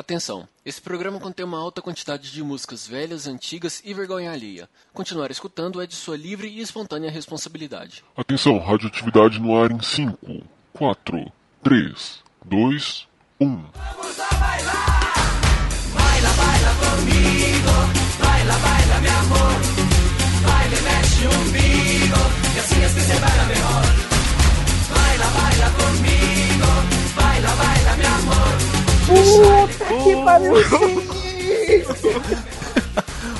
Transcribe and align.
Atenção, 0.00 0.48
esse 0.64 0.80
programa 0.80 1.20
contém 1.20 1.44
uma 1.44 1.58
alta 1.58 1.82
quantidade 1.82 2.32
de 2.32 2.42
músicas 2.42 2.86
velhas, 2.88 3.26
antigas 3.26 3.82
e 3.84 3.92
vergonha 3.92 4.32
alheia. 4.32 4.66
Continuar 4.94 5.30
escutando 5.30 5.78
é 5.78 5.86
de 5.86 5.94
sua 5.94 6.16
livre 6.16 6.48
e 6.48 6.62
espontânea 6.62 7.10
responsabilidade. 7.10 8.02
Atenção, 8.16 8.58
radioatividade 8.58 9.38
no 9.38 9.54
ar 9.54 9.70
em 9.70 9.82
5, 9.82 10.42
4, 10.72 11.30
3, 11.62 12.18
2, 12.46 13.08
1. 13.40 13.46
Vamos 13.46 14.20
a 14.20 14.34
bailar! 14.36 15.12
Baila, 15.92 16.30
baila 16.30 16.74
comigo, 16.80 18.24
baila, 18.24 18.54
baila, 18.54 19.00
meu 19.02 19.18
amor. 19.18 19.52
Baile, 20.46 20.80
mexe 20.80 21.26
o 21.26 21.30
umbigo, 21.30 22.20
e 22.56 22.58
assim 22.58 22.84
assim 22.84 23.00
se 23.00 23.20
baila 23.20 23.44
melhor. 23.44 23.84
Baila, 24.94 25.26
baila 25.26 25.70
comigo, 25.72 26.68
baila, 27.14 27.48
baila, 27.54 27.96
meu 27.98 28.08
amor. 28.08 28.79
Puta 29.10 29.84
que 30.04 30.24
pariu, 30.24 30.52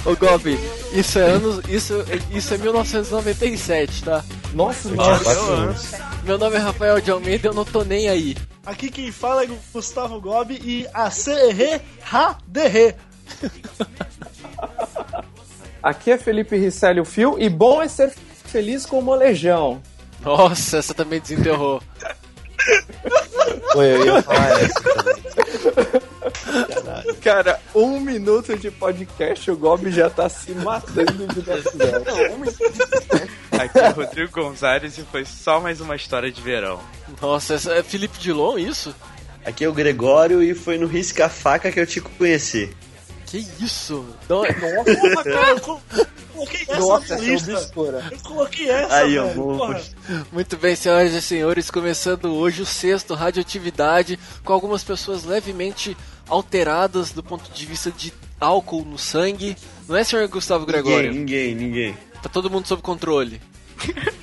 Ô 0.05 0.16
Gobi, 0.16 0.59
isso 0.93 1.19
é 1.19 1.23
anos. 1.23 1.60
Isso, 1.69 2.05
isso 2.33 2.55
é 2.55 2.59
1997, 2.59 4.02
tá? 4.02 4.24
Nossa, 4.52 4.88
Nossa. 4.88 6.10
Meu 6.24 6.38
nome 6.38 6.56
é 6.56 6.59
Rafael 6.59 7.01
de 7.01 7.10
Almeida 7.10 7.46
e 7.46 7.51
eu 7.51 7.55
não 7.55 7.65
tô 7.65 7.84
nem 7.84 8.09
aí. 8.09 8.37
Aqui 8.65 8.91
quem 8.91 9.12
fala 9.12 9.45
é 9.45 9.48
Gustavo 9.73 10.20
Gobi 10.20 10.60
e 10.65 10.87
a 10.93 11.09
CR 11.10 11.80
HDR. 12.02 12.96
Aqui 15.82 16.10
é 16.10 16.18
Felipe 16.18 16.59
Risselli, 16.59 17.01
o 17.01 17.05
Fio, 17.05 17.37
e 17.38 17.48
bom 17.48 17.80
é 17.80 17.88
ser 17.88 18.12
feliz 18.45 18.84
com 18.84 18.98
o 18.98 19.02
molejão. 19.02 19.80
Nossa, 20.23 20.79
essa 20.79 20.93
também 20.93 21.21
desenterrou. 21.21 21.82
Pô, 23.73 23.82
eu 23.82 24.05
ia 24.05 24.23
falar 24.23 24.60
essa 24.60 24.80
também. 24.80 25.49
Cara, 27.23 27.60
um 27.74 28.01
minuto 28.01 28.56
de 28.56 28.70
podcast, 28.70 29.51
o 29.51 29.56
Gobi 29.56 29.91
já 29.91 30.09
tá 30.09 30.29
se 30.29 30.52
matando 30.52 31.26
de. 31.26 31.40
Aqui 33.59 33.79
é 33.79 33.88
o 33.88 33.93
Rodrigo 33.93 34.32
Gonzalez 34.32 34.98
e 34.98 35.02
foi 35.02 35.24
só 35.24 35.60
mais 35.60 35.80
uma 35.80 35.96
história 35.96 36.30
de 36.30 36.40
verão. 36.40 36.80
Nossa, 37.20 37.54
essa 37.54 37.74
é 37.74 37.82
Felipe 37.82 38.18
Dilon, 38.18 38.59
isso? 38.59 38.95
Aqui 39.45 39.65
é 39.65 39.68
o 39.68 39.73
Gregório 39.73 40.43
e 40.43 40.54
foi 40.54 40.79
no 40.79 40.87
Risca-Faca 40.87 41.70
que 41.73 41.80
eu 41.80 41.87
te 41.87 42.01
conheci. 42.01 42.74
Que 43.30 43.38
isso? 43.60 44.04
Não, 44.28 44.42
Porra, 44.45 44.54
cara, 45.24 45.50
eu 45.50 45.60
colo- 45.60 45.80
coloquei 46.32 46.62
essa 46.62 46.78
Nossa, 46.78 47.09
na 47.09 47.14
essa 47.14 47.24
lista. 47.24 47.52
obscura. 47.52 48.09
Eu 48.10 48.18
coloquei 48.20 48.68
essa, 48.70 48.95
Aí, 48.96 49.18
ó, 49.18 49.26
velho. 49.26 49.80
Muito 50.32 50.56
bem, 50.56 50.74
senhoras 50.74 51.12
e 51.12 51.23
senhores, 51.23 51.70
começando 51.70 52.32
hoje 52.34 52.62
o 52.62 52.66
sexto 52.66 53.14
Radioatividade, 53.14 54.18
com 54.45 54.52
algumas 54.52 54.82
pessoas 54.82 55.23
levemente 55.24 55.96
alteradas 56.28 57.12
do 57.12 57.23
ponto 57.23 57.51
de 57.52 57.66
vista 57.66 57.90
de 57.92 58.12
álcool 58.40 58.84
no 58.84 58.98
sangue. 58.98 59.56
Não 59.88 59.96
é, 59.96 60.02
senhor 60.02 60.26
Gustavo 60.28 60.66
Gregório? 60.66 61.12
Ninguém, 61.12 61.54
ninguém, 61.54 61.68
ninguém. 61.95 61.98
Tá 62.23 62.28
todo 62.28 62.51
mundo 62.51 62.66
sob 62.66 62.82
controle. 62.82 63.40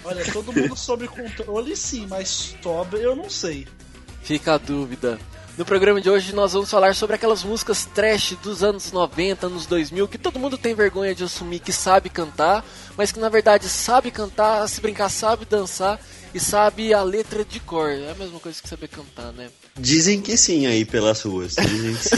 Olha, 0.03 0.23
todo 0.31 0.53
mundo 0.53 0.75
sob 0.77 1.07
controle 1.07 1.75
sim, 1.75 2.05
mas 2.07 2.55
sobre 2.61 3.01
eu 3.03 3.15
não 3.15 3.29
sei. 3.29 3.67
Fica 4.21 4.53
a 4.55 4.57
dúvida. 4.57 5.17
No 5.57 5.65
programa 5.65 5.99
de 5.99 6.07
hoje 6.07 6.35
nós 6.35 6.53
vamos 6.53 6.69
falar 6.69 6.93
sobre 6.93 7.15
aquelas 7.15 7.43
músicas 7.43 7.83
trash 7.83 8.37
dos 8.43 8.63
anos 8.63 8.91
90, 8.91 9.47
anos 9.47 9.65
2000, 9.65 10.07
que 10.07 10.19
todo 10.19 10.37
mundo 10.37 10.55
tem 10.55 10.75
vergonha 10.75 11.15
de 11.15 11.23
assumir 11.23 11.57
que 11.57 11.73
sabe 11.73 12.11
cantar, 12.11 12.63
mas 12.95 13.11
que 13.11 13.19
na 13.19 13.27
verdade 13.27 13.67
sabe 13.67 14.11
cantar, 14.11 14.69
se 14.69 14.79
brincar 14.79 15.09
sabe 15.09 15.45
dançar 15.45 15.99
e 16.31 16.39
sabe 16.39 16.93
a 16.93 17.01
letra 17.01 17.43
de 17.43 17.59
cor. 17.59 17.89
É 17.89 18.11
a 18.11 18.13
mesma 18.13 18.39
coisa 18.39 18.61
que 18.61 18.69
saber 18.69 18.87
cantar, 18.87 19.31
né? 19.33 19.49
Dizem 19.75 20.21
que 20.21 20.37
sim 20.37 20.67
aí 20.67 20.85
pelas 20.85 21.23
ruas. 21.23 21.55
Dizem 21.55 21.95
que 21.95 22.03
sim. 22.03 22.15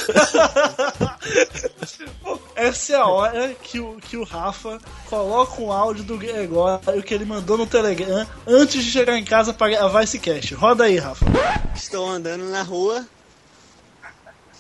Essa 2.58 2.94
é 2.94 2.96
a 2.98 3.06
hora 3.06 3.56
que 3.64 3.80
o, 3.80 3.96
que 4.02 4.18
o 4.18 4.26
Rafa 4.26 4.80
coloca 5.10 5.62
um 5.62 5.72
áudio 5.72 6.04
do 6.04 6.18
Gregório 6.18 7.02
que 7.04 7.14
ele 7.14 7.24
mandou 7.24 7.58
no 7.58 7.66
Telegram 7.66 8.28
antes 8.46 8.84
de 8.84 8.92
chegar 8.92 9.18
em 9.18 9.24
casa 9.24 9.54
para 9.54 9.72
gravar 9.72 10.04
esse 10.04 10.20
cast. 10.20 10.54
Roda 10.56 10.84
aí, 10.84 10.98
Rafa. 10.98 11.26
Estou 11.74 12.10
andando 12.10 12.44
na 12.50 12.62
rua, 12.62 13.08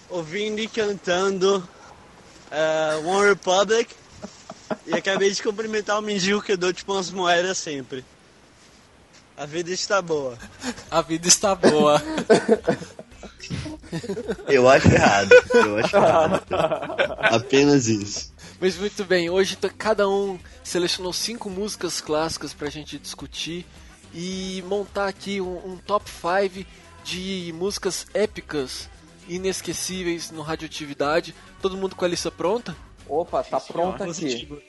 ouvindo 0.09 0.59
e 0.59 0.67
cantando 0.67 1.67
uh, 2.51 3.07
One 3.07 3.29
Republic 3.29 3.93
e 4.85 4.93
acabei 4.93 5.31
de 5.31 5.41
cumprimentar 5.41 5.97
o 5.99 6.01
mendigo 6.01 6.41
que 6.41 6.53
eu 6.53 6.57
dou 6.57 6.73
tipo 6.73 6.93
umas 6.93 7.09
moedas 7.11 7.57
sempre. 7.57 8.03
A 9.37 9.45
vida 9.45 9.71
está 9.71 10.01
boa. 10.01 10.37
A 10.91 11.01
vida 11.01 11.27
está 11.27 11.55
boa. 11.55 12.01
Eu 14.47 14.69
acho 14.69 14.87
errado. 14.87 15.29
Eu 15.53 15.77
acho 15.77 15.95
errado. 15.95 16.45
Apenas 17.19 17.87
isso. 17.87 18.31
Mas 18.59 18.75
muito 18.75 19.05
bem, 19.05 19.29
hoje 19.29 19.57
cada 19.77 20.07
um 20.07 20.37
selecionou 20.63 21.13
cinco 21.13 21.49
músicas 21.49 22.01
clássicas 22.01 22.53
pra 22.53 22.69
gente 22.69 22.99
discutir 22.99 23.65
e 24.13 24.63
montar 24.67 25.07
aqui 25.07 25.39
um, 25.39 25.71
um 25.73 25.77
top 25.77 26.09
5 26.09 26.67
de 27.03 27.53
músicas 27.55 28.05
épicas, 28.13 28.89
inesquecíveis 29.29 30.31
no 30.31 30.41
Radioatividade. 30.41 31.33
Todo 31.61 31.77
mundo 31.77 31.95
com 31.95 32.03
a 32.03 32.07
lista 32.07 32.29
pronta? 32.31 32.75
Opa, 33.07 33.43
tá 33.43 33.59
pronta 33.59 34.03
aqui. 34.03 34.21
Positivo. 34.21 34.61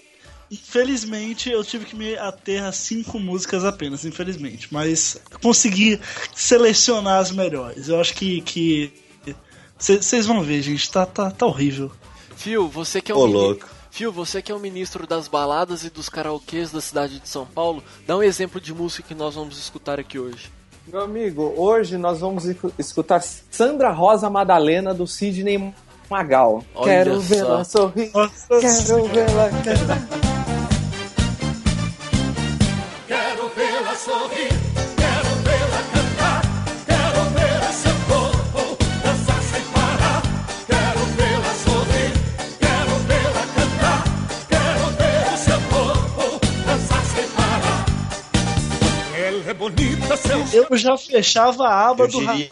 Infelizmente, 0.50 1.48
eu 1.48 1.62
tive 1.62 1.84
que 1.84 1.94
me 1.94 2.16
ater 2.16 2.64
a 2.64 2.72
cinco 2.72 3.18
músicas 3.20 3.64
apenas, 3.64 4.04
infelizmente. 4.04 4.66
Mas 4.72 5.20
consegui 5.42 6.00
selecionar 6.34 7.20
as 7.20 7.30
melhores. 7.30 7.88
Eu 7.88 8.00
acho 8.00 8.14
que. 8.14 8.40
que... 8.40 8.92
Vocês 9.78 10.26
vão 10.26 10.42
ver, 10.42 10.60
gente, 10.60 10.90
tá, 10.90 11.06
tá, 11.06 11.30
tá 11.30 11.46
horrível. 11.46 11.90
Phil, 12.36 12.68
você 12.68 13.00
que 13.00 13.10
é 13.10 13.14
um 13.14 13.18
Ô, 13.18 13.26
mini- 13.26 13.38
louco. 13.38 13.68
Phil, 13.90 14.12
você 14.12 14.42
que 14.42 14.52
é 14.52 14.54
o 14.54 14.58
ministro 14.60 15.06
das 15.06 15.26
baladas 15.26 15.84
e 15.84 15.90
dos 15.90 16.08
karaokês 16.08 16.70
da 16.70 16.80
cidade 16.80 17.18
de 17.18 17.28
São 17.28 17.46
Paulo, 17.46 17.82
dá 18.06 18.16
um 18.16 18.22
exemplo 18.22 18.60
de 18.60 18.74
música 18.74 19.08
que 19.08 19.14
nós 19.14 19.34
vamos 19.34 19.58
escutar 19.58 19.98
aqui 19.98 20.18
hoje. 20.18 20.50
Meu 20.86 21.02
amigo, 21.02 21.54
hoje 21.56 21.96
nós 21.96 22.20
vamos 22.20 22.44
escu- 22.46 22.72
escutar 22.78 23.22
Sandra 23.22 23.90
Rosa 23.90 24.28
Madalena 24.28 24.92
do 24.92 25.06
Sidney 25.06 25.72
Magal. 26.10 26.64
Olha 26.74 26.84
Quero 26.84 27.14
só. 27.20 27.34
vê-la 27.34 27.64
sorrir, 27.64 28.10
Nossa, 28.12 28.60
quero 28.60 29.04
vê-la 29.04 29.50
cantar. 29.50 30.29
Ela 49.30 49.48
é 49.48 49.54
bonita, 49.54 50.16
seu 50.16 50.64
eu 50.64 50.76
já 50.76 50.98
fechava 50.98 51.68
a 51.68 51.90
aba 51.90 52.02
Eu 52.02 52.08
do 52.08 52.18
diria... 52.18 52.48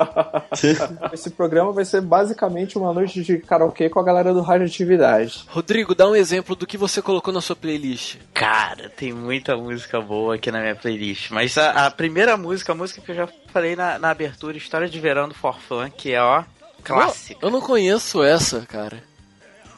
Esse 1.13 1.29
programa 1.29 1.73
vai 1.73 1.85
ser 1.85 2.01
basicamente 2.01 2.79
uma 2.79 2.93
noite 2.93 3.21
de 3.21 3.39
karaokê 3.39 3.91
com 3.91 3.99
a 3.99 4.05
galera 4.05 4.33
do 4.33 4.41
Radioatividade. 4.43 5.45
Rodrigo, 5.49 5.93
dá 5.93 6.09
um 6.09 6.15
exemplo 6.15 6.55
do 6.55 6.69
que 6.69 6.79
você 6.79 7.03
colocou 7.03 7.35
na 7.35 7.41
sua 7.41 7.57
playlist. 7.57 8.19
Cara, 8.33 8.89
tem 8.91 9.13
muita 9.13 9.57
música 9.57 10.01
boa 10.01 10.37
aqui 10.37 10.53
na 10.53 10.61
minha 10.61 10.77
playlist. 10.77 11.33
Mas 11.33 11.59
a, 11.59 11.87
a 11.87 11.91
primeira 11.91 12.37
música, 12.37 12.71
a 12.71 12.77
música 12.77 13.01
que 13.01 13.11
eu 13.11 13.17
já 13.17 13.29
falei 13.53 13.75
na, 13.75 13.99
na 13.99 14.11
abertura, 14.11 14.57
História 14.57 14.89
de 14.89 15.01
Verão 15.01 15.29
do 15.29 15.35
Forfã, 15.35 15.91
que 15.91 16.13
é, 16.13 16.23
ó, 16.23 16.45
clássica. 16.85 17.45
Eu 17.45 17.51
não 17.51 17.61
conheço 17.61 18.23
essa, 18.23 18.61
cara. 18.61 19.03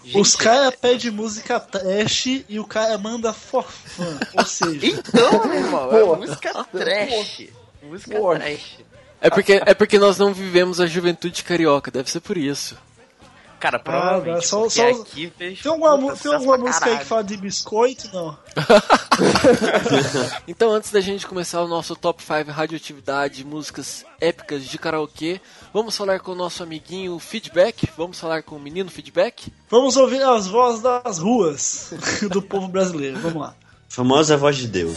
Gente, 0.05 0.19
Os 0.19 0.35
caras 0.35 0.75
pedem 0.81 1.11
música 1.11 1.61
trash 1.61 2.27
e 2.49 2.59
o 2.59 2.65
cara 2.67 2.97
manda 2.97 3.33
forfã. 3.33 4.19
Ou 4.37 4.45
seja, 4.47 4.87
Então, 4.87 5.45
meu 5.47 5.55
irmão, 5.59 5.91
é 5.93 6.17
música 6.17 6.65
trash. 6.73 7.49
Música 7.83 8.17
Porra. 8.19 8.39
trash. 8.41 8.79
É 9.21 9.29
porque, 9.29 9.53
é 9.67 9.75
porque 9.75 9.99
nós 9.99 10.17
não 10.19 10.33
vivemos 10.33 10.81
a 10.81 10.87
juventude 10.87 11.45
carioca, 11.45 11.91
deve 11.91 12.11
ser 12.11 12.21
por 12.21 12.39
isso. 12.39 12.77
Cara, 13.59 13.79
provavelmente, 13.79 14.39
Ah, 14.39 14.49
só- 14.49 14.67
só- 14.71 14.89
aqui 14.89 15.31
tem 15.37 15.55
alguma, 15.67 15.99
puta 15.99 16.17
tem 16.17 16.33
alguma 16.33 16.57
música 16.57 16.77
aí 16.77 16.81
que 16.81 16.91
caralho. 16.93 17.07
fala 17.07 17.25
de 17.25 17.37
biscoito? 17.37 18.09
Não. 18.11 18.39
Então, 20.49 20.73
antes 20.73 20.91
da 20.91 21.01
gente 21.01 21.27
começar 21.27 21.61
o 21.63 21.69
nosso 21.69 21.95
top 21.95 22.23
5 22.23 22.51
radioatividade, 22.51 23.45
músicas 23.45 24.05
épicas 24.21 24.65
de 24.65 24.79
karaokê, 24.79 25.41
vamos 25.73 25.97
falar 25.97 26.21
com 26.21 26.33
o 26.33 26.35
nosso 26.35 26.63
amiguinho 26.63 27.19
Feedback. 27.19 27.89
Vamos 27.97 28.19
falar 28.19 28.43
com 28.43 28.57
o 28.57 28.61
menino 28.61 28.91
Feedback. 28.91 29.53
Vamos 29.69 29.97
ouvir 29.97 30.23
as 30.23 30.47
vozes 30.47 30.83
das 30.83 31.19
ruas 31.19 31.93
do 32.31 32.43
povo 32.43 32.69
brasileiro. 32.69 33.19
Vamos 33.19 33.41
lá. 33.41 33.55
Famosa 33.89 34.37
voz 34.37 34.57
de 34.57 34.69
Deus. 34.69 34.95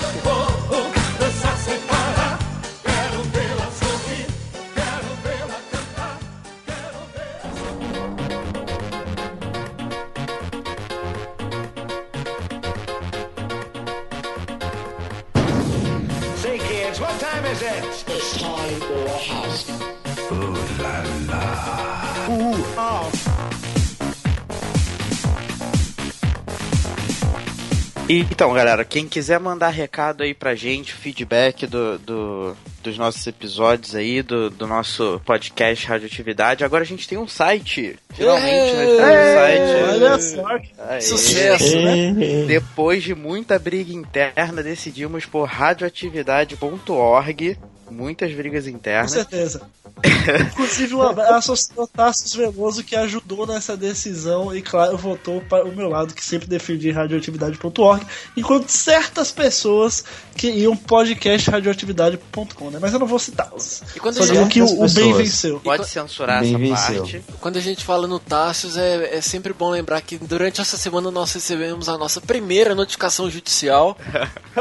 Então, 28.09 28.53
galera, 28.53 28.83
quem 28.83 29.07
quiser 29.07 29.39
mandar 29.39 29.69
recado 29.69 30.23
aí 30.23 30.33
pra 30.33 30.55
gente, 30.55 30.91
feedback 30.93 31.65
do, 31.65 31.97
do- 31.99 32.53
dos 32.83 32.97
nossos 32.97 33.25
episódios 33.25 33.95
aí, 33.95 34.21
do, 34.21 34.49
do 34.49 34.67
nosso 34.67 35.21
podcast 35.25 35.87
Radioatividade, 35.87 36.65
agora 36.65 36.83
a 36.83 36.85
gente 36.85 37.07
tem 37.07 37.17
um 37.17 37.29
site. 37.29 37.95
Finalmente, 38.13 38.75
nós 38.75 38.97
temos 38.97 38.99
um 38.99 39.33
site. 39.33 39.83
Olha 39.89 40.19
só. 40.19 40.59
que- 40.59 40.71
Aê. 40.89 40.99
Sucesso, 41.01 41.79
né? 41.79 42.13
Depois 42.45 43.01
de 43.03 43.15
muita 43.15 43.57
briga 43.57 43.93
interna, 43.93 44.61
decidimos 44.61 45.25
por 45.25 45.47
radioatividade.org. 45.47 47.57
Muitas 47.93 48.33
brigas 48.33 48.63
Com 48.65 48.71
internas. 48.71 49.11
certeza. 49.11 49.61
Inclusive, 50.51 50.95
um 50.95 51.01
abraço 51.03 51.53
ao 51.77 51.87
Tassos 51.87 52.33
Veloso 52.33 52.83
que 52.83 52.95
ajudou 52.95 53.45
nessa 53.45 53.77
decisão 53.77 54.55
e, 54.55 54.61
claro, 54.61 54.97
votou 54.97 55.39
para 55.41 55.63
o 55.65 55.75
meu 55.75 55.87
lado, 55.89 56.13
que 56.13 56.23
sempre 56.25 56.47
defendi 56.47 56.89
radioatividade.org, 56.91 58.05
enquanto 58.35 58.69
certas 58.69 59.31
pessoas 59.31 60.03
queriam 60.35 60.75
podcast 60.75 61.49
radioatividade.com, 61.51 62.69
né? 62.71 62.79
Mas 62.81 62.93
eu 62.93 62.99
não 62.99 63.05
vou 63.07 63.19
citá-los. 63.19 63.83
E 63.95 63.99
quando 63.99 64.15
Só 64.15 64.23
a 64.23 64.25
digo 64.27 64.39
gente, 64.39 64.53
que 64.53 64.61
o, 64.61 64.65
o 64.65 64.79
bem 64.79 64.87
pessoas. 64.87 65.17
venceu. 65.17 65.59
Pode 65.59 65.87
censurar 65.87 66.41
Bem 66.41 66.49
essa 66.55 66.57
venceu. 66.87 67.01
parte. 67.03 67.23
quando 67.39 67.57
a 67.57 67.61
gente 67.61 67.85
fala 67.85 68.07
no 68.07 68.19
Tassius, 68.19 68.75
é, 68.77 69.17
é 69.17 69.21
sempre 69.21 69.53
bom 69.53 69.69
lembrar 69.69 70.01
que 70.01 70.17
durante 70.17 70.59
essa 70.59 70.75
semana 70.77 71.11
nós 71.11 71.31
recebemos 71.33 71.87
a 71.87 71.97
nossa 71.97 72.19
primeira 72.19 72.73
notificação 72.73 73.29
judicial. 73.29 73.95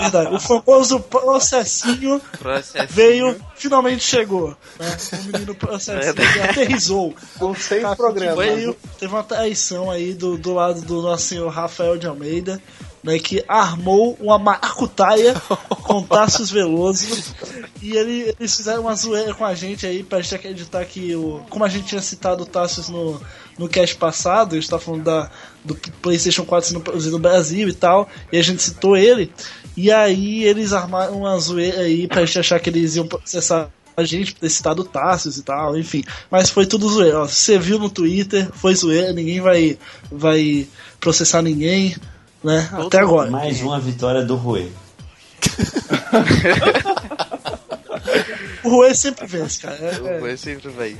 Verdade. 0.00 0.34
O 0.34 0.40
famoso 0.40 1.00
processinho 1.00 2.20
Processinho. 2.62 2.88
veio, 2.88 3.36
finalmente 3.54 4.04
chegou. 4.04 4.56
Né? 4.78 4.96
O 5.12 5.32
menino 5.32 5.54
processinho 5.54 6.44
aterrizou. 6.44 7.14
Com 7.38 7.54
seis 7.54 7.86
programas. 7.94 8.44
Veio, 8.44 8.76
teve 8.98 9.12
uma 9.12 9.22
traição 9.22 9.90
aí 9.90 10.14
do, 10.14 10.36
do 10.36 10.54
lado 10.54 10.80
do 10.82 11.02
nosso 11.02 11.24
senhor 11.24 11.48
Rafael 11.48 11.96
de 11.96 12.06
Almeida, 12.06 12.60
né, 13.06 13.18
que 13.20 13.44
armou 13.46 14.16
uma 14.20 14.38
maracutaia 14.38 15.34
com 15.84 16.02
Tassius 16.02 16.50
Veloso. 16.50 17.34
E 17.80 17.96
ele, 17.96 18.34
eles 18.38 18.56
fizeram 18.56 18.82
uma 18.82 18.94
zoeira 18.96 19.32
com 19.32 19.44
a 19.44 19.54
gente 19.54 19.86
aí 19.86 20.02
pra 20.02 20.20
gente 20.20 20.34
acreditar 20.34 20.84
que 20.84 21.14
o. 21.14 21.40
Como 21.48 21.64
a 21.64 21.68
gente 21.68 21.86
tinha 21.86 22.02
citado 22.02 22.42
o 22.42 22.46
Tassius 22.46 22.88
no, 22.88 23.20
no 23.56 23.68
cast 23.68 23.94
passado, 23.96 24.54
a 24.54 24.58
gente 24.58 24.68
tá 24.68 24.78
falando 24.78 25.04
da, 25.04 25.30
do 25.64 25.76
PlayStation 26.02 26.44
4 26.44 26.68
sendo 26.68 26.80
produzido 26.80 27.16
no 27.16 27.22
Brasil 27.22 27.68
e 27.68 27.72
tal, 27.72 28.08
e 28.32 28.38
a 28.38 28.42
gente 28.42 28.62
citou 28.62 28.96
ele. 28.96 29.32
E 29.76 29.92
aí 29.92 30.44
eles 30.44 30.72
armaram 30.72 31.18
uma 31.18 31.38
zoeira 31.38 31.80
aí 31.80 32.06
pra 32.08 32.24
gente 32.24 32.38
achar 32.38 32.58
que 32.58 32.70
eles 32.70 32.96
iam 32.96 33.06
processar 33.06 33.68
a 33.96 34.04
gente 34.04 34.32
por 34.32 34.40
ter 34.40 34.50
citado 34.50 34.82
o 34.82 34.84
Tassius 34.84 35.38
e 35.38 35.42
tal, 35.42 35.76
enfim. 35.76 36.02
Mas 36.30 36.50
foi 36.50 36.66
tudo 36.66 36.88
zoeira. 36.88 37.20
ó. 37.20 37.26
Você 37.26 37.58
viu 37.58 37.78
no 37.78 37.88
Twitter, 37.88 38.48
foi 38.52 38.74
zoeira, 38.74 39.12
ninguém 39.12 39.40
vai, 39.40 39.78
vai 40.10 40.66
processar 41.00 41.42
ninguém, 41.42 41.96
né? 42.42 42.68
Até 42.72 42.98
agora. 42.98 43.30
Mais 43.30 43.60
uma 43.60 43.80
vitória 43.80 44.22
do 44.22 44.36
Rui. 44.36 44.70
O 48.62 48.68
Rui 48.68 48.94
sempre 48.94 49.26
vence, 49.26 49.60
cara. 49.60 49.76
É, 49.76 50.16
é. 50.16 50.18
Foi 50.18 50.36
sempre 50.36 50.70
bem. 50.72 50.96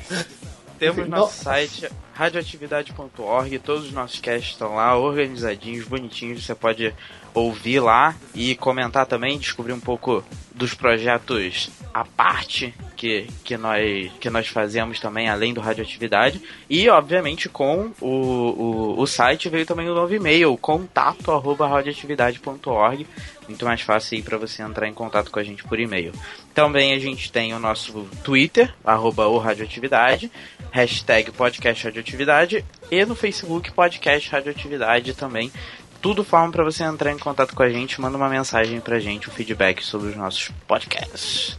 Temos 0.78 1.08
nosso 1.08 1.42
site 1.42 1.88
radioatividade.org, 2.12 3.58
todos 3.58 3.86
os 3.86 3.92
nossos 3.92 4.20
casts 4.20 4.52
estão 4.52 4.76
lá, 4.76 4.96
organizadinhos, 4.96 5.86
bonitinhos, 5.86 6.44
você 6.44 6.54
pode 6.54 6.94
ouvir 7.36 7.80
lá 7.80 8.16
e 8.34 8.56
comentar 8.56 9.06
também, 9.06 9.38
descobrir 9.38 9.72
um 9.72 9.80
pouco 9.80 10.24
dos 10.54 10.72
projetos 10.72 11.70
à 11.92 12.02
parte 12.04 12.74
que, 12.96 13.26
que, 13.44 13.58
nós, 13.58 14.10
que 14.18 14.30
nós 14.30 14.48
fazemos 14.48 14.98
também, 14.98 15.28
além 15.28 15.52
do 15.52 15.60
Radioatividade. 15.60 16.40
E, 16.68 16.88
obviamente, 16.88 17.48
com 17.48 17.92
o, 18.00 18.06
o, 18.06 19.00
o 19.00 19.06
site 19.06 19.50
veio 19.50 19.66
também 19.66 19.88
o 19.88 19.94
novo 19.94 20.14
e-mail, 20.14 20.56
contato 20.56 21.30
arroba 21.30 21.68
radioatividade.org. 21.68 23.06
Muito 23.46 23.64
mais 23.64 23.82
fácil 23.82 24.16
aí 24.16 24.22
para 24.22 24.38
você 24.38 24.62
entrar 24.62 24.88
em 24.88 24.94
contato 24.94 25.30
com 25.30 25.38
a 25.38 25.44
gente 25.44 25.62
por 25.64 25.78
e-mail. 25.78 26.12
Também 26.54 26.94
a 26.94 26.98
gente 26.98 27.30
tem 27.30 27.54
o 27.54 27.58
nosso 27.58 28.08
Twitter, 28.24 28.74
arroba 28.84 29.28
o 29.28 29.38
Radioatividade, 29.38 30.32
hashtag 30.70 31.30
podcast 31.32 31.84
Radioatividade 31.84 32.64
e 32.90 33.04
no 33.04 33.14
Facebook 33.14 33.70
podcast 33.72 34.30
Radioatividade 34.30 35.14
também. 35.14 35.52
Tudo 36.00 36.24
forma 36.24 36.52
para 36.52 36.64
você 36.64 36.84
entrar 36.84 37.12
em 37.12 37.18
contato 37.18 37.54
com 37.54 37.62
a 37.62 37.68
gente, 37.68 38.00
manda 38.00 38.16
uma 38.16 38.28
mensagem 38.28 38.80
pra 38.80 39.00
gente, 39.00 39.28
um 39.28 39.32
feedback 39.32 39.84
sobre 39.84 40.10
os 40.10 40.16
nossos 40.16 40.50
podcasts. 40.66 41.58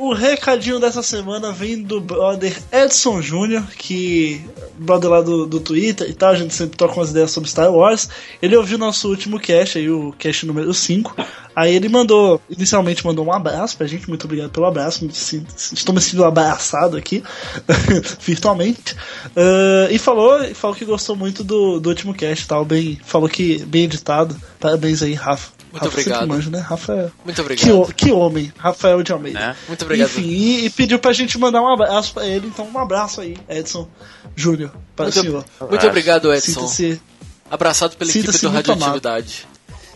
O 0.00 0.14
recadinho 0.14 0.80
dessa 0.80 1.02
semana 1.02 1.52
vem 1.52 1.82
do 1.82 2.00
brother 2.00 2.56
Edson 2.72 3.20
Júnior, 3.20 3.62
que 3.76 4.40
brother 4.78 5.10
lá 5.10 5.20
do, 5.20 5.44
do 5.46 5.60
Twitter 5.60 6.08
e 6.08 6.14
tal, 6.14 6.30
a 6.30 6.34
gente 6.34 6.54
sempre 6.54 6.76
troca 6.78 6.94
umas 6.94 7.10
ideias 7.10 7.30
sobre 7.30 7.50
Star 7.50 7.70
Wars. 7.70 8.08
Ele 8.40 8.56
ouviu 8.56 8.78
nosso 8.78 9.08
último 9.10 9.38
cast, 9.38 9.76
aí, 9.78 9.90
o 9.90 10.12
cast 10.18 10.46
número 10.46 10.72
5. 10.72 11.14
Aí 11.54 11.74
ele 11.74 11.88
mandou, 11.90 12.40
inicialmente 12.48 13.04
mandou 13.04 13.26
um 13.26 13.32
abraço 13.32 13.76
pra 13.76 13.86
gente, 13.86 14.08
muito 14.08 14.24
obrigado 14.24 14.50
pelo 14.50 14.64
abraço, 14.66 15.04
me 15.04 15.12
sinto- 15.12 15.52
estou 15.56 15.94
me 15.94 16.00
sentindo 16.00 16.24
abraçado 16.24 16.96
aqui, 16.96 17.22
virtualmente. 18.20 18.96
Ah, 19.36 19.88
e 19.90 19.98
falou, 19.98 20.42
falou 20.54 20.74
que 20.76 20.84
gostou 20.84 21.14
muito 21.16 21.44
do, 21.44 21.78
do 21.80 21.88
último 21.88 22.14
cast 22.14 22.44
e 22.44 22.48
tal, 22.48 22.64
bem, 22.64 22.98
falou 23.04 23.28
que 23.28 23.58
bem 23.66 23.84
editado. 23.84 24.34
Parabéns 24.58 25.02
aí, 25.02 25.14
Rafa. 25.14 25.50
Muito 25.72 25.84
Rafa 25.84 26.00
obrigado. 26.00 26.26
manja, 26.28 26.50
né? 26.50 26.58
Rafa 26.58 26.92
é- 26.92 27.10
Muito 27.24 27.36
que, 27.36 27.40
obrigado. 27.42 27.80
ho- 27.80 27.94
que 27.94 28.10
homem, 28.10 28.52
Rafael 28.58 29.02
de 29.04 29.12
Almeida. 29.12 29.38
Né? 29.38 29.56
Muito 29.68 29.84
obrigado. 29.90 30.10
Enfim, 30.10 30.28
e, 30.28 30.66
e 30.66 30.70
pediu 30.70 30.98
pra 30.98 31.12
gente 31.12 31.38
mandar 31.38 31.60
um 31.62 31.68
abraço 31.72 32.12
pra 32.14 32.26
ele, 32.26 32.46
então 32.46 32.68
um 32.72 32.78
abraço 32.78 33.20
aí, 33.20 33.36
Edson 33.48 33.88
Júnior, 34.36 34.72
para 34.94 35.08
o 35.08 35.12
senhor. 35.12 35.44
Muito, 35.60 35.70
muito 35.70 35.86
obrigado, 35.86 36.32
Edson. 36.32 36.66
Sinta-se. 36.68 37.00
Abraçado 37.50 37.96
pela 37.96 38.10
equipe 38.10 38.26
do 38.26 38.32
muito 38.50 38.70
Radioatividade. 38.70 39.46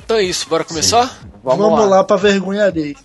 Então 0.04 0.16
é 0.16 0.22
isso, 0.22 0.48
bora 0.48 0.64
começar? 0.64 1.20
Vamos, 1.42 1.60
Vamos, 1.60 1.80
lá. 1.80 1.96
lá. 1.98 2.04
pra 2.04 2.16
vergonha 2.16 2.64
alheia. 2.64 2.96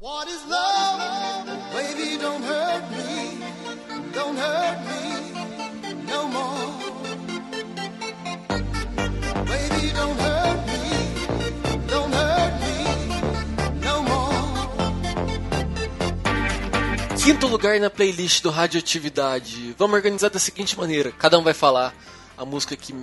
What 0.00 0.28
is 0.28 0.46
love? 0.48 1.46
Baby, 1.72 2.16
don't 2.16 2.44
hurt 2.44 2.90
me. 2.90 4.12
Don't 4.12 4.36
hurt 4.36 4.78
me 4.86 5.15
Quinto 17.26 17.48
lugar 17.48 17.80
na 17.80 17.90
playlist 17.90 18.40
do 18.40 18.50
Radioatividade. 18.50 19.74
Vamos 19.76 19.96
organizar 19.96 20.30
da 20.30 20.38
seguinte 20.38 20.78
maneira: 20.78 21.10
cada 21.10 21.36
um 21.36 21.42
vai 21.42 21.52
falar 21.52 21.92
a 22.38 22.44
música 22.44 22.76
que 22.76 22.94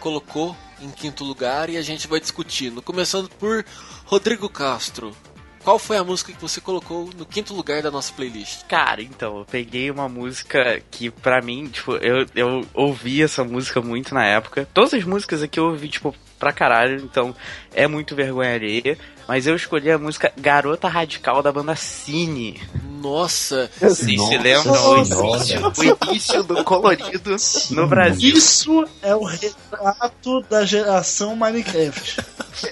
colocou 0.00 0.56
em 0.80 0.90
quinto 0.90 1.22
lugar 1.22 1.70
e 1.70 1.76
a 1.76 1.82
gente 1.82 2.08
vai 2.08 2.18
discutindo. 2.18 2.82
Começando 2.82 3.28
por 3.28 3.64
Rodrigo 4.04 4.48
Castro. 4.48 5.16
Qual 5.62 5.78
foi 5.78 5.96
a 5.96 6.02
música 6.02 6.32
que 6.32 6.40
você 6.40 6.60
colocou 6.60 7.10
no 7.16 7.24
quinto 7.24 7.54
lugar 7.54 7.80
da 7.80 7.90
nossa 7.90 8.12
playlist? 8.12 8.64
Cara, 8.66 9.00
então, 9.00 9.38
eu 9.38 9.44
peguei 9.44 9.90
uma 9.90 10.08
música 10.08 10.82
que 10.90 11.08
pra 11.10 11.40
mim, 11.40 11.68
tipo, 11.68 11.92
eu, 11.96 12.26
eu 12.34 12.66
ouvi 12.74 13.22
essa 13.22 13.44
música 13.44 13.80
muito 13.80 14.12
na 14.12 14.24
época. 14.24 14.68
Todas 14.74 14.94
as 14.94 15.04
músicas 15.04 15.42
aqui 15.42 15.60
eu 15.60 15.66
ouvi, 15.66 15.88
tipo, 15.88 16.14
pra 16.38 16.52
caralho, 16.52 16.96
então 17.02 17.34
é 17.74 17.86
muito 17.86 18.14
vergonha 18.14 18.54
alheia. 18.54 18.96
Mas 19.26 19.46
eu 19.46 19.54
escolhi 19.54 19.90
a 19.90 19.98
música 19.98 20.32
Garota 20.38 20.88
Radical 20.88 21.42
da 21.42 21.52
banda 21.52 21.76
Cine. 21.76 22.58
Nossa, 23.02 23.70
Vocês 23.78 23.98
se 23.98 24.16
Nossa 24.16 24.38
lembram? 24.38 24.90
O 24.90 24.96
início, 24.96 25.72
o 25.76 26.06
início 26.10 26.42
do 26.42 26.64
colorido 26.64 27.36
no 27.70 27.86
Brasil. 27.86 28.34
Isso 28.34 28.88
é 29.02 29.14
o 29.14 29.22
retrato 29.24 30.40
da 30.48 30.64
geração 30.64 31.36
Minecraft. 31.36 32.20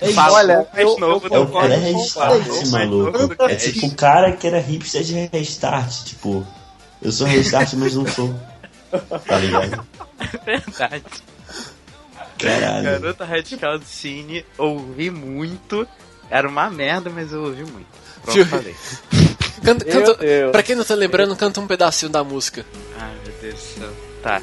É 0.01 0.09
isso. 0.11 0.19
Olha, 0.21 0.67
mais 0.73 0.89
eu- 0.89 0.99
novo 0.99 1.27
eu- 1.27 1.45
do 1.45 1.59
É 1.59 1.61
pré-restart, 1.69 2.49
mais 2.49 2.71
maluco. 2.73 3.43
É 3.45 3.55
tipo 3.55 3.87
o 3.87 3.95
cara 3.95 4.33
que 4.33 4.47
era 4.47 4.59
hipster 4.59 5.03
de 5.03 5.29
restart. 5.31 6.05
Tipo, 6.05 6.45
eu 7.03 7.13
sou 7.13 7.27
restart, 7.27 7.75
mas 7.75 7.95
não 7.95 8.07
sou. 8.07 8.35
Tá 9.27 9.37
ligado? 9.39 9.87
Verdade. 10.45 11.05
Caralho. 12.39 12.85
Garota 12.85 13.25
Radical 13.25 13.79
do 13.79 13.85
Cine, 13.85 14.45
ouvi 14.59 15.11
muito. 15.11 15.87
Era 16.31 16.49
uma 16.49 16.69
merda, 16.71 17.09
mas 17.11 17.33
eu 17.33 17.43
ouvi 17.43 17.63
muito. 17.65 17.87
Pronto, 18.23 18.33
Tio- 18.35 18.47
falei. 18.47 18.75
canta, 19.65 19.85
pra 20.53 20.63
quem 20.63 20.75
não 20.77 20.85
tá 20.85 20.95
lembrando, 20.95 21.35
canta 21.37 21.61
um 21.61 21.67
pedacinho 21.67 22.11
da 22.11 22.23
música. 22.25 22.65
Ai, 22.99 23.13
meu 23.25 23.35
Deus 23.41 23.55
do 23.55 23.61
céu. 23.61 23.93
Tá. 24.23 24.43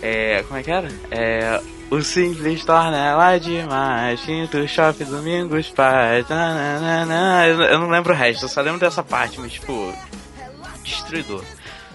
É. 0.00 0.42
Como 0.44 0.58
é 0.58 0.62
que 0.62 0.70
era? 0.70 0.88
É. 1.10 1.60
O 1.90 2.00
simples 2.02 2.64
torna 2.64 2.96
ela 2.96 3.38
demais. 3.38 4.20
Quinto 4.20 4.66
shopping, 4.66 5.04
domingos, 5.04 5.68
paz. 5.70 6.26
nananana. 6.28 7.46
Eu, 7.46 7.60
eu 7.62 7.78
não 7.78 7.90
lembro 7.90 8.12
o 8.12 8.16
resto, 8.16 8.44
eu 8.44 8.48
só 8.48 8.60
lembro 8.60 8.80
dessa 8.80 9.02
parte, 9.02 9.38
mas 9.40 9.52
tipo. 9.52 9.92
Destruidor. 10.82 11.42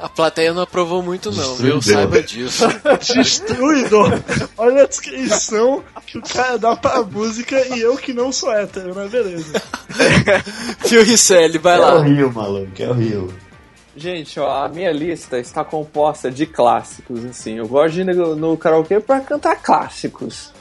A 0.02 0.08
plateia 0.10 0.54
não 0.54 0.62
aprovou 0.62 1.02
muito 1.04 1.32
não, 1.32 1.56
viu? 1.56 1.78
Destruidor. 1.80 1.84
Saiba 1.84 2.24
disso. 2.24 2.66
Destruidor. 3.14 4.20
Olha 4.58 4.84
a 4.84 4.88
descrição 4.88 5.84
que 6.06 6.18
o 6.18 6.22
cara 6.22 6.58
dá 6.58 6.76
pra 6.76 7.02
música 7.04 7.60
e 7.76 7.80
eu 7.82 7.98
que 7.98 8.14
não 8.14 8.32
sou 8.32 8.52
hétero, 8.52 8.94
mas 8.96 9.12
beleza. 9.12 9.62
Fio 10.86 11.04
Ricelli, 11.04 11.58
vai 11.58 11.78
É 11.78 11.80
o 11.80 11.82
lá. 11.82 12.02
Rio, 12.04 12.32
maluco, 12.34 12.72
é 12.82 12.88
o 12.90 12.94
Rio. 12.94 13.34
Gente, 13.96 14.40
ó, 14.40 14.64
a 14.66 14.70
minha 14.70 14.92
lista 14.92 15.38
está 15.40 15.64
composta 15.64 16.32
de 16.32 16.46
clássicos, 16.46 17.26
assim. 17.26 17.58
Eu 17.58 17.68
gosto 17.68 17.96
de 17.96 18.02
ir 18.02 18.16
no, 18.16 18.36
no 18.36 18.56
karaokê 18.58 19.00
pra 19.00 19.20
cantar 19.20 19.58
clássicos. 19.62 20.52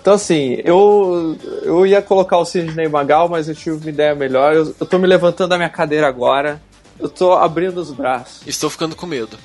Então, 0.00 0.14
assim, 0.14 0.58
eu, 0.64 1.36
eu 1.62 1.86
ia 1.86 2.00
colocar 2.02 2.38
o 2.38 2.44
Sidney 2.44 2.88
Magal, 2.88 3.28
mas 3.28 3.48
eu 3.48 3.54
tive 3.54 3.76
uma 3.76 3.88
ideia 3.90 4.14
melhor. 4.14 4.54
Eu, 4.54 4.74
eu 4.80 4.86
tô 4.86 4.98
me 4.98 5.06
levantando 5.06 5.50
da 5.50 5.56
minha 5.58 5.68
cadeira 5.68 6.08
agora. 6.08 6.60
Eu 7.00 7.08
tô 7.08 7.32
abrindo 7.32 7.78
os 7.78 7.90
braços. 7.90 8.42
Estou 8.46 8.68
ficando 8.68 8.94
com 8.94 9.06
medo. 9.06 9.38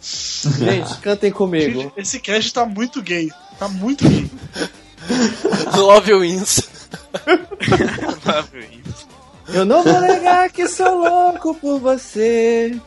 Gente, 0.00 0.98
cantem 0.98 1.30
comigo. 1.32 1.80
Gente, 1.80 1.92
esse 1.96 2.20
cast 2.20 2.52
tá 2.52 2.64
muito 2.64 3.02
gay. 3.02 3.30
Tá 3.58 3.68
muito 3.68 4.08
gay. 4.08 4.30
Love 5.76 6.14
Wins. 6.14 6.60
Eu 9.48 9.64
não 9.64 9.82
vou 9.82 10.00
negar 10.00 10.50
que 10.50 10.68
sou 10.68 10.98
louco 10.98 11.54
por 11.54 11.80
você. 11.80 12.78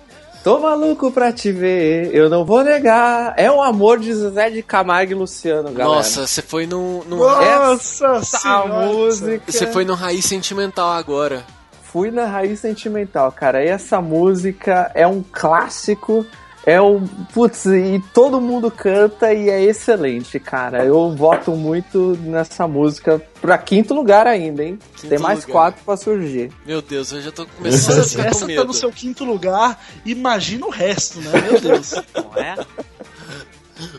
Tô 0.44 0.60
maluco 0.60 1.12
pra 1.12 1.32
te 1.32 1.52
ver. 1.52 2.16
Eu 2.16 2.30
não 2.30 2.44
vou 2.46 2.64
negar. 2.64 3.34
É 3.38 3.52
um 3.52 3.62
amor 3.62 4.00
de 4.00 4.14
Zezé 4.14 4.50
de 4.50 4.64
Camargo 4.64 5.12
e 5.12 5.16
Luciano, 5.16 5.72
galera. 5.72 5.98
Nossa, 5.98 6.26
você 6.26 6.42
foi 6.42 6.66
num, 6.66 7.04
num 7.04 7.18
Nossa 7.18 8.06
Essa 8.18 8.40
senhora. 8.40 8.86
música. 8.88 9.52
você 9.52 9.68
foi 9.68 9.86
no 9.86 9.94
raiz 9.94 10.26
sentimental 10.26 10.90
agora. 10.92 11.46
Fui 11.92 12.10
na 12.12 12.26
raiz 12.26 12.60
sentimental, 12.62 13.32
cara. 13.32 13.64
E 13.64 13.68
essa 13.68 14.00
música 14.02 14.92
é 14.96 15.06
um 15.06 15.22
clássico. 15.32 16.26
É 16.64 16.80
um. 16.80 17.06
Putz, 17.34 17.66
e 17.66 18.02
todo 18.14 18.40
mundo 18.40 18.70
canta 18.70 19.34
e 19.34 19.50
é 19.50 19.62
excelente, 19.64 20.40
cara. 20.40 20.86
Eu 20.86 21.12
voto 21.16 21.52
muito 21.52 22.16
nessa 22.22 22.68
música 22.68 23.20
pra 23.42 23.58
quinto 23.58 23.96
lugar 23.96 24.28
ainda, 24.28 24.64
hein? 24.64 24.78
Quinto 24.96 25.10
Tem 25.10 25.18
mais 25.18 25.40
lugar. 25.40 25.52
quatro 25.52 25.84
pra 25.84 25.98
surgir. 25.98 26.52
Meu 26.66 26.80
Deus, 26.82 27.12
eu 27.12 27.22
já 27.22 27.32
tô 27.32 27.48
começando 27.48 28.02
a 28.02 28.04
ficar 28.08 28.24
com 28.26 28.30
essa 28.30 28.40
tá 28.42 28.46
medo. 28.46 28.66
no 28.66 28.74
seu 28.74 28.92
quinto 28.92 29.26
lugar, 29.26 29.84
imagina 30.06 30.68
o 30.68 30.70
resto, 30.70 31.20
né? 31.20 31.32
Meu 31.42 31.60
Deus. 31.60 31.94
Não 32.16 32.32
é? 32.40 32.56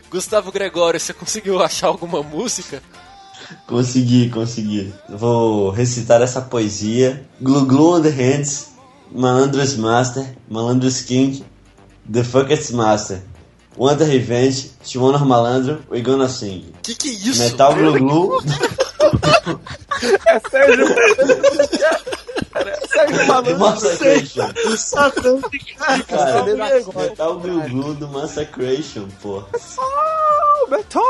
Gustavo 0.09 0.49
Gregório, 0.51 0.97
você 0.99 1.13
conseguiu 1.13 1.61
achar 1.61 1.87
alguma 1.87 2.23
música? 2.23 2.81
Consegui, 3.67 4.29
consegui. 4.29 4.93
Vou 5.09 5.69
recitar 5.69 6.21
essa 6.21 6.41
poesia. 6.41 7.25
Glu 7.41 7.65
Glu 7.65 7.97
on 7.97 8.01
the 8.01 8.09
Hands, 8.09 8.71
Malandros 9.11 9.75
Master, 9.75 10.25
Malandros 10.49 11.01
King, 11.01 11.43
The 12.11 12.23
Fuckets 12.23 12.71
Master. 12.71 13.21
Want 13.75 14.01
a 14.01 14.05
Revenge, 14.05 14.71
Shimon 14.83 15.17
Malandro, 15.25 15.79
We 15.89 16.01
Gonna 16.01 16.29
Sing. 16.29 16.73
Que 16.83 16.93
que 16.93 17.09
é 17.09 17.13
isso? 17.13 17.41
Metal 17.41 17.73
Glu 17.73 17.93
Glu, 17.93 18.39
É 20.27 20.39
Sérgio. 20.49 20.85
Sérgio 22.87 23.27
Malandro. 23.27 23.59
Massacration. 23.59 24.49
O 24.65 24.77
Satã 24.77 25.39
de 25.51 25.59
cara. 25.59 26.43
Metal 26.95 27.39
Glu 27.39 27.61
Glu 27.61 27.93
do 27.95 28.07
Massacration, 28.09 29.07
pô. 29.21 29.43
Beton. 30.67 31.01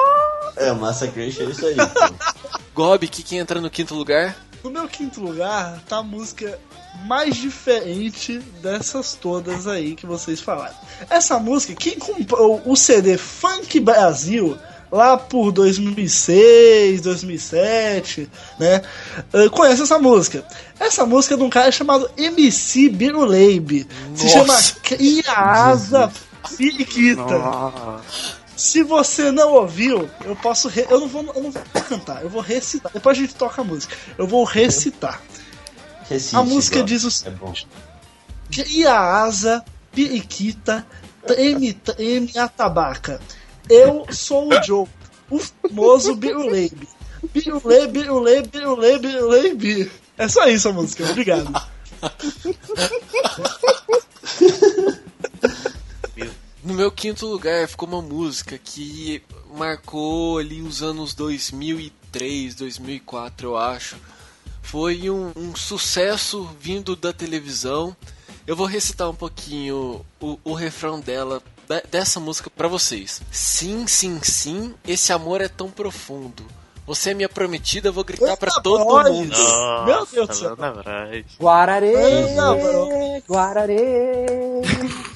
É, 0.55 0.71
o 0.71 0.75
Massacration 0.75 1.43
é 1.43 1.45
isso 1.45 1.65
aí. 1.65 1.75
Gob, 2.73 3.07
que 3.07 3.23
que 3.23 3.35
entra 3.35 3.61
no 3.61 3.69
quinto 3.69 3.93
lugar? 3.93 4.35
No 4.63 4.69
meu 4.69 4.87
quinto 4.87 5.21
lugar 5.21 5.81
tá 5.87 5.97
a 5.97 6.03
música 6.03 6.59
mais 7.05 7.35
diferente 7.35 8.39
dessas 8.61 9.13
todas 9.13 9.67
aí 9.67 9.95
que 9.95 10.05
vocês 10.05 10.39
falaram. 10.39 10.75
Essa 11.09 11.37
música, 11.37 11.75
quem 11.75 11.99
comprou 11.99 12.61
o 12.65 12.75
CD 12.75 13.17
Funk 13.17 13.79
Brasil 13.79 14.57
lá 14.91 15.17
por 15.17 15.51
2006, 15.51 17.01
2007, 17.01 18.29
né? 18.59 18.81
eh, 19.33 19.49
conhece 19.49 19.81
essa 19.81 19.97
música. 19.97 20.45
Essa 20.79 21.05
música 21.05 21.33
é 21.33 21.37
de 21.37 21.43
um 21.43 21.49
cara 21.49 21.71
chamado 21.71 22.09
MC 22.15 22.89
Biruleibe. 22.89 23.87
Se 24.13 24.29
chama. 24.29 24.55
Cria 24.83 25.23
Asa 25.27 26.11
Periquita. 26.57 27.23
Se 28.55 28.83
você 28.83 29.31
não 29.31 29.53
ouviu, 29.53 30.09
eu 30.23 30.35
posso. 30.35 30.67
re- 30.67 30.87
Eu, 30.89 30.99
não 30.99 31.07
vou, 31.07 31.23
eu 31.35 31.43
não 31.43 31.51
vou 31.51 31.63
cantar, 31.87 32.21
eu 32.23 32.29
vou 32.29 32.41
recitar. 32.41 32.91
Depois 32.91 33.17
a 33.17 33.21
gente 33.21 33.35
toca 33.35 33.61
a 33.61 33.63
música. 33.63 33.95
Eu 34.17 34.27
vou 34.27 34.43
recitar. 34.43 35.21
Recite, 36.09 36.35
A 36.35 36.43
música 36.43 36.77
igual. 36.77 36.87
diz 36.87 37.03
o 37.03 37.07
É 37.07 37.11
seguinte: 37.11 37.39
bom. 37.39 37.53
Cria 38.51 38.93
asa, 38.99 39.63
periquita, 39.91 40.85
treme, 41.25 41.73
treme 41.73 42.37
a 42.37 42.47
tabaca. 42.47 43.19
Eu 43.69 44.05
sou 44.11 44.49
o 44.53 44.63
Joe, 44.63 44.87
o 45.29 45.39
famoso 45.39 46.15
Biruleibe. 46.15 46.87
Birulei, 47.33 47.87
birulei, 47.87 48.41
birulei, 48.43 48.99
birulei, 48.99 49.55
bi. 49.55 49.91
É 50.17 50.27
só 50.27 50.45
isso 50.47 50.69
a 50.69 50.73
música, 50.73 51.05
obrigado. 51.09 51.51
No 56.63 56.73
meu 56.73 56.89
quinto 56.91 57.25
lugar 57.27 57.67
ficou 57.67 57.87
uma 57.89 58.01
música 58.01 58.57
que 58.57 59.21
marcou 59.55 60.37
ali 60.37 60.61
os 60.61 60.81
anos 60.81 61.13
2003, 61.13 62.55
2004, 62.55 63.47
eu 63.49 63.57
acho. 63.57 63.97
Foi 64.61 65.09
um, 65.09 65.31
um 65.35 65.55
sucesso 65.55 66.49
vindo 66.59 66.95
da 66.95 67.11
televisão. 67.11 67.95
Eu 68.47 68.55
vou 68.55 68.65
recitar 68.65 69.09
um 69.09 69.15
pouquinho 69.15 70.05
o, 70.21 70.39
o 70.43 70.53
refrão 70.53 70.99
dela, 71.01 71.41
de- 71.67 71.83
dessa 71.91 72.19
música 72.19 72.49
pra 72.49 72.67
vocês. 72.69 73.21
Sim, 73.29 73.85
sim, 73.87 74.19
sim, 74.23 74.73
esse 74.87 75.11
amor 75.11 75.41
é 75.41 75.47
tão 75.49 75.69
profundo. 75.69 76.45
Você 76.85 77.11
é 77.11 77.13
minha 77.13 77.29
prometida, 77.29 77.87
eu 77.89 77.93
vou 77.93 78.03
gritar 78.03 78.35
pra 78.35 78.49
Eita, 78.49 78.61
todo 78.61 78.83
boys! 78.83 79.09
mundo. 79.09 79.35
Meu 79.85 80.05
Deus 80.05 80.27
do 80.27 80.35
céu. 80.35 80.53
Ana 80.57 80.71
Braz. 80.71 81.25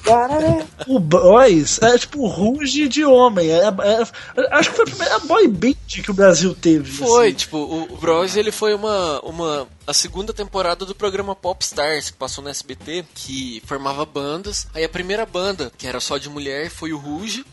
Guararê. 0.08 0.46
Guararê. 0.46 0.64
O 0.86 0.98
Boys 0.98 1.80
é 1.82 1.98
tipo 1.98 2.26
ruge 2.26 2.88
de 2.88 3.04
homem. 3.04 3.50
É, 3.50 3.58
é- 3.66 4.48
acho 4.58 4.70
que 4.70 4.76
foi 4.76 4.84
a 4.84 4.88
primeira 4.88 5.18
boy 5.20 5.48
band 5.48 5.74
que 5.88 6.10
o 6.10 6.14
Brasil 6.14 6.54
teve. 6.54 6.90
Foi, 6.90 7.28
assim. 7.28 7.36
tipo, 7.36 7.56
o, 7.58 7.92
o 7.92 7.96
Bros 7.96 8.36
ele 8.36 8.50
foi 8.52 8.74
uma, 8.74 9.20
uma. 9.20 9.66
A 9.86 9.92
segunda 9.92 10.32
temporada 10.32 10.84
do 10.84 10.94
programa 10.94 11.34
Pop 11.34 11.62
Stars, 11.64 12.10
que 12.10 12.16
passou 12.16 12.42
no 12.44 12.50
SBT, 12.50 13.04
que 13.14 13.62
formava 13.66 14.04
bandas. 14.04 14.66
Aí 14.74 14.84
a 14.84 14.88
primeira 14.88 15.24
banda, 15.26 15.70
que 15.78 15.86
era 15.86 16.00
só 16.00 16.18
de 16.18 16.28
mulher, 16.28 16.70
foi 16.70 16.92
o 16.92 16.98
Ruge. 16.98 17.44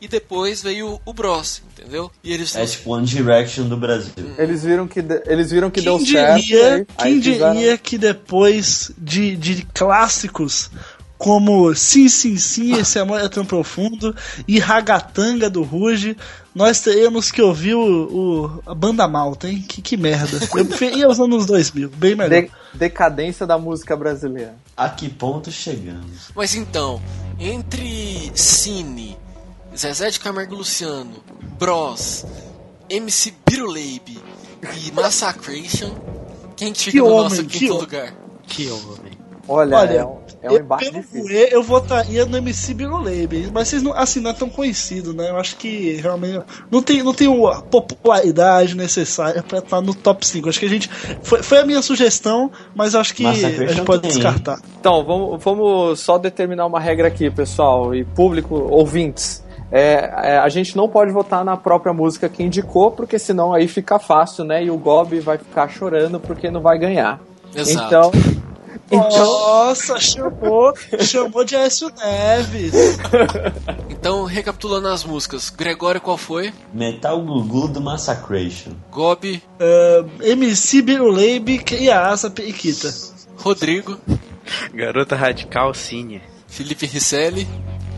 E 0.00 0.08
depois 0.08 0.60
veio 0.62 1.00
o 1.06 1.12
Bros, 1.14 1.62
entendeu? 1.72 2.10
E 2.22 2.30
eles. 2.30 2.54
É 2.56 2.66
tipo 2.66 2.90
One 2.92 3.06
Direction 3.06 3.64
do 3.68 3.76
Brasil. 3.76 4.12
Eles 4.36 4.62
viram 4.62 4.86
que, 4.86 5.00
de- 5.00 5.22
eles 5.24 5.50
viram 5.50 5.70
que 5.70 5.80
deu 5.80 5.96
Quem 5.96 6.06
certo. 6.06 6.40
diria, 6.42 6.74
aí- 6.74 6.84
quem 6.84 7.06
aí 7.14 7.22
fizeram- 7.22 7.54
diria 7.54 7.78
que 7.78 7.96
depois 7.96 8.90
de, 8.98 9.34
de 9.36 9.66
clássicos 9.72 10.70
como 11.18 11.74
Sim, 11.74 12.08
Sim, 12.08 12.36
Sim, 12.36 12.74
Esse 12.78 12.98
Amor 12.98 13.20
é 13.20 13.28
Tão 13.28 13.44
Profundo 13.44 14.14
e 14.46 14.58
Ragatanga 14.58 15.48
do 15.48 15.62
Ruge, 15.62 16.16
nós 16.54 16.80
teríamos 16.80 17.30
que 17.30 17.40
ouvir 17.42 17.74
o, 17.74 17.80
o- 17.86 18.62
a 18.66 18.74
banda 18.74 19.06
malta, 19.08 19.48
hein? 19.48 19.64
Que, 19.66 19.80
que 19.80 19.96
merda. 19.96 20.38
Eu 20.56 20.66
preferia 20.66 21.08
os 21.08 21.18
anos 21.20 21.46
2000, 21.46 21.88
bem 21.90 22.14
melhor. 22.14 22.42
De- 22.42 22.50
decadência 22.74 23.46
da 23.46 23.56
música 23.58 23.96
brasileira. 23.96 24.54
A 24.76 24.88
que 24.88 25.08
ponto 25.08 25.50
chegamos? 25.50 26.30
Mas 26.34 26.54
então, 26.54 27.00
entre 27.38 28.30
Cine, 28.34 29.16
Zezé 29.76 30.10
de 30.10 30.20
Camargo 30.20 30.56
Luciano, 30.56 31.22
Bros, 31.58 32.24
MC 32.90 33.32
Biruleibe 33.48 34.18
e 34.86 34.92
Massacration, 34.92 35.94
quem 36.56 36.72
que 36.72 36.78
fica 36.80 36.90
Que 36.92 36.98
no 36.98 37.06
homem, 37.06 37.22
nosso 37.24 37.44
que 37.44 37.58
quinto 37.60 37.72
homem. 37.74 37.84
lugar? 37.84 38.14
Que 38.46 38.68
homem. 38.70 39.12
Olha, 39.46 39.76
Olha, 39.76 39.92
é 39.92 40.04
um, 40.04 40.18
é 40.42 40.50
um 40.50 40.52
eu, 40.52 40.60
embate 40.60 40.90
pelo 40.90 41.02
difícil. 41.02 41.30
Eu 41.30 41.62
votaria 41.62 42.24
no 42.24 42.36
MC 42.38 42.72
Biruleibe, 42.72 43.50
mas 43.52 43.68
vocês 43.68 43.82
não, 43.82 43.92
assim, 43.92 44.20
não 44.20 44.30
é 44.30 44.32
tão 44.32 44.48
conhecido, 44.48 45.12
né? 45.12 45.30
Eu 45.30 45.36
acho 45.36 45.56
que 45.56 45.94
realmente 45.94 46.42
não 46.70 46.82
tem, 46.82 47.02
não 47.02 47.12
tem 47.12 47.28
a 47.28 47.60
popularidade 47.60 48.74
necessária 48.74 49.42
pra 49.42 49.58
estar 49.58 49.80
no 49.80 49.94
top 49.94 50.26
5. 50.26 50.48
Acho 50.48 50.60
que 50.60 50.66
a 50.66 50.68
gente. 50.68 50.88
Foi, 51.22 51.42
foi 51.42 51.58
a 51.58 51.66
minha 51.66 51.82
sugestão, 51.82 52.50
mas 52.74 52.94
acho 52.94 53.14
que 53.14 53.24
a 53.24 53.28
Massacration 53.28 53.74
gente 53.74 53.84
pode 53.84 54.02
tem, 54.02 54.10
descartar. 54.12 54.58
Então, 54.80 55.04
vamos, 55.04 55.42
vamos 55.42 56.00
só 56.00 56.16
determinar 56.16 56.66
uma 56.66 56.80
regra 56.80 57.08
aqui, 57.08 57.30
pessoal, 57.30 57.94
e 57.94 58.04
público, 58.04 58.54
ouvintes. 58.54 59.44
É, 59.70 60.34
é, 60.34 60.38
a 60.38 60.48
gente 60.48 60.76
não 60.76 60.88
pode 60.88 61.10
votar 61.10 61.44
na 61.44 61.56
própria 61.56 61.92
música 61.92 62.28
que 62.28 62.42
indicou, 62.42 62.92
porque 62.92 63.18
senão 63.18 63.52
aí 63.52 63.66
fica 63.66 63.98
fácil, 63.98 64.44
né? 64.44 64.64
E 64.64 64.70
o 64.70 64.78
Gob 64.78 65.18
vai 65.20 65.36
ficar 65.36 65.68
chorando 65.68 66.20
porque 66.20 66.50
não 66.50 66.60
vai 66.60 66.78
ganhar. 66.78 67.20
Exato. 67.54 67.86
Então, 67.86 68.12
então 68.90 69.08
Nossa, 69.08 69.98
chamou, 69.98 70.72
chamou 71.00 71.44
de 71.44 71.56
Aécio 71.56 71.90
Neves. 71.96 72.72
Então, 73.88 74.24
recapitulando 74.24 74.88
as 74.88 75.04
músicas, 75.04 75.48
Gregório 75.48 76.00
qual 76.00 76.18
foi? 76.18 76.52
Metal 76.72 77.18
Gugu 77.22 77.68
do 77.68 77.80
Massacration. 77.80 78.72
Gobi, 78.90 79.42
Uh, 79.58 80.22
MC 80.22 80.82
Biruleibe, 80.82 81.62
Asa 81.90 82.28
Periquita. 82.30 82.92
Rodrigo, 83.38 83.98
Garota 84.72 85.16
Radical 85.16 85.72
Cine. 85.74 86.20
Felipe 86.46 86.86
Risselli, 86.86 87.48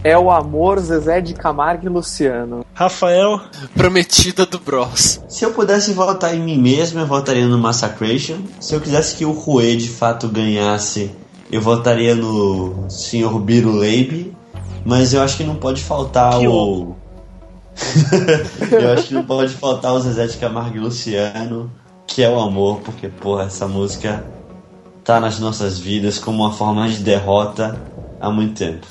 É 0.06 0.16
o 0.16 0.30
amor 0.30 0.78
Zezé 0.78 1.20
de 1.20 1.34
Camargo 1.34 1.84
e 1.84 1.88
Luciano. 1.88 2.64
Rafael, 2.72 3.40
Prometida 3.74 4.46
do 4.46 4.56
Bros. 4.56 5.20
Se 5.28 5.44
eu 5.44 5.52
pudesse 5.52 5.92
votar 5.92 6.32
em 6.32 6.38
mim 6.38 6.56
mesmo, 6.56 7.00
eu 7.00 7.06
votaria 7.08 7.44
no 7.44 7.58
Massacration. 7.58 8.36
Se 8.60 8.72
eu 8.72 8.80
quisesse 8.80 9.16
que 9.16 9.24
o 9.24 9.32
Rue 9.32 9.76
de 9.76 9.88
fato 9.88 10.28
ganhasse, 10.28 11.10
eu 11.50 11.60
votaria 11.60 12.14
no 12.14 12.88
Sr. 12.88 13.36
Biruleibe. 13.40 14.32
Mas 14.84 15.12
eu 15.12 15.20
acho 15.20 15.38
que 15.38 15.42
não 15.42 15.56
pode 15.56 15.82
faltar 15.82 16.38
Que 16.38 16.46
o. 16.46 16.94
eu 18.70 18.92
acho 18.92 19.08
que 19.08 19.14
não 19.14 19.24
pode 19.24 19.54
faltar 19.54 19.92
o 19.92 19.98
Zezé 19.98 20.28
de 20.28 20.36
Camargo 20.36 20.76
e 20.76 20.78
Luciano, 20.78 21.68
que 22.06 22.22
é 22.22 22.30
o 22.30 22.38
amor, 22.38 22.78
porque, 22.84 23.08
porra, 23.08 23.46
essa 23.46 23.66
música 23.66 24.24
tá 25.02 25.18
nas 25.18 25.40
nossas 25.40 25.80
vidas 25.80 26.16
como 26.16 26.44
uma 26.44 26.52
forma 26.52 26.88
de 26.88 26.98
derrota 26.98 27.76
há 28.20 28.30
muito 28.30 28.56
tempo. 28.56 28.86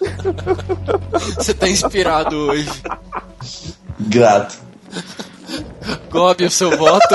Você 1.36 1.54
tá 1.54 1.68
inspirado 1.68 2.36
hoje. 2.36 2.82
Grato. 4.00 4.58
Gobi, 6.10 6.44
o 6.44 6.50
seu 6.50 6.76
voto. 6.76 7.14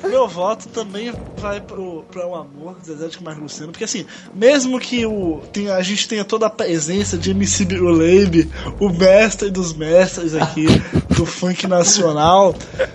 meu 0.08 0.26
voto 0.26 0.68
também 0.68 1.12
vai 1.36 1.60
pro, 1.60 2.04
pra 2.10 2.26
o 2.26 2.34
amor 2.34 2.76
do 2.78 2.86
Zezé 2.86 3.08
de 3.08 3.18
Camargo 3.18 3.40
e 3.40 3.42
Luciano, 3.42 3.72
porque 3.72 3.84
assim, 3.84 4.06
mesmo 4.34 4.78
que 4.80 5.04
o, 5.04 5.42
tem, 5.52 5.70
a 5.70 5.82
gente 5.82 6.08
tenha 6.08 6.24
toda 6.24 6.46
a 6.46 6.50
presença 6.50 7.18
de 7.18 7.30
MC 7.30 7.64
Biruleibe, 7.64 8.50
o 8.80 8.88
mestre 8.88 9.50
dos 9.50 9.74
mestres 9.74 10.34
aqui 10.34 10.66
do 11.16 11.26
funk 11.26 11.66
nacional, 11.66 12.54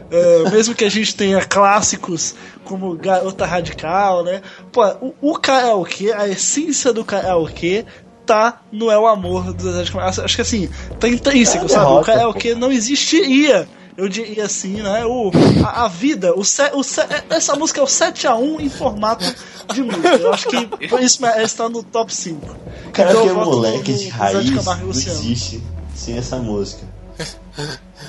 é, 0.10 0.50
mesmo 0.50 0.74
que 0.74 0.86
a 0.86 0.90
gente 0.90 1.16
tenha 1.16 1.44
clássicos 1.46 2.36
como 2.64 2.96
Garota 2.96 3.46
Radical, 3.46 4.24
né? 4.24 4.42
Pô, 4.72 4.86
o, 5.02 5.14
o 5.22 5.38
karaokê, 5.38 6.12
a 6.12 6.28
essência 6.28 6.94
do 6.94 7.04
karaokê 7.04 7.86
tá 8.30 8.62
no 8.72 8.92
É 8.92 8.98
o 8.98 9.08
Amor 9.08 9.54
do 9.54 9.64
Camargo. 9.92 10.22
Acho 10.22 10.36
que 10.36 10.42
assim, 10.42 10.70
tá 11.00 11.10
intrínseco, 11.10 11.68
sabe? 11.68 11.86
O 11.86 11.88
derrota, 11.90 12.12
karaokê 12.12 12.54
não 12.56 12.72
existiria 12.72 13.68
eu 13.98 14.08
diria 14.08 14.46
assim, 14.46 14.82
né? 14.82 15.06
O, 15.06 15.30
a, 15.66 15.84
a 15.84 15.88
vida, 15.90 16.34
o, 16.34 16.42
se, 16.46 16.64
o 16.74 16.82
se, 16.84 17.02
essa 17.30 17.54
música 17.58 17.82
é 17.82 17.84
o 17.84 17.86
7x1 17.86 18.62
em 18.62 18.70
formato 18.70 19.26
de 19.74 19.82
música. 19.84 20.08
Eu 20.16 20.34
acho 20.34 20.48
que 20.48 20.88
por 20.88 21.02
isso 21.02 21.26
ela 21.26 21.44
está 21.44 21.68
no 21.68 21.84
top 21.84 22.16
5. 22.16 22.46
O 22.88 22.92
cara 22.92 23.10
Então 23.10 23.24
que 23.24 23.28
é 23.30 23.34
moleque 23.34 23.92
no- 23.92 23.98
de 23.98 24.08
raiz 24.08 24.52
não 24.56 24.90
existe 24.90 25.62
sem 25.94 26.18
essa 26.18 26.38
música. 26.38 26.84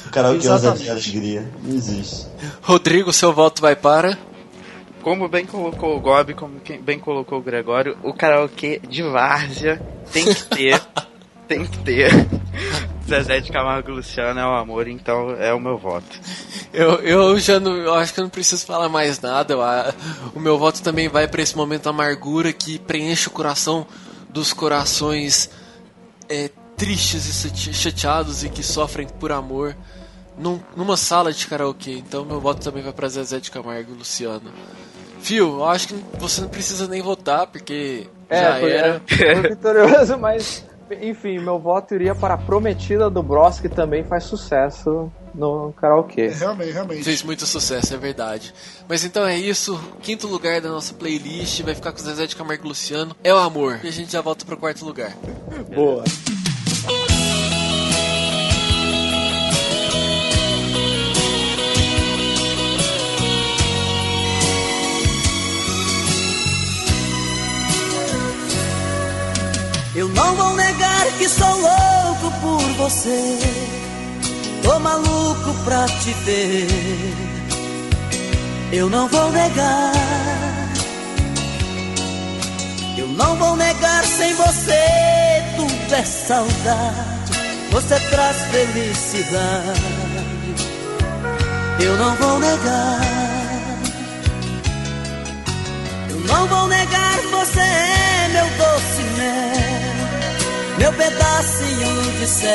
O 0.06 0.10
cara 0.10 0.32
que 0.38 0.46
é 0.46 0.52
o 0.52 0.58
Zé 0.58 0.70
de. 0.74 0.90
Alegria 0.90 1.50
não 1.64 1.74
existe. 1.74 2.26
Rodrigo, 2.62 3.12
seu 3.12 3.32
voto 3.32 3.60
vai 3.60 3.74
para. 3.74 4.16
Como 5.02 5.28
bem 5.28 5.46
colocou 5.46 5.96
o 5.96 6.00
Gobi, 6.00 6.34
como 6.34 6.60
bem 6.82 6.98
colocou 6.98 7.38
o 7.38 7.42
Gregório, 7.42 7.96
o 8.02 8.12
karaokê 8.12 8.80
de 8.86 9.02
várzea 9.02 9.80
tem 10.12 10.24
que 10.26 10.42
ter. 10.44 10.80
tem 11.48 11.64
que 11.66 11.78
ter. 11.78 12.10
Zezé 13.08 13.40
de 13.40 13.50
Camargo 13.50 13.90
e 13.90 13.94
Luciano 13.94 14.38
é 14.38 14.46
o 14.46 14.54
amor, 14.54 14.86
então 14.86 15.30
é 15.32 15.52
o 15.52 15.58
meu 15.58 15.76
voto. 15.76 16.06
Eu, 16.72 16.94
eu 17.00 17.38
já 17.40 17.58
não. 17.58 17.74
Eu 17.76 17.94
acho 17.94 18.14
que 18.14 18.20
eu 18.20 18.24
não 18.24 18.30
preciso 18.30 18.64
falar 18.64 18.88
mais 18.88 19.18
nada. 19.20 19.54
eu, 19.54 19.62
ah, 19.62 19.92
o 20.34 20.38
meu 20.38 20.56
voto 20.58 20.80
também 20.82 21.08
vai 21.08 21.26
para 21.26 21.42
esse 21.42 21.56
momento 21.56 21.88
amargura 21.88 22.52
que 22.52 22.78
preenche 22.78 23.26
o 23.28 23.32
coração 23.32 23.84
dos 24.28 24.52
corações 24.52 25.50
é, 26.28 26.50
tristes 26.76 27.26
e 27.26 27.32
chate- 27.48 27.74
chateados 27.74 28.44
e 28.44 28.48
que 28.48 28.62
sofrem 28.62 29.08
por 29.08 29.32
amor 29.32 29.76
num- 30.38 30.60
numa 30.76 30.96
sala 30.96 31.32
de 31.32 31.44
karaokê. 31.48 31.92
Então 31.94 32.24
meu 32.24 32.40
voto 32.40 32.62
também 32.62 32.82
vai 32.82 32.92
para 32.92 33.08
Zezé 33.08 33.40
de 33.40 33.50
Camargo 33.50 33.92
e 33.92 33.98
Luciano. 33.98 34.52
Fio, 35.20 35.58
eu 35.58 35.64
acho 35.64 35.88
que 35.88 35.94
você 36.18 36.40
não 36.40 36.48
precisa 36.48 36.88
nem 36.88 37.02
votar, 37.02 37.46
porque 37.46 38.06
já 38.30 38.60
foi, 38.60 38.72
era. 38.72 39.02
é, 39.08 39.16
foi 39.16 39.50
vitorioso, 39.50 40.18
mas 40.18 40.64
enfim, 41.00 41.38
meu 41.38 41.58
voto 41.58 41.94
iria 41.94 42.14
para 42.14 42.34
a 42.34 42.38
Prometida 42.38 43.08
do 43.08 43.22
Bros, 43.22 43.60
que 43.60 43.68
também 43.68 44.02
faz 44.02 44.24
sucesso 44.24 45.10
no 45.34 45.72
karaokê. 45.74 46.28
Realmente, 46.28 46.72
realmente. 46.72 47.04
Fez 47.04 47.22
muito 47.22 47.46
sucesso, 47.46 47.94
é 47.94 47.96
verdade. 47.96 48.52
Mas 48.88 49.04
então 49.04 49.24
é 49.24 49.36
isso. 49.38 49.80
Quinto 50.02 50.26
lugar 50.26 50.60
da 50.60 50.68
nossa 50.68 50.92
playlist 50.94 51.62
vai 51.62 51.74
ficar 51.74 51.92
com 51.92 51.98
Zezé 51.98 52.26
de 52.26 52.34
Camargo 52.34 52.64
e 52.64 52.68
Luciano. 52.68 53.14
É 53.22 53.32
o 53.32 53.38
amor. 53.38 53.80
E 53.84 53.88
a 53.88 53.92
gente 53.92 54.10
já 54.10 54.20
volta 54.20 54.44
pro 54.44 54.56
quarto 54.56 54.84
lugar. 54.84 55.16
Boa. 55.72 56.02
Eu 69.94 70.08
não 70.08 70.36
vou 70.36 70.54
negar 70.54 71.06
que 71.18 71.28
sou 71.28 71.60
louco 71.60 72.30
por 72.40 72.62
você. 72.74 73.38
Tô 74.62 74.78
maluco 74.78 75.54
pra 75.64 75.86
te 75.86 76.12
ver. 76.24 76.68
Eu 78.72 78.88
não 78.88 79.08
vou 79.08 79.30
negar. 79.32 79.92
Eu 82.96 83.08
não 83.08 83.36
vou 83.36 83.56
negar 83.56 84.04
sem 84.04 84.32
você. 84.34 84.80
Tudo 85.56 85.94
é 85.94 86.04
saudade. 86.04 87.10
Você 87.72 87.98
traz 88.10 88.36
felicidade. 88.50 89.80
Eu 91.80 91.96
não 91.96 92.14
vou 92.16 92.38
negar. 92.38 93.00
Eu 96.10 96.20
não 96.20 96.46
vou 96.46 96.68
negar, 96.68 97.18
você 97.32 97.60
é 97.60 98.28
meu 98.32 98.44
doce 98.44 99.02
mel, 99.16 99.69
meu 100.80 100.92
pedacinho 100.94 102.02
de 102.18 102.26
céu. 102.26 102.50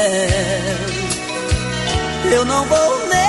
Eu 2.34 2.44
não 2.44 2.66
vou 2.66 3.08
negar, 3.08 3.22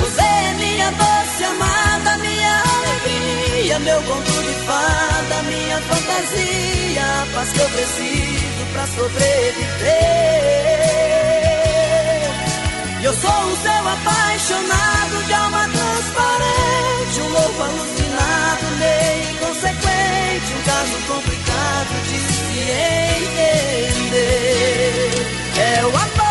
você 0.00 0.22
é 0.22 0.54
minha 0.58 0.90
doce 0.90 1.44
amada, 1.44 2.18
minha 2.18 2.62
alegria, 2.74 3.78
meu 3.78 4.02
conto 4.02 4.32
de 4.42 4.54
fada, 4.66 5.42
minha 5.44 5.78
fantasia, 5.82 7.02
a 7.22 7.26
paz 7.32 7.52
que 7.52 7.60
eu 7.60 7.68
preciso 7.70 8.66
pra 8.72 8.86
sobreviver. 8.88 10.02
Eu 13.04 13.12
sou 13.14 13.30
o 13.30 13.56
seu 13.62 13.88
apaixonado 13.88 15.24
de 15.26 15.32
alma 15.32 15.68
transparente, 15.68 17.20
um 17.20 17.28
louco 17.28 17.62
alucinado, 17.62 18.64
meio 18.78 19.30
inconsequente, 19.30 19.92
um 19.98 20.01
caso 20.82 20.98
complicado 21.06 21.94
de 22.08 22.18
se 22.18 22.42
entender. 24.00 24.32
É 25.56 25.84
o 25.84 25.88
amor 25.88 26.26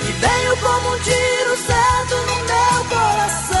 que 0.00 0.12
veio 0.12 0.56
como 0.56 0.92
um 0.92 0.98
tiro 0.98 1.56
certo 1.64 2.16
no 2.16 2.34
meu 2.46 2.84
coração. 2.88 3.54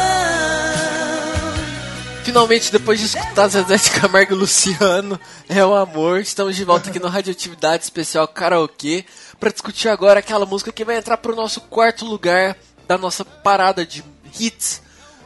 Finalmente, 2.24 2.72
depois 2.72 2.98
de 2.98 3.06
escutar 3.06 3.46
Zezé 3.46 3.76
de 3.76 3.90
Camargo 4.00 4.32
e 4.32 4.36
Luciano, 4.36 5.20
é 5.48 5.64
o 5.64 5.72
amor. 5.76 6.20
Estamos 6.20 6.56
de 6.56 6.64
volta 6.64 6.90
aqui 6.90 6.98
no 6.98 7.06
Radioatividade 7.06 7.84
Especial 7.84 8.26
Karaokê 8.26 9.04
para 9.38 9.52
discutir 9.52 9.88
agora 9.88 10.18
aquela 10.18 10.44
música 10.44 10.72
que 10.72 10.84
vai 10.84 10.96
entrar 10.96 11.18
pro 11.18 11.36
nosso 11.36 11.60
quarto 11.60 12.04
lugar 12.04 12.56
da 12.88 12.98
nossa 12.98 13.24
parada 13.24 13.86
de 13.86 14.02
hits 14.40 14.82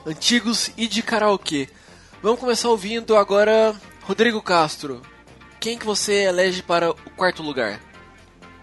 antigos 0.06 0.70
e 0.76 0.86
de 0.86 1.02
karaokê. 1.02 1.70
Vamos 2.26 2.40
começar 2.40 2.70
ouvindo 2.70 3.16
agora 3.16 3.72
Rodrigo 4.02 4.42
Castro. 4.42 5.00
Quem 5.60 5.78
que 5.78 5.86
você 5.86 6.24
elege 6.24 6.60
para 6.60 6.90
o 6.90 6.94
quarto 7.16 7.40
lugar? 7.40 7.80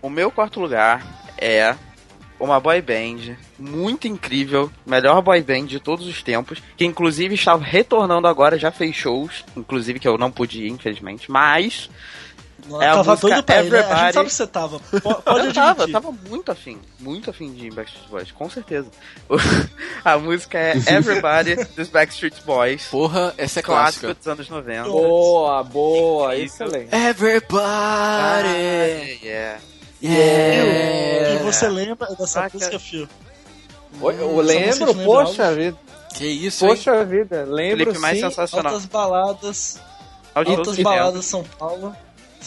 O 0.01 0.09
meu 0.09 0.29
quarto 0.29 0.59
lugar 0.59 1.31
é 1.37 1.73
uma 2.37 2.59
boy 2.59 2.81
band 2.81 3.37
muito 3.57 4.05
incrível, 4.05 4.69
melhor 4.85 5.21
boy 5.21 5.41
band 5.41 5.67
de 5.67 5.79
todos 5.79 6.05
os 6.05 6.21
tempos, 6.21 6.61
que 6.75 6.83
inclusive 6.83 7.35
estava 7.35 7.63
retornando 7.63 8.27
agora, 8.27 8.59
já 8.59 8.69
fez 8.69 8.97
shows, 8.97 9.45
inclusive 9.55 9.97
que 9.97 10.09
eu 10.09 10.17
não 10.17 10.29
pude 10.29 10.63
ir, 10.63 10.69
infelizmente, 10.69 11.31
mas 11.31 11.89
É 12.81 12.87
a 12.87 12.95
tava 12.95 13.11
música 13.11 13.27
doido 13.27 13.43
pra 13.43 13.63
ir, 13.63 13.71
né? 13.71 13.79
A 13.79 14.03
gente 14.05 14.13
sabe 14.13 14.29
que 14.29 14.33
você 14.35 14.47
tava. 14.47 14.79
Po- 14.79 15.15
Pode 15.21 15.47
eu 15.47 15.53
tava, 15.53 15.71
admitir. 15.71 15.91
tava 15.93 16.11
muito 16.29 16.51
afim, 16.51 16.79
muito 16.99 17.29
afim 17.29 17.51
de 17.53 17.69
Backstreet 17.71 18.09
Boys, 18.09 18.31
com 18.31 18.49
certeza. 18.49 18.87
a 20.05 20.17
música 20.17 20.57
é 20.57 20.73
Everybody 20.87 21.55
dos 21.75 21.89
Backstreet 21.89 22.41
Boys, 22.45 22.85
Porra, 22.85 23.33
essa 23.37 23.59
é 23.59 23.63
clássico 23.63 24.05
clássica. 24.05 24.13
dos 24.13 24.27
anos 24.27 24.49
90. 24.49 24.83
Boa, 24.89 25.63
boa, 25.63 26.35
excelente. 26.37 26.93
Everybody! 26.93 27.59
yeah. 29.23 29.59
Yeah! 30.01 31.33
E 31.35 31.43
você 31.43 31.67
lembra 31.69 32.07
dessa 32.07 32.27
Saca. 32.27 32.57
música, 32.57 32.79
Fio? 32.79 33.07
Oi, 34.01 34.15
Eu 34.19 34.31
Essa 34.31 34.41
lembro, 34.41 34.67
música 34.67 34.85
lembra 34.85 35.05
poxa 35.05 35.43
algo? 35.47 35.55
vida. 35.57 35.77
Que 36.15 36.25
isso, 36.27 36.65
hein? 36.65 36.75
Poxa 36.75 37.05
vida, 37.05 37.43
lembro 37.47 37.85
Clipe 37.85 37.99
mais 37.99 38.17
sim. 38.19 38.27
sensacional. 38.29 38.73
Altas 38.73 38.85
baladas. 38.87 39.79
Altas 40.35 40.77
baladas 40.79 41.25
São 41.25 41.43
Paulo. 41.43 41.95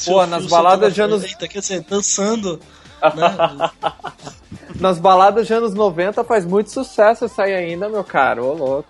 Pô, 0.04 0.20
Seu 0.20 0.26
nas 0.26 0.42
Fio 0.42 0.50
baladas 0.50 0.94
de 0.94 1.00
anos- 1.02 1.24
Eita, 1.24 1.48
quer 1.48 1.60
dizer, 1.60 1.80
dançando. 1.88 2.60
né? 3.02 3.70
Nas 4.80 4.98
baladas 4.98 5.46
de 5.46 5.54
anos 5.54 5.72
90 5.74 6.22
faz 6.24 6.44
muito 6.44 6.70
sucesso 6.70 7.24
isso 7.26 7.40
aí 7.40 7.54
ainda, 7.54 7.88
meu 7.88 8.04
caro. 8.04 8.44
Ô, 8.46 8.52
louco. 8.54 8.88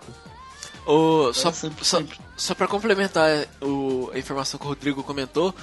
Ô, 0.85 1.31
só, 1.33 1.51
sempre, 1.51 1.85
só, 1.85 1.97
sempre. 1.99 2.17
Só 2.35 2.53
pra 2.53 2.67
complementar 2.67 3.45
o, 3.61 4.09
a 4.13 4.17
informação 4.19 4.59
que 4.59 4.65
o 4.65 4.69
Rodrigo 4.69 5.03
comentou, 5.03 5.53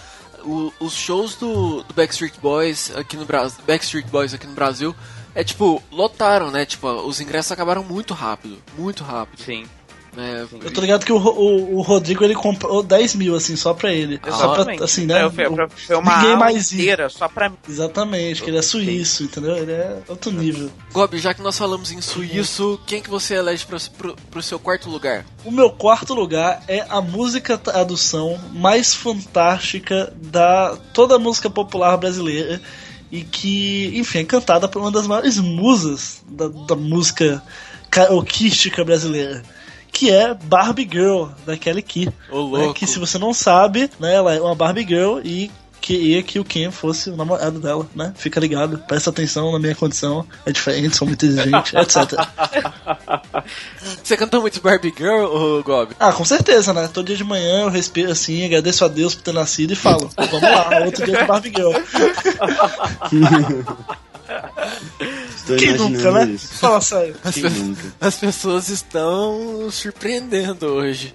o- 0.44 0.72
os 0.80 0.92
shows 0.92 1.34
do, 1.36 1.82
do 1.82 1.94
Backstreet 1.94 2.34
Boys 2.40 2.90
aqui 2.96 3.16
no 3.16 3.24
Brasil, 3.24 3.58
Backstreet 3.66 4.06
Boys 4.08 4.34
aqui 4.34 4.46
no 4.46 4.54
Brasil, 4.54 4.94
é 5.34 5.42
tipo, 5.44 5.82
lotaram, 5.90 6.50
né? 6.50 6.64
Tipo, 6.66 6.88
os 6.88 7.20
ingressos 7.20 7.52
acabaram 7.52 7.82
muito 7.82 8.12
rápido, 8.14 8.58
muito 8.76 9.02
rápido. 9.04 9.42
Sim. 9.42 9.66
Né? 10.16 10.46
Eu 10.62 10.70
tô 10.72 10.80
ligado 10.80 11.04
que 11.04 11.12
o, 11.12 11.16
o, 11.16 11.76
o 11.76 11.80
Rodrigo 11.82 12.22
ele 12.24 12.34
comprou 12.34 12.82
10 12.82 13.14
mil, 13.16 13.34
assim, 13.34 13.56
só 13.56 13.74
pra 13.74 13.92
ele. 13.92 14.20
só 14.30 14.54
pra, 14.64 14.84
assim, 14.84 15.06
né? 15.06 15.24
É, 15.26 15.30
foi, 15.30 15.50
pra- 15.50 15.68
foi 15.68 15.96
uma 15.96 16.16
Ninguém 16.18 16.36
mais 16.36 16.72
inteira 16.72 17.08
só 17.08 17.28
pra 17.28 17.48
mim. 17.48 17.56
Exatamente, 17.68 18.42
que 18.42 18.50
ele 18.50 18.58
é 18.58 18.62
suíço, 18.62 19.24
entendeu? 19.24 19.56
Ele 19.56 19.72
é 19.72 19.98
outro 20.08 20.30
nível. 20.30 20.70
Gob, 20.92 21.18
já 21.18 21.34
que 21.34 21.42
nós 21.42 21.58
falamos 21.58 21.90
em 21.90 22.00
suíço, 22.00 22.80
quem 22.86 23.02
que 23.02 23.10
você 23.10 23.34
elege 23.34 23.66
pro, 23.66 23.78
pro, 23.98 24.16
pro 24.30 24.42
seu 24.42 24.58
quarto 24.58 24.88
lugar? 24.88 25.24
O 25.44 25.50
meu 25.50 25.70
quarto 25.70 26.14
lugar 26.14 26.62
é 26.68 26.84
a 26.88 27.00
música 27.00 27.58
tradução 27.58 28.38
mais 28.52 28.94
fantástica 28.94 30.12
da 30.16 30.76
toda 30.92 31.16
a 31.16 31.18
música 31.18 31.50
popular 31.50 31.96
brasileira 31.96 32.60
e 33.10 33.22
que, 33.22 33.92
enfim, 33.94 34.20
é 34.20 34.24
cantada 34.24 34.66
por 34.68 34.80
uma 34.80 34.90
das 34.90 35.06
maiores 35.06 35.38
musas 35.38 36.22
da, 36.28 36.48
da 36.48 36.74
música 36.76 37.42
karaokística 37.90 38.84
brasileira. 38.84 39.42
Que 39.94 40.10
é 40.10 40.34
Barbie 40.34 40.88
Girl, 40.90 41.28
da 41.46 41.56
Kelly 41.56 41.82
Key. 41.82 42.06
Né, 42.06 42.72
que 42.74 42.86
se 42.86 42.98
você 42.98 43.16
não 43.16 43.32
sabe, 43.32 43.88
né, 43.98 44.14
ela 44.14 44.34
é 44.34 44.40
uma 44.40 44.54
Barbie 44.54 44.86
Girl 44.86 45.20
e 45.24 45.50
queria 45.84 46.22
que 46.22 46.38
o 46.38 46.44
Ken 46.44 46.70
fosse 46.70 47.10
o 47.10 47.16
namorado 47.16 47.60
dela, 47.60 47.86
né? 47.94 48.14
Fica 48.16 48.40
ligado, 48.40 48.78
presta 48.88 49.10
atenção 49.10 49.52
na 49.52 49.58
minha 49.58 49.74
condição, 49.74 50.26
é 50.46 50.50
diferente, 50.50 50.96
sou 50.96 51.06
muito 51.06 51.26
exigente, 51.26 51.76
etc. 51.76 52.26
Você 54.02 54.16
cantou 54.16 54.40
muito 54.40 54.62
Barbie 54.62 54.94
Girl, 54.96 55.26
ô 55.26 55.62
Gob? 55.62 55.94
Ah, 56.00 56.10
com 56.10 56.24
certeza, 56.24 56.72
né? 56.72 56.88
Todo 56.90 57.06
dia 57.06 57.16
de 57.16 57.24
manhã 57.24 57.64
eu 57.64 57.68
respiro 57.68 58.10
assim, 58.10 58.46
agradeço 58.46 58.82
a 58.82 58.88
Deus 58.88 59.14
por 59.14 59.22
ter 59.22 59.34
nascido 59.34 59.72
e 59.72 59.76
falo, 59.76 60.10
vamos 60.16 60.40
lá, 60.40 60.86
outro 60.86 61.04
dia 61.04 61.18
de 61.18 61.24
Barbie 61.24 61.52
Girl. 61.54 61.72
Estou 65.36 65.56
Quem 65.56 65.76
nunca, 65.76 66.10
né? 66.12 66.24
isso. 66.32 66.54
Fala 66.54 66.80
sério. 66.80 67.16
As, 67.24 67.34
pe- 67.34 67.48
nunca? 67.50 67.82
as 68.00 68.14
pessoas 68.16 68.68
estão 68.68 69.68
surpreendendo 69.70 70.66
hoje. 70.66 71.12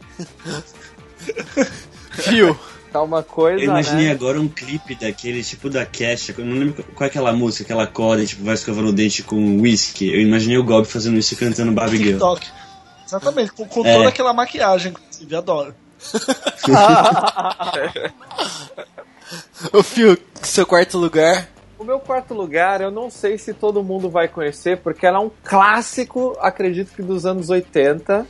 Fio, 2.12 2.60
Tá 2.92 3.04
uma 3.04 3.22
coisa, 3.22 3.60
Eu 3.64 3.70
imaginei 3.70 4.06
né? 4.08 4.12
agora 4.12 4.42
um 4.42 4.48
clipe 4.48 4.96
daquele, 4.96 5.44
tipo 5.44 5.70
da 5.70 5.86
Cash, 5.86 6.30
eu 6.36 6.44
não 6.44 6.58
lembro 6.58 6.84
qual 6.96 7.06
é 7.06 7.10
aquela 7.10 7.32
música, 7.32 7.64
aquela 7.64 7.86
corda, 7.86 8.26
tipo, 8.26 8.44
vai 8.44 8.56
escovando 8.56 8.90
o 8.90 8.94
dente 8.94 9.22
com 9.22 9.62
whisky. 9.62 10.12
Eu 10.12 10.20
imaginei 10.20 10.58
o 10.58 10.64
Gob 10.64 10.88
fazendo 10.88 11.16
isso 11.20 11.36
e 11.36 11.38
cantando 11.38 11.72
Barbie 11.72 11.98
Girl. 11.98 12.14
TikTok. 12.14 12.48
Exatamente, 13.06 13.52
com, 13.52 13.66
com 13.68 13.86
É. 13.86 13.94
toda 13.96 14.10
aquela 14.10 14.34
maquiagem, 14.34 14.92
inclusive, 14.92 15.36
adoro. 15.36 15.76
o 19.74 19.84
Fio, 19.84 20.18
seu 20.42 20.66
quarto 20.66 20.98
lugar. 20.98 21.48
O 21.80 21.86
meu 21.86 21.98
quarto 21.98 22.34
lugar, 22.34 22.82
eu 22.82 22.92
não 22.92 23.10
sei 23.10 23.38
se 23.38 23.54
todo 23.54 23.82
mundo 23.82 24.10
vai 24.10 24.28
conhecer, 24.28 24.80
porque 24.80 25.06
ela 25.06 25.20
é 25.20 25.22
um 25.22 25.32
clássico, 25.42 26.36
acredito 26.42 26.94
que 26.94 27.02
dos 27.02 27.26
anos 27.26 27.50
80. 27.50 28.28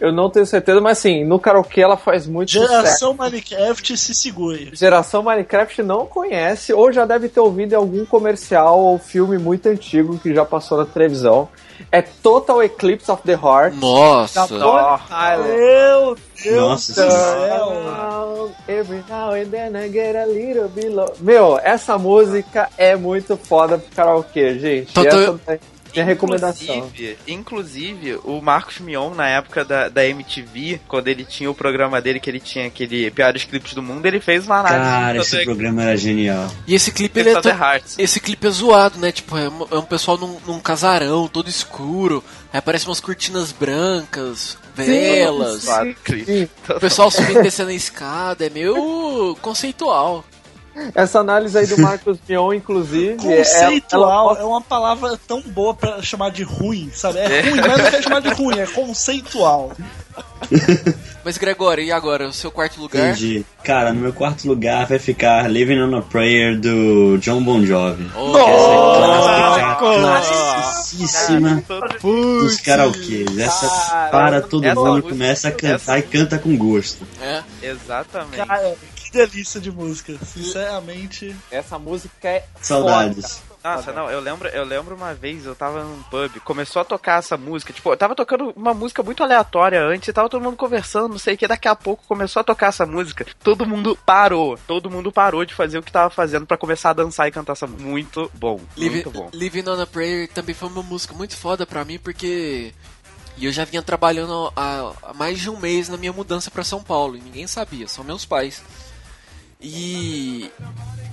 Eu 0.00 0.12
não 0.12 0.30
tenho 0.30 0.46
certeza, 0.46 0.80
mas 0.80 0.98
assim, 0.98 1.24
no 1.24 1.38
karaokê 1.38 1.82
ela 1.82 1.96
faz 1.96 2.26
muito 2.26 2.50
sucesso. 2.52 2.70
Geração 2.72 3.14
Minecraft 3.14 3.96
se 3.96 4.14
segure. 4.14 4.70
Geração 4.72 5.22
Minecraft 5.22 5.82
não 5.82 6.06
conhece, 6.06 6.72
ou 6.72 6.90
já 6.90 7.04
deve 7.04 7.28
ter 7.28 7.40
ouvido 7.40 7.72
em 7.72 7.76
algum 7.76 8.06
comercial 8.06 8.78
ou 8.80 8.98
filme 8.98 9.36
muito 9.38 9.68
antigo 9.68 10.18
que 10.18 10.34
já 10.34 10.44
passou 10.44 10.78
na 10.78 10.86
televisão. 10.86 11.48
É 11.90 12.02
Total 12.02 12.62
Eclipse 12.62 13.10
of 13.10 13.22
the 13.22 13.32
Heart. 13.32 13.74
Nossa. 13.76 14.46
Da 14.46 14.46
Bonnie 14.66 15.00
Tyler. 15.08 15.56
Meu 15.56 16.16
Deus 16.44 16.56
Nossa 16.56 17.04
do 17.04 17.10
céu. 17.10 18.50
Every 18.68 19.02
now 19.08 19.32
and 19.32 19.46
then 19.50 19.74
I 19.76 19.88
get 19.88 20.14
a 20.16 20.26
little 20.26 20.68
bit 20.68 20.88
low. 20.90 21.12
Meu, 21.20 21.58
essa 21.62 21.96
música 21.98 22.68
é 22.76 22.96
muito 22.96 23.36
foda 23.36 23.78
pro 23.78 23.96
karaokê, 23.96 24.58
gente. 24.58 24.92
Total- 24.92 25.20
Essa 25.20 25.60
minha 25.92 26.04
recomendação. 26.04 26.90
Inclusive, 27.26 28.18
o 28.24 28.40
Marcos 28.40 28.78
Mion, 28.78 29.14
na 29.14 29.28
época 29.28 29.64
da, 29.64 29.88
da 29.88 30.04
MTV, 30.06 30.80
quando 30.86 31.08
ele 31.08 31.24
tinha 31.24 31.50
o 31.50 31.54
programa 31.54 32.00
dele, 32.00 32.20
que 32.20 32.28
ele 32.30 32.40
tinha 32.40 32.66
aquele 32.66 33.10
piores 33.10 33.44
clipes 33.44 33.74
do 33.74 33.82
mundo, 33.82 34.04
ele 34.06 34.20
fez 34.20 34.46
uma 34.46 34.60
análise 34.60 34.80
Cara, 34.90 35.18
esse 35.18 35.30
Total 35.30 35.44
programa 35.44 35.82
era 35.82 35.96
genial. 35.96 36.50
E 36.66 36.74
esse 36.74 36.92
clipe 36.92 37.20
ele 37.20 37.30
é 37.30 37.40
to- 37.40 37.48
Hearts. 37.48 37.98
Esse 37.98 38.20
clipe 38.20 38.46
é 38.46 38.50
zoado, 38.50 38.98
né? 38.98 39.10
Tipo, 39.12 39.36
é 39.36 39.48
um, 39.48 39.66
é 39.70 39.76
um 39.78 39.82
pessoal 39.84 40.16
num, 40.18 40.38
num 40.46 40.60
casarão, 40.60 41.26
todo 41.28 41.48
escuro. 41.48 42.22
Aí 42.52 42.58
aparecem 42.58 42.88
umas 42.88 43.00
cortinas 43.00 43.52
brancas, 43.52 44.56
velas. 44.74 45.64
Claro, 45.64 45.94
clipe. 46.04 46.50
O 46.68 46.80
pessoal 46.80 47.10
subindo 47.10 47.40
e 47.40 47.42
descendo 47.42 47.70
a 47.70 47.74
escada. 47.74 48.46
É 48.46 48.50
meio 48.50 49.36
conceitual. 49.40 50.24
Essa 50.94 51.20
análise 51.20 51.56
aí 51.58 51.66
do 51.66 51.78
Marcos 51.82 52.18
Mion, 52.28 52.52
inclusive. 52.54 53.16
Conceitual 53.16 54.30
ela- 54.32 54.40
é 54.40 54.44
uma 54.44 54.60
palavra 54.60 55.18
tão 55.26 55.40
boa 55.42 55.74
pra 55.74 56.00
chamar 56.02 56.30
de 56.30 56.42
ruim, 56.42 56.90
sabe? 56.94 57.18
É 57.18 57.40
ruim, 57.42 57.60
mas 57.60 57.78
não 57.82 57.90
quer 57.90 58.02
chamar 58.02 58.20
de 58.20 58.28
ruim, 58.30 58.58
é 58.58 58.66
conceitual. 58.66 59.72
Mas, 61.22 61.36
Gregório, 61.36 61.84
e 61.84 61.92
agora? 61.92 62.26
O 62.28 62.32
seu 62.32 62.50
quarto 62.50 62.80
lugar? 62.80 63.10
Entendi. 63.10 63.44
Cara, 63.62 63.92
no 63.92 64.00
meu 64.00 64.12
quarto 64.12 64.48
lugar 64.48 64.86
vai 64.86 64.98
ficar 64.98 65.48
Living 65.50 65.78
on 65.82 65.94
a 65.98 66.02
Prayer 66.02 66.58
do 66.58 67.18
John 67.18 67.42
Bon 67.42 67.62
Jovi. 67.64 68.10
Oh, 68.16 68.36
Essa 68.36 69.60
é 69.60 69.74
clássica, 69.78 70.34
classicíssima 70.34 71.62
dos 72.02 72.60
karaokês. 72.60 73.38
Essa 73.38 73.68
Cara, 73.68 74.10
para 74.10 74.40
todo 74.42 74.62
mundo, 74.74 75.02
começa 75.02 75.48
a 75.48 75.52
cantar 75.52 75.74
essa- 75.74 75.98
e 75.98 76.02
canta 76.02 76.38
com 76.38 76.56
gosto. 76.56 77.06
é. 77.20 77.42
Exatamente. 77.62 78.36
Cara, 78.46 78.74
que 79.10 79.18
delícia 79.18 79.60
de 79.60 79.70
música. 79.70 80.16
Sinceramente. 80.24 81.34
Essa 81.50 81.78
música 81.78 82.28
é 82.28 82.44
Saudades. 82.60 83.42
Nossa, 83.62 83.92
não, 83.92 84.10
eu 84.10 84.20
lembro, 84.20 84.48
eu 84.48 84.64
lembro 84.64 84.94
uma 84.94 85.12
vez, 85.12 85.44
eu 85.44 85.54
tava 85.54 85.84
num 85.84 86.02
pub, 86.04 86.40
começou 86.40 86.80
a 86.80 86.84
tocar 86.84 87.18
essa 87.18 87.36
música, 87.36 87.74
tipo, 87.74 87.92
eu 87.92 87.96
tava 87.96 88.14
tocando 88.14 88.54
uma 88.56 88.72
música 88.72 89.02
muito 89.02 89.22
aleatória 89.22 89.84
antes, 89.84 90.08
e 90.08 90.12
tava 90.14 90.30
todo 90.30 90.42
mundo 90.42 90.56
conversando, 90.56 91.10
não 91.10 91.18
sei 91.18 91.34
o 91.34 91.36
que, 91.36 91.46
daqui 91.46 91.68
a 91.68 91.76
pouco 91.76 92.02
começou 92.08 92.40
a 92.40 92.44
tocar 92.44 92.68
essa 92.68 92.86
música, 92.86 93.26
todo 93.44 93.66
mundo 93.66 93.98
parou, 94.06 94.58
todo 94.66 94.90
mundo 94.90 95.12
parou 95.12 95.44
de 95.44 95.52
fazer 95.52 95.76
o 95.76 95.82
que 95.82 95.92
tava 95.92 96.08
fazendo 96.08 96.46
pra 96.46 96.56
começar 96.56 96.88
a 96.88 96.94
dançar 96.94 97.28
e 97.28 97.32
cantar 97.32 97.52
essa 97.52 97.66
música. 97.66 97.86
Muito 97.86 98.32
bom, 98.32 98.58
Live, 98.78 98.94
muito 98.94 99.10
bom. 99.10 99.28
Living 99.34 99.68
on 99.68 99.82
a 99.82 99.86
Prayer 99.86 100.26
também 100.32 100.54
foi 100.54 100.70
uma 100.70 100.82
música 100.82 101.12
muito 101.12 101.36
foda 101.36 101.66
pra 101.66 101.84
mim, 101.84 101.98
porque 101.98 102.72
e 103.36 103.44
eu 103.44 103.52
já 103.52 103.66
vinha 103.66 103.82
trabalhando 103.82 104.50
há, 104.56 104.92
há 105.02 105.12
mais 105.12 105.38
de 105.38 105.50
um 105.50 105.58
mês 105.58 105.86
na 105.90 105.98
minha 105.98 106.14
mudança 106.14 106.50
pra 106.50 106.64
São 106.64 106.82
Paulo, 106.82 107.14
e 107.14 107.20
ninguém 107.20 107.46
sabia, 107.46 107.86
só 107.86 108.02
meus 108.02 108.24
pais. 108.24 108.62
E, 109.60 110.50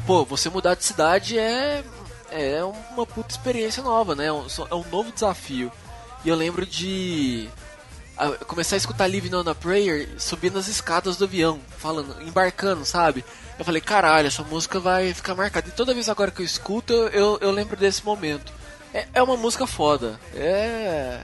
pô, 0.05 0.23
você 0.25 0.49
mudar 0.49 0.75
de 0.75 0.83
cidade 0.85 1.37
é, 1.37 1.83
é 2.31 2.63
uma 2.63 3.05
puta 3.05 3.31
experiência 3.31 3.83
nova, 3.83 4.15
né? 4.15 4.25
É 4.27 4.33
um, 4.33 4.45
é 4.69 4.75
um 4.75 4.85
novo 4.89 5.11
desafio. 5.11 5.71
E 6.23 6.29
eu 6.29 6.35
lembro 6.35 6.65
de 6.65 7.49
a- 8.17 8.29
começar 8.45 8.75
a 8.75 8.77
escutar 8.77 9.07
Living 9.07 9.33
on 9.35 9.47
a 9.49 9.53
Prayer 9.55 10.09
subindo 10.17 10.57
as 10.57 10.67
escadas 10.67 11.17
do 11.17 11.25
avião, 11.25 11.59
falando, 11.77 12.21
embarcando, 12.21 12.85
sabe? 12.85 13.23
Eu 13.59 13.65
falei, 13.65 13.81
caralho, 13.81 14.27
essa 14.27 14.43
música 14.43 14.79
vai 14.79 15.13
ficar 15.13 15.35
marcada. 15.35 15.67
E 15.67 15.71
toda 15.71 15.93
vez 15.93 16.07
agora 16.09 16.31
que 16.31 16.41
eu 16.41 16.45
escuto, 16.45 16.93
eu, 16.93 17.07
eu, 17.09 17.37
eu 17.41 17.51
lembro 17.51 17.75
desse 17.75 18.05
momento. 18.05 18.53
É, 18.93 19.07
é 19.13 19.21
uma 19.23 19.35
música 19.35 19.67
foda. 19.67 20.19
É. 20.33 21.19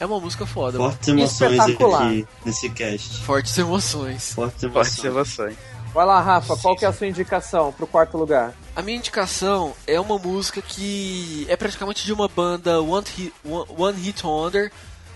É 0.00 0.06
uma 0.06 0.18
música 0.18 0.44
foda. 0.44 0.78
Fortes 0.78 1.08
emoções 1.08 1.52
Espetacular. 1.52 2.06
aqui 2.08 2.26
nesse 2.44 2.68
cast. 2.70 3.18
Fortes 3.22 3.56
emoções. 3.56 4.32
Fortes 4.32 4.68
Pode 4.70 4.90
ser 4.90 5.06
emoções. 5.06 5.56
Vai 5.92 6.06
lá, 6.06 6.20
Rafa, 6.20 6.56
qual 6.56 6.74
que 6.74 6.84
é 6.86 6.88
a 6.88 6.92
sua 6.92 7.06
indicação 7.06 7.70
pro 7.72 7.86
quarto 7.86 8.16
lugar? 8.16 8.54
A 8.74 8.80
minha 8.80 8.96
indicação 8.96 9.74
é 9.86 10.00
uma 10.00 10.18
música 10.18 10.62
que 10.62 11.46
é 11.50 11.56
praticamente 11.56 12.04
de 12.06 12.12
uma 12.12 12.28
banda 12.28 12.80
One 12.80 13.04
Hit, 13.14 13.34
One, 13.44 13.66
One 13.76 14.00
Hit 14.00 14.24
Wonder. 14.24 14.72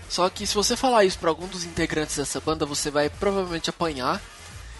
Só 0.07 0.29
que 0.29 0.45
se 0.45 0.53
você 0.53 0.75
falar 0.77 1.03
isso 1.03 1.17
pra 1.17 1.29
algum 1.29 1.47
dos 1.47 1.63
integrantes 1.63 2.15
dessa 2.15 2.39
banda, 2.39 2.65
você 2.65 2.91
vai 2.91 3.09
provavelmente 3.09 3.71
apanhar. 3.71 4.21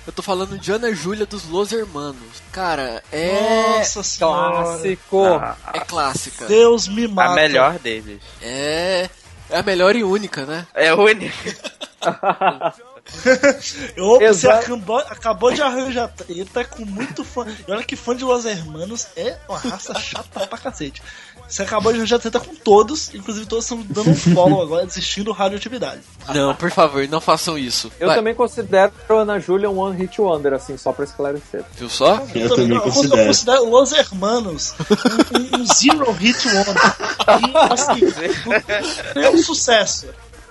Eu 0.05 0.13
tô 0.13 0.21
falando 0.21 0.57
de 0.57 0.71
Ana 0.71 0.93
Júlia 0.93 1.25
dos 1.25 1.49
Los 1.49 1.71
Hermanos. 1.73 2.41
Cara, 2.51 3.03
é. 3.12 3.79
Nossa 3.79 4.03
senhora. 4.03 4.63
Clássico. 4.63 5.25
É 5.73 5.79
clássica. 5.79 6.45
Deus 6.45 6.88
me 6.88 7.07
mata. 7.07 7.31
A 7.31 7.36
melhor 7.36 7.79
deles. 7.79 8.21
É. 8.41 9.10
É 9.49 9.57
a 9.57 9.63
melhor 9.63 9.95
e 9.95 10.03
única, 10.03 10.45
né? 10.45 10.67
É 10.73 10.93
única. 10.93 11.55
Eu, 13.96 14.20
você 14.20 14.48
acabou, 14.50 14.98
acabou 14.98 15.52
de 15.52 15.62
arranjar 15.62 16.08
treta 16.10 16.63
com 16.65 16.86
muito 16.86 17.24
fã. 17.24 17.46
E 17.67 17.72
olha 17.72 17.84
que 17.84 17.96
fã 17.96 18.15
de 18.15 18.24
Los 18.24 18.46
Hermanos 18.46 19.08
é 19.15 19.38
uma 19.48 19.58
raça 19.58 19.93
chata 20.00 20.46
pra 20.48 20.58
cacete. 20.58 21.02
Você 21.48 21.63
acabou 21.63 21.91
de 21.93 22.00
arranjar 22.00 22.20
treta 22.20 22.39
com 22.39 22.54
todos, 22.56 23.13
inclusive 23.15 23.46
todos 23.46 23.65
estão 23.65 23.82
dando 23.89 24.10
um 24.10 24.15
follow 24.15 24.62
agora, 24.62 24.86
desistindo 24.86 25.32
radioatividade. 25.32 26.02
Não, 26.34 26.54
por 26.54 26.70
favor, 26.72 27.08
não 27.08 27.22
façam 27.22 27.58
isso. 27.58 27.89
Eu 28.00 28.08
Vai, 28.08 28.17
também 28.17 28.36
considero 28.36 28.91
a 29.08 29.13
Ana 29.13 29.39
Júlia 29.39 29.70
um 29.70 29.78
One 29.80 29.98
Hit 29.98 30.20
Wonder, 30.20 30.54
assim, 30.54 30.76
só 30.78 30.91
pra 30.91 31.06
esclarecer. 31.06 31.63
Viu 31.78 31.89
só? 31.89 32.22
Eu 32.36 32.50
também 32.50 32.76
eu, 32.76 32.82
considero. 32.82 33.22
eu 33.22 33.28
considero 33.28 33.70
Los 33.70 33.91
Hermanos 33.93 34.74
um, 35.34 35.58
um- 35.58 35.62
um 35.62 35.65
zero 35.65 36.12
hit 36.12 36.48
wonder. 36.48 36.76
E, 37.41 37.74
assim, 37.74 39.22
é 39.22 39.30
um 39.32 39.38
sucesso. 39.41 40.08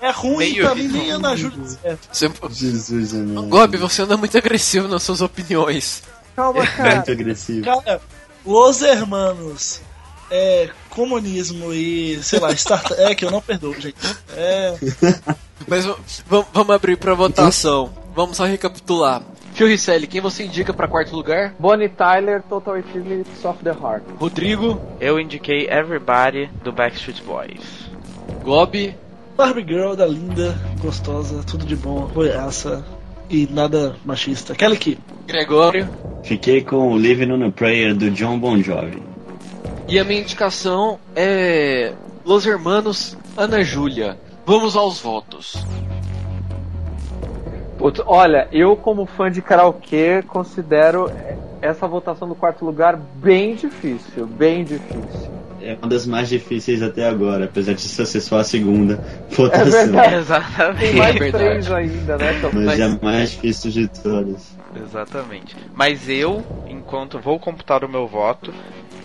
É 0.06 0.10
ruim 0.10 0.36
Meio 0.38 0.64
pra 0.64 0.74
mim 0.74 0.88
nem 0.88 1.10
Ana 1.10 1.36
Júlia. 1.36 1.78
É. 1.84 1.96
Você... 2.10 2.30
Jesus, 2.50 3.14
amado. 3.14 3.48
Gob, 3.48 3.76
você 3.76 4.02
anda 4.02 4.16
muito 4.16 4.36
agressivo 4.36 4.88
nas 4.88 5.02
suas 5.02 5.20
opiniões. 5.20 6.02
Calma, 6.34 6.66
cara. 6.66 6.96
Muito 6.96 7.10
agressivo. 7.12 7.64
Cara, 7.64 8.00
Los 8.44 8.82
Hermanos, 8.82 9.80
é, 10.30 10.70
comunismo 10.90 11.72
e, 11.72 12.22
sei 12.22 12.38
lá, 12.38 12.54
Star 12.54 12.82
Trek, 12.82 13.22
eu 13.22 13.30
não 13.30 13.40
perdoo, 13.40 13.74
gente. 13.80 13.96
É, 14.36 14.74
Mas 15.66 15.86
vamos 16.26 16.70
abrir 16.74 16.96
pra 16.96 17.14
votação. 17.14 17.90
Vamos 18.14 18.36
só 18.36 18.44
recapitular. 18.44 19.22
Phil 19.54 19.68
Risselli, 19.68 20.06
quem 20.06 20.20
você 20.20 20.44
indica 20.44 20.72
pra 20.72 20.86
quarto 20.86 21.16
lugar? 21.16 21.54
Bonnie 21.58 21.88
Tyler, 21.88 22.42
Total 22.42 22.78
Eclipse 22.78 23.46
of 23.46 23.64
the 23.64 23.70
Heart. 23.70 24.04
Rodrigo, 24.18 24.80
Eu 25.00 25.18
indiquei 25.18 25.66
Everybody 25.66 26.50
do 26.62 26.72
Backstreet 26.72 27.22
Boys. 27.22 27.88
Gob, 28.44 28.94
Barbie 29.36 29.66
Girl 29.66 29.94
da 29.94 30.06
linda, 30.06 30.54
gostosa, 30.80 31.42
tudo 31.44 31.66
de 31.66 31.76
bom, 31.76 32.00
roiaça 32.06 32.82
e 33.28 33.46
nada 33.50 33.94
machista. 34.02 34.54
Kelly 34.54 34.78
Key. 34.78 34.98
Gregório. 35.26 35.88
Fiquei 36.22 36.62
com 36.62 36.92
o 36.92 36.96
Living 36.96 37.32
on 37.32 37.46
a 37.46 37.52
Prayer 37.52 37.94
do 37.94 38.10
John 38.10 38.38
Bon 38.38 38.56
Jovi. 38.62 39.02
E 39.86 39.98
a 39.98 40.04
minha 40.04 40.22
indicação 40.22 40.98
é 41.14 41.92
Los 42.24 42.46
Hermanos 42.46 43.16
Ana 43.36 43.62
Júlia. 43.62 44.16
Vamos 44.46 44.74
aos 44.74 45.00
votos. 45.00 45.62
Putz, 47.76 48.00
olha, 48.06 48.48
eu 48.50 48.74
como 48.74 49.04
fã 49.04 49.30
de 49.30 49.42
karaokê 49.42 50.22
considero 50.22 51.10
essa 51.60 51.86
votação 51.86 52.26
do 52.26 52.34
quarto 52.34 52.64
lugar 52.64 52.96
bem 52.96 53.54
difícil, 53.54 54.26
bem 54.26 54.64
difícil. 54.64 55.35
É 55.66 55.76
uma 55.82 55.88
das 55.88 56.06
mais 56.06 56.28
difíceis 56.28 56.82
até 56.82 57.06
agora, 57.08 57.46
apesar 57.46 57.74
de 57.74 57.80
ser 57.80 58.20
só 58.20 58.38
a 58.38 58.44
segunda 58.44 59.00
É 59.30 59.34
votação. 59.34 59.70
verdade. 59.70 60.08
Tem 60.08 60.18
Exatamente. 60.18 60.96
mais 60.96 61.16
É 61.16 61.18
verdade. 61.18 61.44
três 61.44 61.70
ainda, 61.72 62.16
né? 62.18 62.34
Então, 62.38 62.50
Mas, 62.52 62.64
Mas- 62.64 62.80
é 62.80 62.82
a 62.84 62.98
mais 63.02 63.30
difícil 63.32 63.70
de 63.72 63.88
todas. 63.88 64.56
Exatamente. 64.80 65.56
Mas 65.74 66.08
eu, 66.08 66.44
enquanto 66.68 67.18
vou 67.18 67.38
computar 67.38 67.84
o 67.84 67.88
meu 67.88 68.06
voto, 68.06 68.52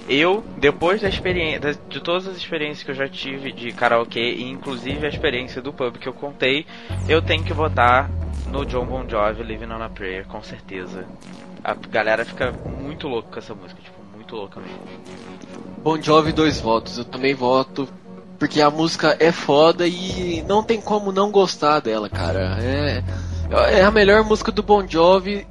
eu, 0.08 0.43
depois 0.58 1.02
da 1.02 1.10
experiência, 1.10 1.60
de 1.89 2.00
todas 2.02 2.28
as 2.28 2.38
experiências 2.38 2.84
que 2.84 2.91
eu 2.91 2.95
já 2.95 3.08
tive 3.08 3.52
de 3.52 3.71
karaokê, 3.71 4.34
e 4.34 4.43
inclusive 4.43 5.06
a 5.06 5.10
experiência 5.10 5.62
do 5.62 5.71
pub 5.74 5.97
que 5.97 6.08
eu 6.08 6.13
contei, 6.13 6.65
eu 7.08 7.21
tenho 7.21 7.43
que 7.43 7.54
votar 7.54 8.10
no 8.47 8.65
John 8.65 8.86
Bon 8.86 9.08
Jovi, 9.08 9.43
Living 9.43 9.71
on 9.71 9.82
a 9.82 9.89
Prayer, 9.89 10.26
com 10.26 10.43
certeza. 10.43 11.06
A 11.63 11.74
galera 11.89 12.26
fica 12.26 12.54
muito 12.78 13.08
louca 13.08 13.30
com 13.32 13.39
essa 13.39 13.54
música, 13.56 13.80
tipo, 13.82 14.01
louca 14.36 14.60
mesmo. 14.60 14.80
Bon 15.84 16.02
Jovi, 16.02 16.32
dois 16.32 16.60
votos. 16.60 16.98
Eu 16.98 17.06
também 17.06 17.34
voto. 17.34 17.88
Porque 18.38 18.60
a 18.60 18.72
música 18.72 19.15
é 19.20 19.32
foda 19.32 19.88
e 19.88 20.44
não 20.48 20.63
tem 20.63 20.82
como 20.82 21.12
não 21.12 21.30
gostar 21.30 21.80
dela, 21.80 22.10
cara. 22.10 22.58
É, 22.60 23.04
é 23.72 23.84
a 23.84 23.91
melhor 23.91 24.24
música 24.24 24.52
do 24.52 24.63
Bon 24.63 24.88
Jovi 24.88 25.46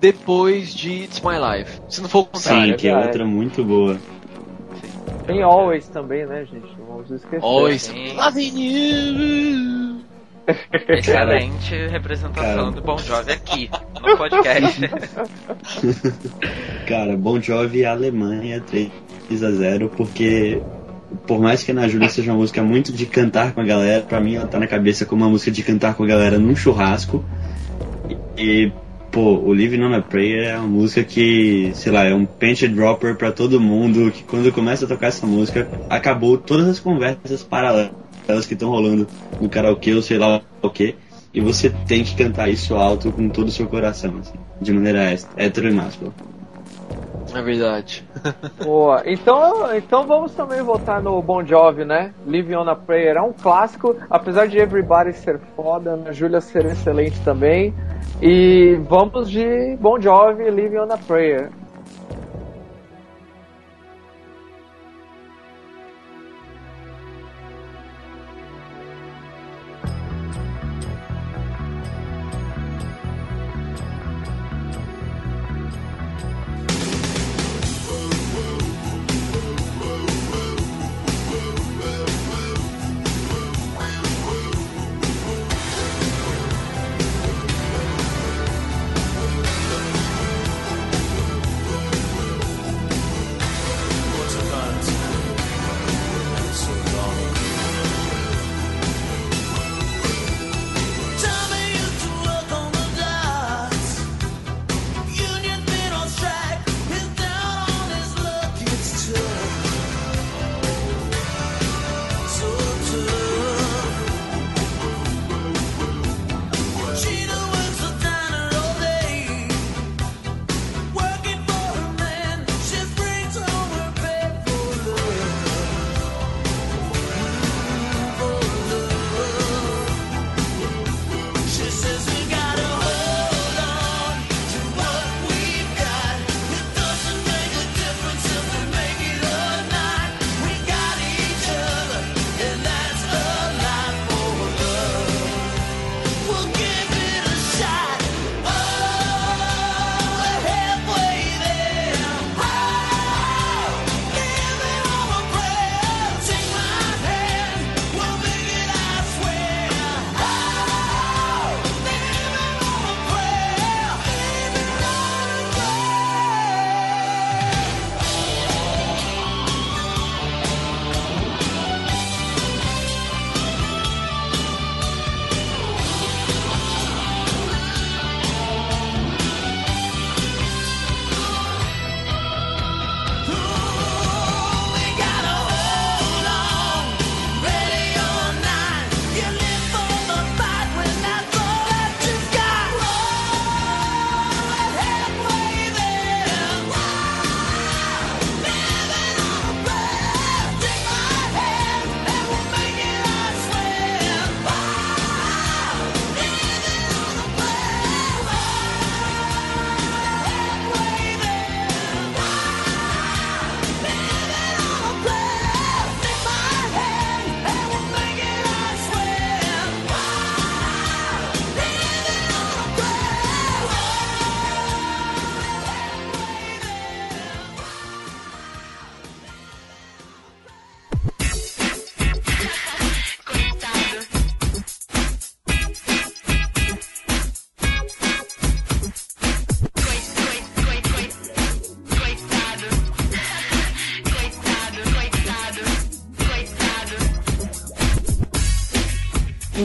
depois 0.00 0.74
de 0.74 1.04
It's 1.04 1.20
My 1.20 1.36
Life. 1.36 1.80
Se 1.88 2.00
não 2.00 2.08
for 2.08 2.20
o 2.20 2.26
contrário. 2.26 2.72
Sim, 2.72 2.76
que 2.76 2.88
é 2.88 2.96
outra 2.96 3.24
muito 3.24 3.62
boa. 3.62 3.98
tem 5.26 5.42
Always 5.42 5.88
também, 5.88 6.24
né, 6.26 6.46
gente? 6.46 6.74
Não 6.78 6.86
vamos 6.86 7.10
esquecer. 7.10 7.44
Always. 7.44 7.82
Sim. 7.82 8.14
Loving 8.14 8.58
you. 8.58 9.99
Excelente 10.88 11.74
representação 11.88 12.42
Cara. 12.42 12.70
do 12.70 12.82
Bon 12.82 12.98
Jovi 12.98 13.32
aqui, 13.32 13.70
no 14.00 14.16
podcast. 14.16 14.80
Cara, 16.86 17.16
Bon 17.16 17.40
Jovi 17.40 17.80
e 17.80 17.84
Alemanha 17.84 18.60
3 18.60 18.90
a 19.42 19.50
0 19.50 19.90
porque 19.96 20.60
por 21.26 21.40
mais 21.40 21.62
que 21.62 21.70
a 21.70 21.74
Ana 21.74 21.88
Júlia 21.88 22.08
seja 22.08 22.32
uma 22.32 22.38
música 22.38 22.62
muito 22.62 22.92
de 22.92 23.06
cantar 23.06 23.52
com 23.52 23.60
a 23.60 23.64
galera, 23.64 24.02
pra 24.02 24.20
mim 24.20 24.36
ela 24.36 24.46
tá 24.46 24.58
na 24.58 24.66
cabeça 24.66 25.04
como 25.04 25.24
uma 25.24 25.30
música 25.30 25.50
de 25.50 25.62
cantar 25.62 25.94
com 25.94 26.04
a 26.04 26.06
galera 26.06 26.38
num 26.38 26.54
churrasco. 26.54 27.24
E, 28.36 28.72
pô, 29.10 29.38
o 29.38 29.52
Living 29.52 29.82
on 29.82 29.94
a 29.94 30.00
Prayer 30.00 30.50
é 30.50 30.56
uma 30.56 30.68
música 30.68 31.02
que, 31.02 31.72
sei 31.74 31.92
lá, 31.92 32.04
é 32.04 32.14
um 32.14 32.24
panty 32.24 32.68
dropper 32.68 33.16
pra 33.16 33.32
todo 33.32 33.60
mundo, 33.60 34.10
que 34.10 34.22
quando 34.22 34.52
começa 34.52 34.84
a 34.84 34.88
tocar 34.88 35.08
essa 35.08 35.26
música, 35.26 35.68
acabou 35.88 36.38
todas 36.38 36.68
as 36.68 36.78
conversas 36.78 37.42
paralelas 37.42 37.90
que 38.46 38.54
estão 38.54 38.70
rolando 38.70 39.06
no 39.40 39.48
karaokê 39.48 39.94
ou 39.94 40.02
sei 40.02 40.18
lá 40.18 40.40
o 40.62 40.70
que. 40.70 40.96
E 41.32 41.40
você 41.40 41.70
tem 41.86 42.02
que 42.02 42.16
cantar 42.16 42.48
isso 42.48 42.74
alto 42.74 43.12
com 43.12 43.28
todo 43.28 43.48
o 43.48 43.52
seu 43.52 43.66
coração, 43.66 44.18
assim, 44.18 44.38
de 44.60 44.72
maneira 44.72 45.16
hétero 45.36 45.68
e 45.68 45.72
máscula. 45.72 46.12
É 47.32 47.42
verdade. 47.42 48.04
Boa. 48.64 49.02
Então, 49.06 49.74
então 49.76 50.06
vamos 50.06 50.32
também 50.34 50.60
votar 50.62 51.00
no 51.00 51.22
Bon 51.22 51.44
Jovi, 51.44 51.84
né? 51.84 52.12
Live 52.26 52.56
on 52.56 52.68
a 52.68 52.74
Prayer 52.74 53.16
é 53.16 53.22
um 53.22 53.32
clássico, 53.32 53.96
apesar 54.08 54.48
de 54.48 54.58
Everybody 54.58 55.12
ser 55.12 55.38
foda, 55.54 55.90
Ana 55.90 56.12
Júlia 56.12 56.40
ser 56.40 56.66
excelente 56.66 57.18
também. 57.20 57.72
E 58.20 58.80
vamos 58.88 59.30
de 59.30 59.76
Bon 59.80 60.00
Jovi, 60.00 60.50
Live 60.50 60.78
on 60.78 60.92
a 60.92 60.98
Prayer. 60.98 61.50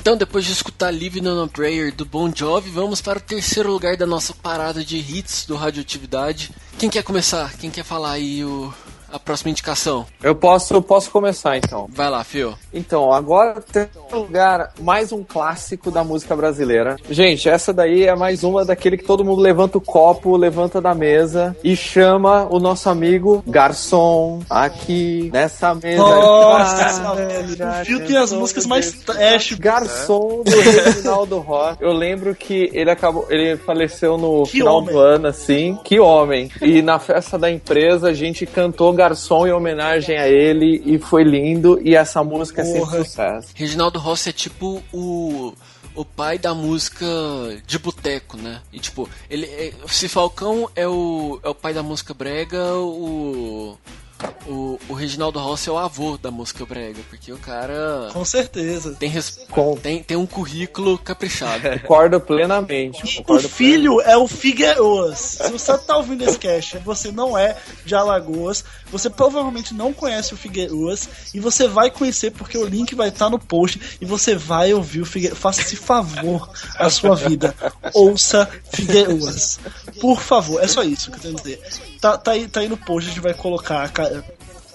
Então, 0.06 0.16
depois 0.16 0.46
de 0.46 0.52
escutar 0.52 0.94
Live 0.94 1.20
on 1.28 1.46
a 1.46 1.48
Prayer 1.48 1.92
do 1.92 2.06
Bon 2.06 2.32
Jovi, 2.32 2.70
vamos 2.70 3.02
para 3.02 3.18
o 3.18 3.22
terceiro 3.22 3.72
lugar 3.72 3.98
da 3.98 4.06
nossa 4.06 4.36
parada 4.36 4.86
de 4.86 4.98
hits 4.98 5.48
do 5.48 5.56
Radioatividade. 5.56 6.52
Quem 6.78 6.92
quer 6.92 7.02
começar? 7.02 7.58
Quem 7.58 7.72
quer 7.72 7.84
falar 7.84 8.12
aí 8.12 8.46
o, 8.46 8.72
a 9.12 9.18
próxima 9.18 9.50
indicação? 9.50 10.06
Eu 10.22 10.36
posso, 10.36 10.76
eu 10.76 10.82
posso 10.84 11.10
começar 11.10 11.58
então. 11.58 11.90
Vai 11.92 12.08
lá, 12.08 12.24
Fio. 12.24 12.56
Então, 12.76 13.12
agora 13.12 13.56
tem 13.72 13.88
lugar 14.12 14.74
mais 14.82 15.12
um 15.14 15.24
clássico 15.24 15.90
da 15.90 16.04
música 16.04 16.36
brasileira. 16.36 16.98
Gente, 17.10 17.48
essa 17.48 17.72
daí 17.74 18.04
é 18.04 18.14
mais 18.16 18.44
uma 18.44 18.66
daquele 18.66 18.98
que 18.98 19.06
todo 19.06 19.24
mundo 19.24 19.42
levanta 19.42 19.78
o 19.78 19.82
copo, 19.82 20.36
levanta 20.36 20.82
da 20.82 20.94
mesa 20.94 21.56
e 21.64 21.74
chama 21.76 22.46
o 22.52 22.60
nosso 22.60 22.90
amigo 22.90 23.42
garçom 23.48 24.42
aqui 24.50 25.30
nessa 25.34 25.74
mesa. 25.74 25.98
Nossa, 26.04 27.02
Ah, 27.06 27.14
velho. 27.14 27.86
Fio 27.86 28.06
tem 28.06 28.18
as 28.18 28.34
músicas 28.34 28.66
mais 28.66 28.92
trash. 28.92 29.54
Garçom 29.54 30.44
do 30.44 30.52
Reginaldo 30.52 31.38
Rock. 31.40 31.82
Eu 31.82 31.94
lembro 31.94 32.36
que 32.36 32.70
ele 32.74 32.92
acabou, 32.92 33.26
ele 33.30 33.56
faleceu 33.58 34.18
no 34.18 34.44
Que 34.44 34.52
final 34.60 34.78
homem. 34.80 34.94
do 34.94 35.00
ano, 35.00 35.28
assim. 35.28 35.78
Que 35.84 36.00
homem! 36.00 36.52
E 36.62 36.82
na 36.82 37.00
festa 37.00 37.38
da 37.38 37.50
empresa 37.50 38.10
a 38.10 38.14
gente 38.14 38.46
cantou 38.46 38.92
Garçom 38.92 39.48
em 39.48 39.54
homenagem 39.54 40.18
a 40.18 40.28
ele 40.28 40.82
e 40.86 40.98
foi 41.00 41.24
lindo. 41.24 41.80
E 41.82 41.96
essa 41.96 42.24
música 42.24 42.65
é 42.66 42.80
Porra. 42.80 42.92
sempre 42.92 43.10
sucesso. 43.10 43.48
Reginaldo 43.54 44.00
Rossi 44.00 44.30
é 44.30 44.34
tipo 44.34 44.82
o 44.94 45.54
o 45.96 46.04
pai 46.04 46.38
da 46.38 46.54
música 46.54 47.06
de 47.66 47.80
boteco, 47.80 48.36
né? 48.36 48.62
E 48.72 48.80
tipo, 48.80 49.10
ele 49.30 49.46
é, 49.46 49.74
se 49.88 50.10
Falcão 50.10 50.70
é 50.76 50.88
o 50.88 51.40
é 51.42 51.50
o 51.50 51.56
pai 51.56 51.74
da 51.74 51.82
música 51.82 52.14
brega, 52.14 52.76
o 52.76 53.78
o, 54.48 54.80
o 54.90 54.94
Reginaldo 54.94 55.40
Rossi 55.40 55.70
é 55.70 55.72
o 55.72 55.78
avô 55.78 56.18
da 56.18 56.30
música 56.32 56.66
brega, 56.66 57.00
porque 57.10 57.32
o 57.32 57.38
cara 57.38 58.10
Com 58.14 58.24
certeza. 58.26 58.96
tem, 59.00 59.10
res- 59.10 59.40
Com- 59.50 59.76
tem, 59.76 60.04
tem 60.04 60.18
um 60.18 60.26
currículo 60.26 60.98
caprichado. 60.98 61.64
Concordo 61.82 62.20
plenamente. 62.20 63.02
E 63.06 63.20
o 63.20 63.24
concordo 63.24 63.50
filho 63.50 64.02
é 64.02 64.18
o 64.18 64.28
Figueiroas. 64.28 65.20
Se 65.20 65.52
você 65.52 65.78
tá 65.78 65.98
ouvindo 65.98 66.24
esse 66.24 66.38
cast 66.40 66.78
você 66.80 67.12
não 67.12 67.38
é 67.38 67.56
de 67.86 67.96
Alagoas, 67.96 68.64
você 68.92 69.10
provavelmente 69.10 69.74
não 69.74 69.94
conhece 69.94 70.34
o 70.34 70.38
Figueiroas 70.38 71.08
e 71.34 71.40
você 71.40 71.68
vai 71.68 71.90
conhecer 71.90 72.32
porque 72.32 72.58
o 72.58 72.66
link 72.66 72.94
vai 72.96 73.10
estar 73.10 73.30
no 73.30 73.40
post 73.40 73.80
e 74.00 74.06
você 74.06 74.36
vai 74.36 74.74
ouvir 74.74 75.02
o 75.02 75.06
Figueiroas. 75.06 75.40
Faça 75.42 75.62
esse 75.62 75.76
favor 75.76 76.50
à 76.78 76.90
sua 76.90 77.16
vida. 77.16 77.56
Ouça 77.94 78.50
Figueiroas. 78.72 79.60
Por 80.00 80.20
favor, 80.22 80.64
é 80.64 80.68
só 80.68 80.84
isso 80.84 81.10
que 81.12 81.18
eu 81.18 81.22
tenho 81.22 81.34
a 81.38 81.42
dizer. 81.42 81.62
Tá, 82.02 82.18
tá, 82.18 82.32
aí, 82.32 82.48
tá 82.48 82.60
aí 82.60 82.68
no 82.68 82.78
post, 82.78 83.10
a 83.10 83.14
gente 83.14 83.22
vai 83.24 83.34
colocar, 83.34 83.88
cara. 83.90 84.15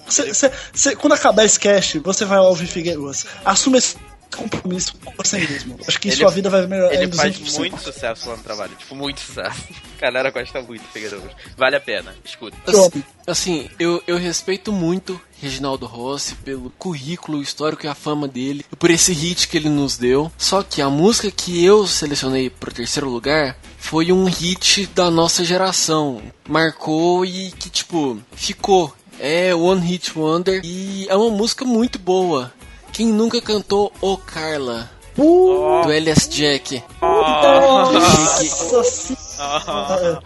Cê- 0.09 0.33
cê- 0.33 0.51
cê- 0.73 0.95
quando 0.95 1.13
acabar 1.13 1.45
esse 1.45 1.59
cast, 1.59 1.99
você 1.99 2.25
vai 2.25 2.39
ouvir 2.39 2.67
Figueiroas. 2.67 3.25
Assuma 3.45 3.77
esse 3.77 3.95
compromisso 4.35 4.93
com 5.03 5.13
você 5.17 5.39
mesmo. 5.39 5.77
Acho 5.87 5.99
que 5.99 6.07
Ele- 6.09 6.15
sua 6.17 6.29
vida 6.31 6.49
vai 6.49 6.65
melhorar 6.65 6.93
Ele 6.93 7.11
faz 7.13 7.33
200%. 7.37 7.57
muito 7.59 7.79
sucesso 7.81 8.29
lá 8.29 8.37
no 8.37 8.43
trabalho, 8.43 8.73
tipo, 8.75 8.95
muito 8.95 9.19
sucesso. 9.21 9.61
A 9.97 10.01
galera 10.01 10.31
gosta 10.31 10.61
muito 10.63 10.81
do 10.81 10.87
Figueiredo. 10.87 11.29
Vale 11.55 11.75
a 11.75 11.79
pena, 11.79 12.15
escuta. 12.25 12.57
Assim, 12.65 13.03
assim, 13.27 13.69
eu, 13.77 14.01
eu 14.07 14.17
respeito 14.17 14.71
muito 14.71 15.19
Reginaldo 15.39 15.85
Rossi 15.85 16.33
pelo 16.35 16.71
currículo 16.71 17.39
histórico 17.41 17.85
e 17.85 17.89
a 17.89 17.93
fama 17.93 18.27
dele, 18.27 18.65
e 18.71 18.75
por 18.75 18.89
esse 18.89 19.13
hit 19.13 19.47
que 19.47 19.57
ele 19.57 19.69
nos 19.69 19.97
deu. 19.97 20.31
Só 20.39 20.63
que 20.63 20.81
a 20.81 20.89
música 20.89 21.29
que 21.29 21.63
eu 21.63 21.85
selecionei 21.85 22.49
pro 22.49 22.73
terceiro 22.73 23.09
lugar 23.09 23.55
foi 23.77 24.11
um 24.11 24.25
hit 24.25 24.87
da 24.87 25.11
nossa 25.11 25.43
geração. 25.43 26.19
Marcou 26.49 27.23
e 27.25 27.51
que, 27.51 27.69
tipo, 27.69 28.19
ficou. 28.33 28.91
É 29.23 29.53
One 29.53 29.85
Hit 29.85 30.17
Wonder 30.17 30.61
e 30.63 31.05
é 31.07 31.15
uma 31.15 31.29
música 31.29 31.63
muito 31.63 31.99
boa. 31.99 32.51
Quem 32.91 33.05
nunca 33.05 33.39
cantou 33.39 33.93
O 34.01 34.17
Carla? 34.17 34.89
Do 35.15 35.91
Elias 35.91 36.27
Jack. 36.27 36.81
Nossa 36.99 38.83
senhora. 38.83 40.23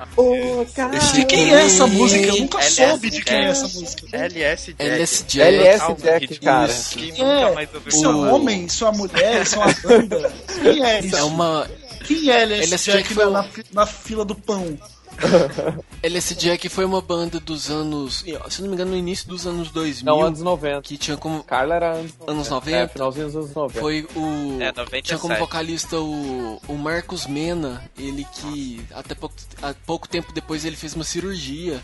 De 1.13 1.25
quem 1.25 1.53
é 1.53 1.65
essa 1.65 1.85
música? 1.87 2.25
Eu 2.25 2.37
nunca 2.37 2.59
LS 2.59 2.75
soube 2.75 3.09
de 3.09 3.21
quem 3.21 3.35
é 3.35 3.45
essa 3.49 3.67
música. 3.67 4.17
LS 4.17 4.73
Jack. 4.73 4.83
LS 4.83 5.23
Jack. 5.27 5.55
LS 5.55 5.93
Jack, 6.01 6.39
cara. 6.39 6.71
isso. 6.71 6.97
Quem 6.97 7.09
É, 7.09 7.11
nunca 7.41 7.53
mais 7.53 7.69
ouviu 7.73 7.89
Isso 7.89 8.05
é 8.05 8.09
um 8.09 8.33
homem? 8.33 8.65
Isso 8.65 8.85
é 8.85 8.89
uma 8.89 8.97
mulher? 8.97 9.41
Isso 9.41 9.55
é 9.55 9.57
uma 9.59 9.73
banda? 9.83 10.33
Quem 10.61 10.85
é 10.85 10.99
isso? 11.01 11.15
É 11.17 11.23
uma. 11.23 11.69
Quem 12.05 12.29
é 12.29 12.41
LS 12.43 12.63
LS 12.69 12.85
Jack 12.85 13.13
Jack 13.13 13.65
na 13.73 13.85
fila 13.85 14.23
do 14.23 14.35
pão? 14.35 14.77
LS 16.03 16.35
Jack 16.35 16.69
foi 16.69 16.85
uma 16.85 17.01
banda 17.01 17.39
dos 17.39 17.69
anos. 17.69 18.23
Se 18.49 18.61
não 18.61 18.69
me 18.69 18.75
engano, 18.75 18.91
no 18.91 18.97
início 18.97 19.27
dos 19.27 19.47
anos 19.47 19.71
2000. 19.71 20.05
Não, 20.05 20.21
anos 20.21 20.41
90. 20.41 20.81
que 20.81 20.97
tinha 20.97 21.17
como. 21.17 21.43
Carla 21.43 21.75
era 21.75 21.93
anos 21.93 22.11
90. 22.19 22.31
Anos 22.31 22.49
90? 22.49 22.77
É, 22.77 22.87
finalzinho 22.87 23.25
dos 23.25 23.35
anos 23.35 23.53
90. 23.53 23.79
Foi 23.79 24.07
o. 24.15 24.61
É, 24.61 24.67
97. 24.67 25.03
Tinha 25.03 25.19
como 25.19 25.35
vocalista 25.35 25.99
o, 25.99 26.61
o 26.67 26.77
Marcos 26.77 27.25
Mena, 27.25 27.83
ele 27.97 28.25
que 28.33 28.85
até 28.91 29.15
pouco, 29.15 29.35
há 29.61 29.73
pouco 29.85 30.07
tempo 30.07 30.31
depois 30.33 30.65
ele 30.65 30.75
fez 30.75 30.93
uma 30.93 31.03
cirurgia. 31.03 31.81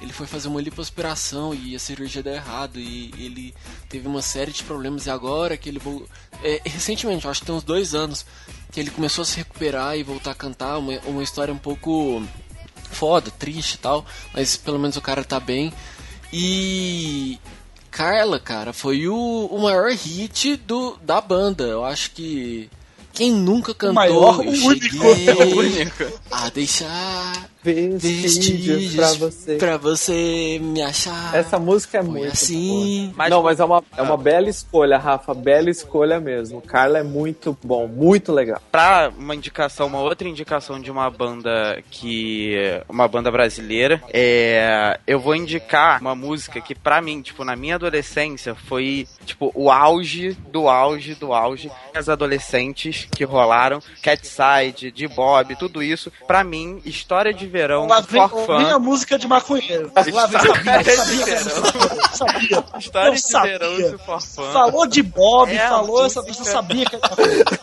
Ele 0.00 0.12
foi 0.14 0.26
fazer 0.26 0.48
uma 0.48 0.62
lipoaspiração 0.62 1.52
e 1.52 1.76
a 1.76 1.78
cirurgia 1.78 2.22
deu 2.22 2.32
errado 2.32 2.78
e 2.78 3.12
ele 3.18 3.54
teve 3.86 4.08
uma 4.08 4.22
série 4.22 4.50
de 4.50 4.62
problemas 4.62 5.04
e 5.04 5.10
agora 5.10 5.58
que 5.58 5.68
ele 5.68 5.78
é, 6.42 6.60
recentemente, 6.64 7.26
eu 7.26 7.30
acho 7.30 7.40
que 7.40 7.46
tem 7.46 7.54
uns 7.54 7.64
dois 7.64 7.94
anos 7.94 8.24
que 8.70 8.80
ele 8.80 8.90
começou 8.90 9.22
a 9.22 9.24
se 9.24 9.36
recuperar 9.36 9.98
e 9.98 10.02
voltar 10.02 10.30
a 10.30 10.34
cantar 10.34 10.78
uma, 10.78 10.98
uma 11.00 11.22
história 11.22 11.52
um 11.52 11.58
pouco 11.58 12.22
foda, 12.90 13.30
triste 13.30 13.74
e 13.74 13.78
tal, 13.78 14.04
mas 14.34 14.56
pelo 14.56 14.78
menos 14.78 14.96
o 14.96 15.00
cara 15.00 15.24
tá 15.24 15.40
bem. 15.40 15.72
E 16.32 17.38
Carla, 17.90 18.38
cara, 18.38 18.72
foi 18.72 19.08
o, 19.08 19.48
o 19.50 19.62
maior 19.62 19.90
hit 19.90 20.56
do, 20.56 20.96
da 21.02 21.20
banda. 21.20 21.64
Eu 21.64 21.84
acho 21.84 22.12
que 22.12 22.70
quem 23.12 23.32
nunca 23.32 23.74
cantou 23.74 23.94
maior, 23.94 24.44
eu 24.44 24.52
o 24.52 24.66
único. 24.66 25.04
É 25.04 25.44
o 25.44 25.58
único. 25.58 26.20
a 26.30 26.48
deixar 26.50 27.49
Vestígios 27.62 28.22
vestígios 28.22 28.94
pra 28.96 29.12
você. 29.12 29.56
pra 29.56 29.76
você 29.76 30.58
me 30.62 30.80
achar. 30.82 31.34
Essa 31.34 31.58
música 31.58 31.98
é 31.98 32.02
muito 32.02 32.32
assim. 32.32 33.12
Mas- 33.16 33.30
não, 33.30 33.42
mas 33.42 33.60
é 33.60 33.64
uma, 33.64 33.82
é 33.96 34.02
uma 34.02 34.16
bela 34.16 34.48
escolha, 34.48 34.96
Rafa. 34.98 35.34
Bela 35.34 35.68
escolha 35.70 36.18
mesmo. 36.18 36.60
Carla 36.62 36.98
é 36.98 37.02
muito 37.02 37.56
bom, 37.62 37.86
muito 37.86 38.32
legal. 38.32 38.60
Pra 38.72 39.12
uma 39.16 39.34
indicação, 39.34 39.86
uma 39.86 40.00
outra 40.00 40.28
indicação 40.28 40.80
de 40.80 40.90
uma 40.90 41.10
banda 41.10 41.82
que. 41.90 42.54
Uma 42.88 43.06
banda 43.06 43.30
brasileira, 43.30 44.02
é. 44.12 44.98
Eu 45.06 45.20
vou 45.20 45.34
indicar 45.34 46.00
uma 46.00 46.14
música 46.14 46.60
que, 46.60 46.74
pra 46.74 47.00
mim, 47.02 47.20
tipo, 47.20 47.44
na 47.44 47.54
minha 47.56 47.74
adolescência, 47.74 48.54
foi, 48.54 49.06
tipo, 49.26 49.50
o 49.54 49.70
auge 49.70 50.36
do 50.50 50.68
auge 50.68 51.14
do 51.14 51.32
auge. 51.32 51.70
As 51.94 52.08
adolescentes 52.08 53.06
que 53.14 53.24
rolaram, 53.24 53.80
Catside, 54.02 54.90
de 54.90 55.06
Bob, 55.08 55.56
tudo 55.56 55.82
isso. 55.82 56.10
Pra 56.26 56.42
mim, 56.44 56.80
história 56.84 57.32
de 57.32 57.46
verão, 57.50 57.86
Lá 57.86 58.00
vem, 58.00 58.22
vem 58.58 58.70
a 58.70 58.78
música 58.78 59.18
de 59.18 59.26
maconheiro. 59.28 59.90
Lá 59.94 60.02
vem, 60.02 60.14
sabia, 60.14 60.82
de 60.82 62.16
sabia. 62.16 62.64
História 62.78 63.08
Eu 63.08 63.14
de 63.14 63.20
sabia. 63.20 63.58
verão, 63.58 63.76
se 63.76 63.98
forfã. 64.04 64.52
Falou 64.52 64.86
de 64.86 65.02
Bob, 65.02 65.52
É 65.52 65.68
falou 65.68 66.04
essa 66.06 66.20
música. 66.22 66.38
pessoa 66.44 66.62
sabia 66.62 66.84
que 66.86 66.96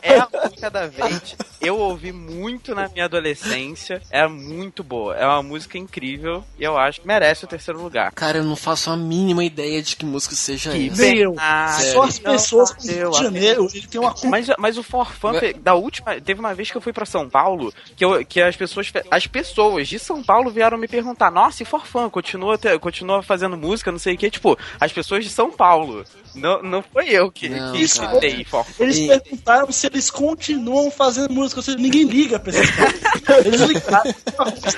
É 0.01 0.17
a 0.19 0.27
música 0.43 0.69
da 0.69 0.87
vez. 0.87 1.35
Eu 1.59 1.77
ouvi 1.79 2.11
muito 2.11 2.75
na 2.75 2.87
minha 2.89 3.05
adolescência. 3.05 4.01
É 4.11 4.27
muito 4.27 4.83
boa. 4.83 5.15
É 5.15 5.25
uma 5.25 5.41
música 5.41 5.77
incrível 5.77 6.43
e 6.59 6.63
eu 6.63 6.77
acho 6.77 7.01
que 7.01 7.07
merece 7.07 7.45
o 7.45 7.47
terceiro 7.47 7.81
lugar. 7.81 8.11
Cara, 8.13 8.37
eu 8.39 8.43
não 8.43 8.55
faço 8.55 8.89
a 8.91 8.97
mínima 8.97 9.43
ideia 9.43 9.81
de 9.81 9.95
que 9.95 10.05
música 10.05 10.35
seja 10.35 10.71
Que 10.71 10.89
essa. 10.89 11.01
Nem 11.01 11.17
eu. 11.17 11.35
Ah, 11.37 11.77
Só 11.93 12.03
as 12.03 12.19
pessoas 12.19 12.71
do 12.71 12.91
Rio 12.91 13.11
de 13.11 13.17
Janeiro, 13.17 13.67
ele 13.73 13.87
tem 13.87 13.99
uma 13.99 14.13
Mas, 14.25 14.47
mas 14.57 14.77
o 14.77 14.83
Forfã, 14.83 15.31
da 15.61 15.73
última. 15.73 16.19
Teve 16.21 16.39
uma 16.39 16.53
vez 16.53 16.69
que 16.71 16.77
eu 16.77 16.81
fui 16.81 16.93
pra 16.93 17.05
São 17.05 17.29
Paulo 17.29 17.73
que, 17.95 18.03
eu, 18.05 18.25
que 18.25 18.41
as 18.41 18.55
pessoas. 18.55 18.91
As 19.11 19.27
pessoas 19.27 19.76
de 19.85 19.99
São 19.99 20.23
Paulo 20.23 20.49
vieram 20.49 20.77
me 20.77 20.87
perguntar: 20.87 21.29
Nossa, 21.31 21.63
e 21.63 21.65
Forfã, 21.65 22.09
continua, 22.09 22.57
te- 22.57 22.77
continua 22.79 23.21
fazendo 23.21 23.57
música, 23.57 23.91
não 23.91 23.99
sei 23.99 24.15
o 24.15 24.17
que. 24.17 24.29
Tipo, 24.31 24.57
as 24.79 24.91
pessoas 24.91 25.23
de 25.23 25.29
São 25.29 25.51
Paulo. 25.51 26.03
Não, 26.35 26.61
não 26.61 26.83
foi 26.83 27.09
eu 27.09 27.31
que, 27.31 27.49
Não, 27.49 27.73
que 27.73 27.81
escutei 27.81 28.43
Forfã. 28.43 28.71
Eles 28.83 28.97
E- 28.97 29.07
perguntaram 29.07 29.71
se 29.71 29.87
eles 29.87 30.11
continuam 30.11 30.91
fazendo 30.91 31.33
música, 31.33 31.59
ou 31.59 31.63
seja, 31.63 31.77
ninguém 31.77 32.03
liga 32.03 32.39
pra 32.39 32.51
esses 32.51 32.69
caras. 32.71 33.45
Eles 33.45 33.61
ligaram 33.61 34.13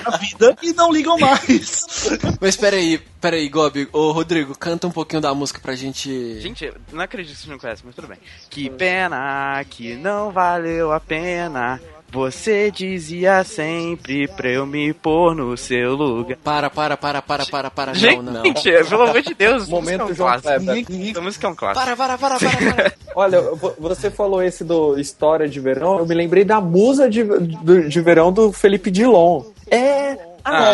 da 0.08 0.16
vida 0.16 0.56
e 0.62 0.72
não 0.72 0.90
ligam 0.92 1.18
mais. 1.18 2.08
Mas 2.40 2.56
peraí, 2.56 2.98
peraí, 3.20 3.48
Gobi. 3.48 3.88
Ô, 3.92 4.10
Rodrigo, 4.12 4.56
canta 4.56 4.86
um 4.86 4.90
pouquinho 4.90 5.20
da 5.20 5.34
música 5.34 5.60
pra 5.60 5.74
gente. 5.74 6.40
Gente, 6.40 6.72
não 6.92 7.02
acredito 7.02 7.34
que 7.34 7.40
vocês 7.42 7.50
não 7.50 7.58
conhecem, 7.58 7.84
mas 7.86 7.94
tudo 7.94 8.08
bem. 8.08 8.18
Que 8.48 8.70
pena 8.70 9.62
que 9.68 9.94
não 9.96 10.30
valeu 10.30 10.92
a 10.92 11.00
pena. 11.00 11.78
Você 12.12 12.70
dizia 12.70 13.44
sempre 13.44 14.26
pra 14.28 14.48
eu 14.48 14.66
me 14.66 14.92
pôr 14.92 15.34
no 15.34 15.56
seu 15.56 15.94
lugar. 15.94 16.36
Para, 16.42 16.68
para, 16.68 16.96
para, 16.96 17.22
para, 17.22 17.46
para, 17.46 17.70
para. 17.70 17.94
Gente, 17.94 18.22
não, 18.22 18.32
não. 18.42 18.42
pelo 18.88 19.02
amor 19.02 19.22
de 19.22 19.34
Deus, 19.34 19.68
Momento 19.68 20.02
é 20.02 20.04
um 20.06 20.14
João. 20.14 20.40
Kleber. 20.40 20.84
Essa 21.10 21.20
música 21.20 21.46
é 21.46 21.50
um 21.50 21.54
clássico. 21.54 21.84
Para, 21.86 21.96
para, 21.96 22.18
para, 22.18 22.38
para, 22.38 22.72
para. 22.74 22.92
Olha, 23.14 23.40
vo- 23.40 23.74
você 23.78 24.10
falou 24.10 24.42
esse 24.42 24.64
do 24.64 24.98
História 24.98 25.48
de 25.48 25.60
Verão, 25.60 25.98
eu 25.98 26.06
me 26.06 26.14
lembrei 26.14 26.44
da 26.44 26.60
musa 26.60 27.08
de, 27.08 27.22
do- 27.22 27.88
de 27.88 28.00
verão 28.00 28.32
do 28.32 28.52
Felipe 28.52 28.90
Dilon. 28.90 29.42
É 29.70 30.16
Ah, 30.44 30.72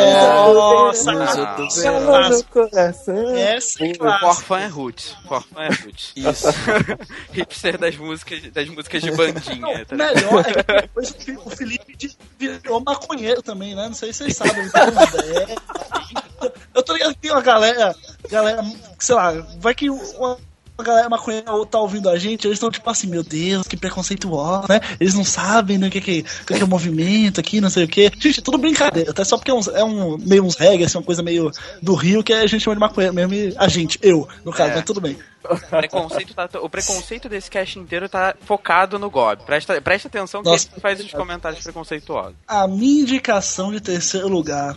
Nossa, 0.53 1.13
Musa 1.13 1.27
cara. 1.27 1.57
do 1.57 1.83
calor 1.83 2.31
no 2.31 2.45
coração. 2.45 3.37
Essa 3.37 3.85
é 3.85 3.93
O. 4.01 4.19
Forfã 4.21 4.61
é 4.61 4.67
roots. 4.67 5.17
Forfã 5.27 5.63
é 5.63 5.69
roots. 5.69 6.13
Isso. 6.17 6.47
Hipster 7.33 7.79
das 7.79 7.97
músicas, 7.97 8.43
das 8.53 8.69
músicas 8.69 9.03
de 9.03 9.11
bandinha. 9.13 9.85
tá 9.85 9.97
ligado? 9.97 10.15
Melhor 10.17 10.41
é 10.47 10.53
que 10.63 10.81
depois 10.83 11.17
o 11.45 11.51
Felipe 11.51 12.17
virou 12.39 12.81
maconheiro 12.81 13.43
também, 13.43 13.75
né? 13.75 13.87
Não 13.87 13.95
sei 13.95 14.13
se 14.13 14.25
vocês 14.25 14.37
sabem. 14.37 14.71
Eu 16.75 16.83
tô 16.83 16.93
ligado 16.93 17.15
que 17.15 17.21
tem 17.21 17.31
uma 17.31 17.41
galera, 17.41 17.95
galera, 18.31 18.63
sei 18.99 19.15
lá, 19.15 19.33
vai 19.59 19.75
que 19.75 19.89
uma, 19.91 20.37
uma 20.79 20.85
galera 20.85 21.09
maconheira 21.09 21.47
tá 21.71 21.79
ouvindo 21.81 22.09
a 22.11 22.19
gente, 22.19 22.47
eles 22.47 22.57
estão 22.57 22.71
tipo 22.71 22.89
assim, 22.91 23.07
meu 23.07 23.23
Deus, 23.23 23.67
que 23.67 23.77
preconceituoso, 23.77 24.67
né? 24.69 24.81
Eles 25.01 25.15
não 25.15 25.25
sabem 25.25 25.79
né, 25.79 25.89
o 25.89 25.91
que, 25.91 26.01
que, 26.01 26.23
que, 26.23 26.55
que 26.55 26.61
é 26.61 26.65
o 26.65 26.69
movimento 26.69 27.41
aqui, 27.41 27.61
não 27.61 27.71
sei 27.71 27.85
o 27.85 27.89
que. 27.89 28.11
Gente, 28.19 28.41
é 28.41 28.43
tudo 28.43 28.59
brincadeira, 28.59 29.11
até 29.11 29.25
só 29.25 29.37
porque 29.39 29.51
é, 29.51 29.55
uns- 29.55 29.69
é 29.69 29.83
um, 29.83 30.19
meio 30.19 30.45
uns 30.45 30.55
reggae, 30.57 30.85
assim, 30.85 30.99
uma 30.99 31.05
coisa 31.05 31.23
meio 31.23 31.51
do 31.83 31.95
Rio, 31.95 32.23
que 32.23 32.33
a 32.33 32.47
gente 32.47 32.63
chama 32.63 32.75
de 32.77 32.81
maconheiro 32.81 33.15
mesmo, 33.15 33.33
e 33.35 33.55
a 33.57 33.69
gente, 33.69 33.99
eu, 34.03 34.29
no 34.45 34.53
caso, 34.53 34.73
É. 34.73 34.75
mas 34.77 34.85
tudo 34.85 35.01
bem. 35.01 35.17
O 35.51 35.59
preconceito, 35.69 36.35
tá- 36.35 36.49
o 36.61 36.69
preconceito 36.69 37.29
desse 37.29 37.51
cast 37.51 37.79
inteiro 37.79 38.09
tá 38.09 38.35
focado 38.43 38.99
no 38.99 39.09
Gob. 39.11 39.43
Presta, 39.45 39.81
presta 39.81 40.09
atenção 40.09 40.43
que 40.43 40.49
Nossa. 40.51 40.69
ele 40.73 40.81
faz 40.81 41.01
os 41.01 41.13
comentários 41.13 41.63
preconceituosos. 41.63 42.35
A 42.47 42.67
minha 42.67 43.03
indicação 43.03 43.71
de 43.73 43.81
terceiro 43.81 44.29
lugar. 44.29 44.77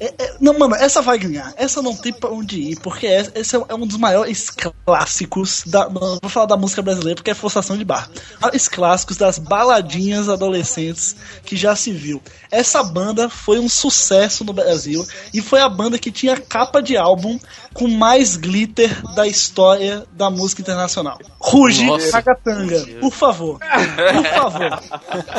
é- 0.00 0.14
é- 0.18 0.36
não, 0.40 0.56
mano, 0.58 0.74
essa 0.76 1.02
vai 1.02 1.18
ganhar. 1.18 1.52
Essa 1.56 1.82
não 1.82 1.96
tem 1.96 2.12
pra 2.12 2.30
onde 2.30 2.60
ir, 2.60 2.80
porque 2.80 3.06
é- 3.06 3.30
esse 3.34 3.56
é 3.56 3.74
um 3.74 3.86
dos 3.86 3.96
maiores 3.96 4.48
clássicos 4.84 5.62
da. 5.66 5.88
não, 5.88 6.18
Vou 6.20 6.30
falar 6.30 6.46
da 6.46 6.56
música 6.56 6.82
brasileira 6.82 7.16
porque 7.16 7.30
é 7.30 7.34
forçação 7.34 7.76
de 7.76 7.84
barra. 7.84 8.10
Os 8.54 8.68
clássicos 8.68 9.16
das 9.16 9.38
baladinhas 9.38 10.28
adolescentes 10.28 11.16
que 11.44 11.56
já 11.56 11.74
se 11.76 11.92
viu. 11.92 12.22
Essa 12.50 12.82
banda 12.82 13.28
foi 13.28 13.58
um 13.58 13.68
sucesso 13.68 14.44
no 14.44 14.52
Brasil 14.52 15.06
e 15.32 15.40
foi 15.40 15.60
a 15.60 15.68
banda 15.68 15.98
que 15.98 16.10
tinha 16.10 16.36
capa 16.36 16.80
de 16.82 16.96
álbum 16.96 17.38
com 17.74 17.88
mais 17.88 18.36
glitter 18.36 19.02
da 19.14 19.26
história 19.26 20.06
da 20.12 20.30
música 20.30 20.62
internacional. 20.62 21.18
Ruge 21.40 21.84
Nossa. 21.84 22.10
Ragatanga, 22.12 22.84
por 23.00 23.12
favor. 23.12 23.58
Por 23.58 24.26
favor. 24.26 24.80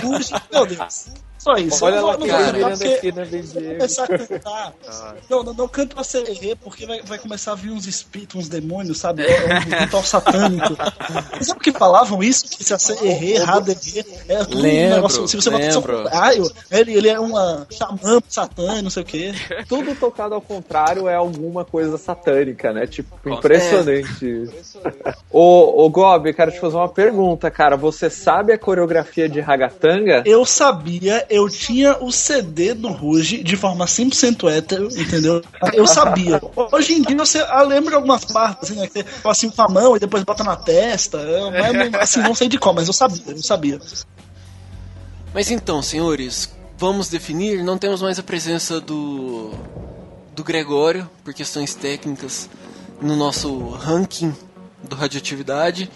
Ruge, 0.03 0.34
meu 0.51 0.65
Deus. 0.65 1.07
Só 1.40 1.54
isso. 1.56 1.86
Olha 1.86 1.96
Eu 1.96 2.02
não 2.02 2.08
lá 2.08 2.18
não 2.18 2.28
cantar 2.28 2.54
virando 2.54 2.80
porque 2.80 3.12
né, 3.14 3.26
começar 3.78 4.04
a 4.04 4.08
cantar. 4.08 4.74
Não, 5.30 5.44
não, 5.44 5.54
não 5.54 5.68
canto 5.70 5.96
pra 5.96 6.04
sererê, 6.04 6.56
porque 6.56 6.86
vai, 6.86 7.02
vai 7.02 7.18
começar 7.18 7.54
a 7.54 7.56
vir 7.56 7.72
uns 7.72 7.88
espíritos, 7.88 8.36
uns 8.36 8.50
demônios, 8.50 9.00
sabe? 9.00 9.26
É 9.26 9.56
um 9.56 9.80
ritual 9.80 10.04
satânico. 10.04 10.76
Você 11.38 11.46
sabe 11.46 11.60
que 11.62 11.72
falavam 11.72 12.22
isso? 12.22 12.44
Que 12.46 12.64
se 12.64 12.74
a 12.74 12.78
sererê, 12.78 13.38
raderê, 13.38 14.06
é 14.28 14.38
tudo 14.44 14.58
um 14.58 14.62
Lembro, 14.62 14.96
negócio. 14.96 15.28
Se 15.28 15.36
você 15.38 15.50
botar 15.50 15.72
só 15.72 15.80
lembro. 15.80 16.00
um 16.00 16.04
contrário, 16.04 16.52
ele, 16.70 16.94
ele 16.94 17.10
é 17.10 17.20
uma 17.20 17.66
xamã, 17.72 18.22
satã, 18.28 18.82
não 18.82 18.90
sei 18.90 19.04
o 19.04 19.06
quê. 19.06 19.34
Tudo 19.68 19.96
tocado 19.96 20.36
ao 20.36 20.42
contrário 20.42 21.08
é 21.08 21.16
alguma 21.16 21.64
coisa 21.64 21.98
satânica, 21.98 22.74
né? 22.74 22.86
Tipo, 22.86 23.18
impressionante. 23.30 24.50
ô, 25.32 25.86
ô 25.86 25.90
Gob, 25.90 26.34
quero 26.34 26.52
te 26.52 26.60
fazer 26.60 26.76
uma 26.76 26.90
pergunta, 26.90 27.50
cara. 27.50 27.78
Você 27.78 28.10
sabe 28.10 28.52
a 28.52 28.58
coreografia 28.58 29.30
de 29.30 29.40
Ragatanga? 29.40 30.24
Eu 30.26 30.46
sabia, 30.46 31.26
eu 31.30 31.49
tinha 31.49 31.97
o 32.03 32.11
CD 32.11 32.73
do 32.73 32.88
Ruge 32.89 33.43
de 33.43 33.55
forma 33.55 33.86
100% 33.86 34.49
hétero, 34.49 34.89
entendeu? 34.97 35.41
Eu 35.73 35.86
sabia. 35.86 36.41
Hoje 36.71 36.93
em 36.93 37.01
dia 37.01 37.15
você 37.15 37.39
ah, 37.39 37.61
lembra 37.61 37.91
de 37.91 37.95
algumas 37.95 38.25
partes, 38.25 38.71
assim, 38.71 38.80
né? 38.80 38.88
Que 38.88 39.03
você 39.03 39.27
assim 39.27 39.49
com 39.49 39.61
a 39.61 39.67
mão 39.69 39.95
e 39.95 39.99
depois 39.99 40.23
bota 40.23 40.43
na 40.43 40.55
testa. 40.55 41.17
Eu, 41.17 41.51
mas, 41.51 41.91
não- 41.91 41.99
assim, 41.99 42.19
não 42.21 42.36
sei 42.36 42.47
de 42.49 42.57
qual, 42.57 42.73
mas 42.73 42.88
eu 42.88 42.93
sabia, 42.93 43.23
eu 43.27 43.43
sabia. 43.43 43.80
Mas 45.34 45.51
então, 45.51 45.82
senhores, 45.82 46.49
vamos 46.77 47.09
definir. 47.09 47.63
Não 47.63 47.77
temos 47.77 48.01
mais 48.01 48.17
a 48.17 48.23
presença 48.23 48.82
do 48.82 49.51
do 50.36 50.43
Gregório 50.43 51.09
por 51.23 51.34
questões 51.34 51.75
técnicas 51.75 52.49
no 53.01 53.15
nosso 53.15 53.69
ranking 53.69 54.34
do 54.84 54.95
radioatividade. 54.95 55.91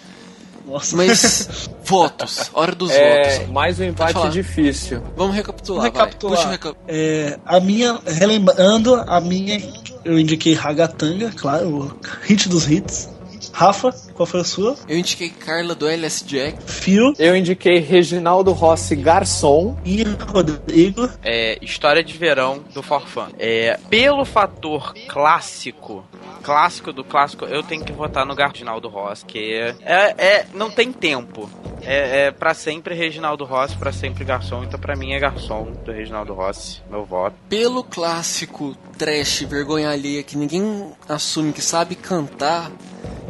Nossa. 0.66 0.96
Mas 0.96 1.68
votos, 1.84 2.50
hora 2.54 2.74
dos 2.74 2.90
É, 2.90 3.38
votos. 3.38 3.52
mais 3.52 3.78
um 3.78 3.84
empate 3.84 4.28
difícil. 4.30 5.02
Vamos 5.16 5.34
recapitular, 5.36 5.82
Vamos 5.82 5.98
recapitular. 5.98 6.46
vai. 6.48 6.58
Puxa 6.58 6.76
É, 6.88 7.38
a 7.44 7.60
minha, 7.60 7.98
relembrando, 8.06 8.94
a 8.94 9.20
minha, 9.20 9.62
eu 10.04 10.18
indiquei 10.18 10.54
Ragatanga, 10.54 11.30
claro, 11.36 11.68
o 11.68 11.96
hit 12.22 12.48
dos 12.48 12.68
hits. 12.70 13.08
Rafa, 13.52 13.94
qual 14.14 14.26
foi 14.26 14.40
a 14.40 14.44
sua? 14.44 14.76
Eu 14.88 14.96
indiquei 14.98 15.28
Carla 15.30 15.74
do 15.74 15.86
LS 15.88 16.24
Jack. 16.24 16.56
Fio 16.66 17.12
Eu 17.18 17.36
indiquei 17.36 17.78
Reginaldo 17.78 18.52
Rossi 18.52 18.94
Garçom. 18.96 19.76
e 19.84 20.02
Rodrigo. 20.32 21.08
É, 21.22 21.58
História 21.60 22.02
de 22.02 22.12
Verão 22.16 22.62
do 22.72 22.82
Forfã. 22.82 23.28
É, 23.38 23.78
pelo 23.90 24.24
fator 24.24 24.94
clássico, 25.08 26.04
clássico 26.42 26.92
do 26.92 27.02
clássico, 27.04 27.44
eu 27.44 27.62
tenho 27.62 27.84
que 27.84 27.92
votar 27.92 28.24
no 28.24 28.34
Reginaldo 28.34 28.88
Rossi, 28.88 29.24
que 29.24 29.54
é, 29.54 29.74
é, 29.82 30.14
é- 30.26 30.46
não 30.54 30.70
tem 30.70 30.92
tempo. 30.92 31.48
É, 31.86 32.26
é 32.26 32.30
para 32.30 32.54
sempre 32.54 32.94
Reginaldo 32.94 33.44
Rossi, 33.44 33.76
pra 33.76 33.92
sempre 33.92 34.24
Garçom. 34.24 34.62
Então 34.64 34.80
pra 34.80 34.96
mim 34.96 35.12
é 35.12 35.18
Garçom 35.18 35.72
do 35.84 35.92
Reginaldo 35.92 36.32
Rossi, 36.32 36.80
meu 36.90 37.04
voto. 37.04 37.36
Pelo 37.48 37.84
clássico 37.84 38.74
trash, 38.96 39.42
vergonha 39.42 39.90
alheia, 39.90 40.22
que 40.22 40.36
ninguém 40.36 40.92
assume 41.08 41.52
que 41.52 41.60
sabe 41.60 41.94
cantar, 41.94 42.70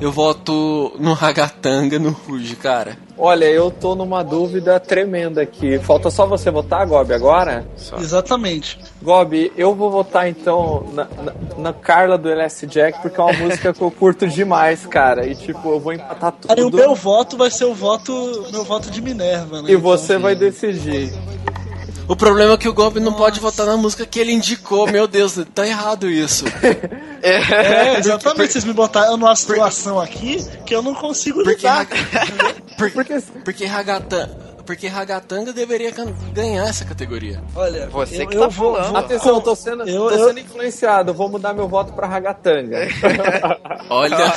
eu 0.01 0.12
voto 0.12 0.53
no 0.99 1.12
Ragatanga, 1.12 1.99
no 1.99 2.11
Ruge, 2.11 2.57
cara. 2.57 2.97
Olha, 3.16 3.45
eu 3.45 3.70
tô 3.70 3.95
numa 3.95 4.22
dúvida 4.25 4.79
tremenda 4.81 5.43
aqui. 5.43 5.79
Falta 5.79 6.11
só 6.11 6.27
você 6.27 6.51
votar, 6.51 6.85
Gob, 6.87 7.12
agora? 7.14 7.64
Só. 7.77 7.97
Exatamente. 7.99 8.79
Gob, 9.03 9.53
eu 9.57 9.75
vou 9.75 9.91
votar 9.91 10.29
então 10.29 10.85
na, 10.93 11.05
na, 11.05 11.33
na 11.59 11.72
Carla 11.72 12.18
do 12.18 12.29
LS 12.29 12.66
Jack, 12.66 13.01
porque 13.01 13.20
é 13.20 13.22
uma 13.25 13.33
música 13.33 13.72
que 13.72 13.81
eu 13.83 13.91
curto 13.91 14.27
demais, 14.27 14.85
cara. 14.87 15.27
E 15.27 15.35
tipo, 15.37 15.68
eu 15.70 15.79
vou 15.79 15.93
empatar 15.93 16.35
Aí 16.49 16.61
o 16.62 16.70
tudo. 16.70 16.77
meu 16.79 16.95
voto 16.95 17.37
vai 17.37 17.51
ser 17.51 17.66
o 17.66 17.75
voto, 17.75 18.12
meu 18.51 18.64
voto 18.64 18.91
de 18.91 19.01
Minerva, 19.01 19.62
né? 19.62 19.70
E 19.70 19.77
você 19.77 20.18
vai 20.18 20.35
decidir. 20.35 21.12
O 22.07 22.14
problema 22.14 22.52
é 22.55 22.57
que 22.59 22.68
o 22.68 22.74
Gob 22.74 23.00
não 23.00 23.14
pode 23.14 23.40
votar 23.40 23.64
na 23.66 23.76
música 23.76 24.05
que 24.05 24.20
ele 24.20 24.32
indicou. 24.32 24.86
Meu 24.86 25.07
Deus, 25.07 25.38
tá 25.55 25.66
errado 25.66 26.09
isso. 26.11 26.44
É, 27.26 27.96
exatamente. 27.98 28.52
Vocês 28.52 28.64
me 28.66 28.74
botaram 28.74 29.16
numa 29.16 29.34
situação 29.34 29.98
aqui 29.98 30.44
que 30.66 30.74
eu 30.74 30.82
não 30.82 30.94
consigo 30.94 31.42
Porque, 31.42 31.57
lidar. 31.57 31.86
Por- 32.76 32.90
Porque 32.92 33.18
porque, 33.42 33.64
Ragatanga, 33.64 34.36
porque 34.67 34.87
Ragatanga 34.87 35.53
deveria 35.53 35.93
ganhar 36.33 36.67
essa 36.67 36.85
categoria. 36.85 37.43
Olha, 37.55 37.89
Você 37.89 38.23
eu, 38.23 38.29
que 38.29 38.37
eu 38.37 38.41
tá 38.43 38.49
vou, 38.49 38.75
falando. 38.77 38.97
Atenção, 38.97 39.35
eu 39.37 39.41
tô 39.41 39.55
sendo, 39.55 39.89
Eu- 39.89 40.09
tô 40.09 40.11
eu- 40.11 40.29
sendo 40.29 40.41
influenciado. 40.41 41.12
Vou 41.15 41.29
mudar 41.29 41.53
meu 41.53 41.69
voto 41.69 41.93
pra 41.93 42.07
Ragatanga. 42.07 42.79
Olha, 43.91 44.17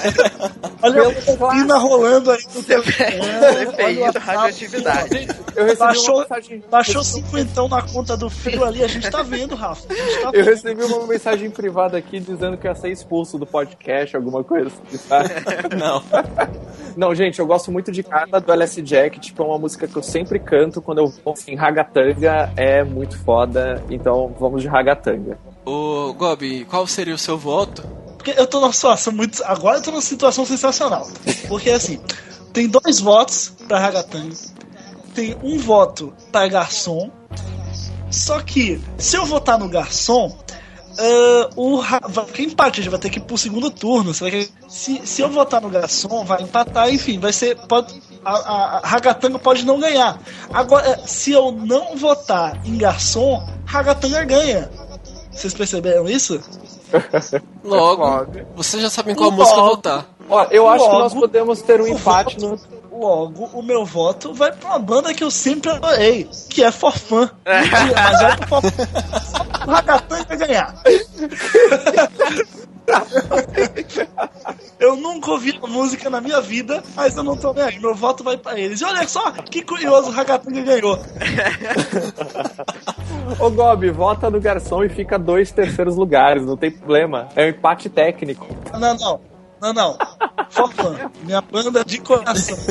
Olha 0.84 1.08
a 1.10 1.38
cortina 1.38 1.78
rolando 1.78 2.32
aí 2.32 2.40
no 2.54 2.62
CPI 2.64 3.96
do 3.96 4.02
WhatsApp. 4.02 4.20
radioatividade. 4.26 5.28
Eu 5.56 5.64
recebi 5.66 5.80
Baixou, 5.80 6.16
uma 6.16 6.22
mensagem. 6.22 6.64
baixou 6.70 7.04
cinquentão 7.04 7.68
na 7.68 7.82
conta 7.82 8.16
do 8.18 8.30
fio 8.30 8.64
ali, 8.64 8.84
a 8.84 8.88
gente 8.88 9.10
tá 9.10 9.24
vendo, 9.24 9.56
Rafa. 9.56 9.92
A 9.92 9.96
gente 9.96 10.22
tá 10.22 10.30
Eu 10.34 10.46
recebi 10.46 10.84
uma 10.84 11.08
mensagem 11.08 11.50
privada 11.50 11.98
aqui 11.98 12.20
dizendo 12.20 12.58
que 12.58 12.68
ia 12.68 12.76
ser 12.76 12.90
expulso 12.92 13.38
do 13.38 13.46
podcast, 13.46 14.16
alguma 14.16 14.44
coisa 14.44 14.68
assim, 14.68 14.98
não. 15.78 16.04
Não, 16.96 17.16
gente, 17.16 17.40
eu 17.40 17.46
gosto 17.48 17.72
muito 17.72 17.92
de 17.92 18.04
Carla 18.04 18.40
do 18.40 18.52
LS 18.52 18.82
Jack, 18.82 19.20
tipo, 19.20 19.44
é 19.44 19.46
uma 19.46 19.58
música 19.60 19.88
que 19.88 19.96
eu 19.96 20.04
sempre 20.18 20.40
canto 20.40 20.82
quando 20.82 21.00
eu 21.00 21.08
vou 21.08 21.34
assim, 21.34 21.56
Ragatanga 21.56 22.52
é 22.56 22.84
muito 22.84 23.18
foda, 23.20 23.84
então 23.90 24.34
vamos 24.40 24.62
de 24.62 24.68
Ragatanga. 24.68 25.38
Ô, 25.64 26.14
Gob, 26.14 26.66
qual 26.66 26.88
seria 26.88 27.14
o 27.14 27.18
seu 27.18 27.38
voto? 27.38 27.84
Porque 28.18 28.32
eu 28.32 28.48
tô 28.48 28.60
numa 28.60 28.74
situação 28.74 29.14
muito. 29.14 29.44
Agora 29.46 29.78
eu 29.78 29.84
tô 29.84 29.92
numa 29.92 30.02
situação 30.02 30.46
sensacional. 30.46 31.08
Porque 31.48 31.70
assim, 31.70 32.02
tem 32.52 32.68
dois 32.68 33.00
votos 33.00 33.54
pra 33.68 33.80
Ragatanga, 33.80 34.36
tem 35.14 35.38
um 35.44 35.58
voto 35.60 36.14
pra 36.32 36.48
Garçom. 36.48 37.12
Só 38.10 38.40
que, 38.40 38.82
se 38.98 39.18
eu 39.18 39.26
votar 39.26 39.60
no 39.60 39.68
Garçom, 39.68 40.36
ah, 40.98 41.50
o 41.56 41.82
vai 42.10 42.26
ter 42.26 42.44
empate, 42.44 42.80
a 42.80 42.84
gente 42.84 42.92
vai 42.92 43.00
ter 43.00 43.10
que 43.10 43.20
ir 43.20 43.22
pro 43.22 43.38
segundo 43.38 43.70
turno. 43.70 44.14
Se, 44.14 45.02
se 45.06 45.22
eu 45.22 45.30
votar 45.30 45.62
no 45.62 45.70
Garçom, 45.70 46.26
vai 46.26 46.42
empatar, 46.42 46.90
enfim, 46.90 47.20
vai 47.20 47.32
ser. 47.32 47.56
Pode, 47.68 48.02
a, 48.32 48.78
a, 48.78 48.88
Ragatanga 48.88 49.40
pode 49.40 49.66
não 49.66 49.80
ganhar. 49.80 50.20
Agora, 50.54 51.00
se 51.06 51.32
eu 51.32 51.52
não 51.52 51.96
votar 51.96 52.60
em 52.66 52.78
Garçom, 52.78 53.48
Ragatanga 53.66 54.24
ganha. 54.26 54.70
Vocês 55.32 55.54
perceberam 55.54 56.08
isso? 56.08 56.42
Logo, 57.64 58.28
vocês 58.56 58.82
já 58.82 58.90
sabem 58.90 59.14
qual 59.16 59.32
música 59.32 59.56
Logo. 59.58 59.70
votar. 59.76 60.06
Ó, 60.30 60.44
eu 60.52 60.68
acho 60.68 60.86
que 60.86 60.92
nós 60.98 61.14
Logo, 61.14 61.22
podemos 61.28 61.62
ter 61.62 61.80
um 61.82 61.88
empate 61.88 62.38
voto- 62.40 62.68
no. 62.92 62.98
Logo, 62.98 63.46
o 63.54 63.62
meu 63.62 63.86
voto 63.86 64.34
vai 64.34 64.52
pra 64.52 64.70
uma 64.70 64.80
banda 64.80 65.14
que 65.14 65.24
eu 65.24 65.30
sempre 65.30 65.70
adorei, 65.70 66.28
que 66.50 66.64
é 66.64 66.72
Forfã. 66.72 67.30
Mas 67.46 68.22
vai 68.22 68.38
pro 68.38 68.48
Forfã. 68.48 68.88
O 69.68 69.70
Ragatanga 69.70 70.26
vai 70.30 70.38
ganhar. 70.38 70.74
eu 74.80 74.96
nunca 74.96 75.32
ouvi 75.32 75.60
a 75.62 75.68
música 75.68 76.10
na 76.10 76.22
minha 76.22 76.42
vida, 76.42 76.84
mas 76.96 77.16
eu 77.18 77.24
não 77.24 77.36
tô 77.36 77.54
nem 77.54 77.64
aí. 77.64 77.80
Meu 77.80 77.94
voto 77.94 78.24
vai 78.24 78.38
pra 78.38 78.58
eles. 78.60 78.82
E 78.82 78.86
olha 78.86 79.08
só 79.08 79.32
que 79.32 79.62
curioso 79.62 80.10
o 80.10 80.12
Ragatanga 80.12 80.62
ganhou. 80.62 81.00
Ô 83.40 83.50
Gobi, 83.50 83.92
vota 83.92 84.30
no 84.30 84.40
garçom 84.40 84.84
e 84.84 84.90
fica 84.90 85.20
dois 85.20 85.52
terceiros 85.52 85.96
lugares, 85.96 86.46
não 86.46 86.56
tem 86.56 86.72
problema. 86.72 87.28
É 87.36 87.46
um 87.46 87.50
empate 87.50 87.90
técnico. 87.90 88.48
Não, 88.74 88.94
não. 88.96 89.22
Não, 89.60 89.74
não. 89.74 89.98
Fofa, 90.50 91.12
minha 91.24 91.42
banda 91.42 91.84
de 91.84 92.00
coração. 92.00 92.58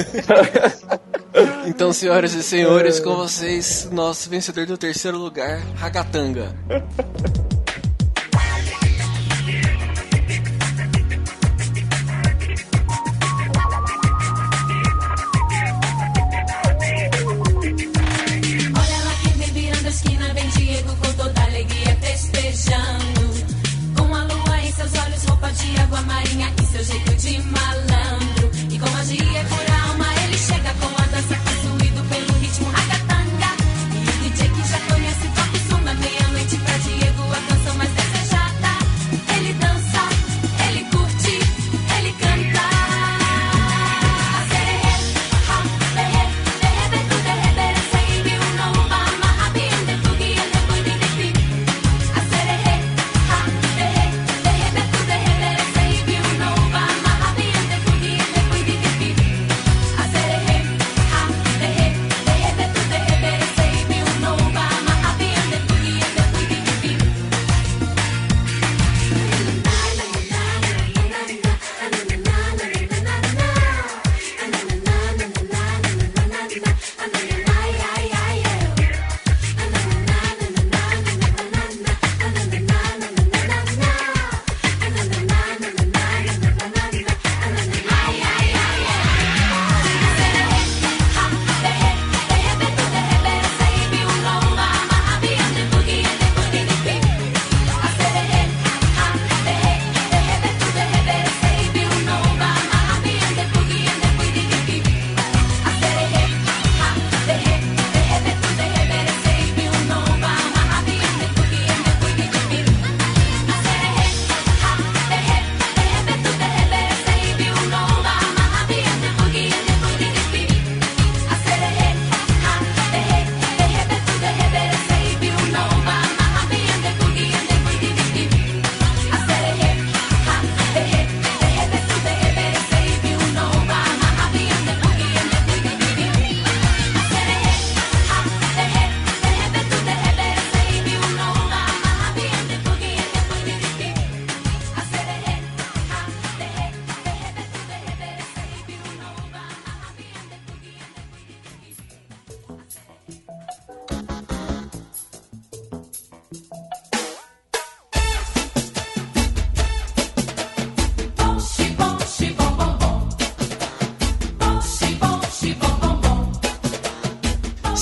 Então, 1.67 1.93
senhoras 1.93 2.33
e 2.33 2.43
senhores, 2.43 2.99
com 2.99 3.15
vocês, 3.15 3.91
nosso 3.93 4.31
vencedor 4.31 4.65
do 4.65 4.79
terceiro 4.79 5.19
lugar, 5.19 5.61
Ragatanga. 5.77 6.55
Jeito 26.87 27.15
de 27.17 27.39
malandro. 27.43 28.51
E 28.71 28.79
com 28.79 28.89
magia 28.91 29.45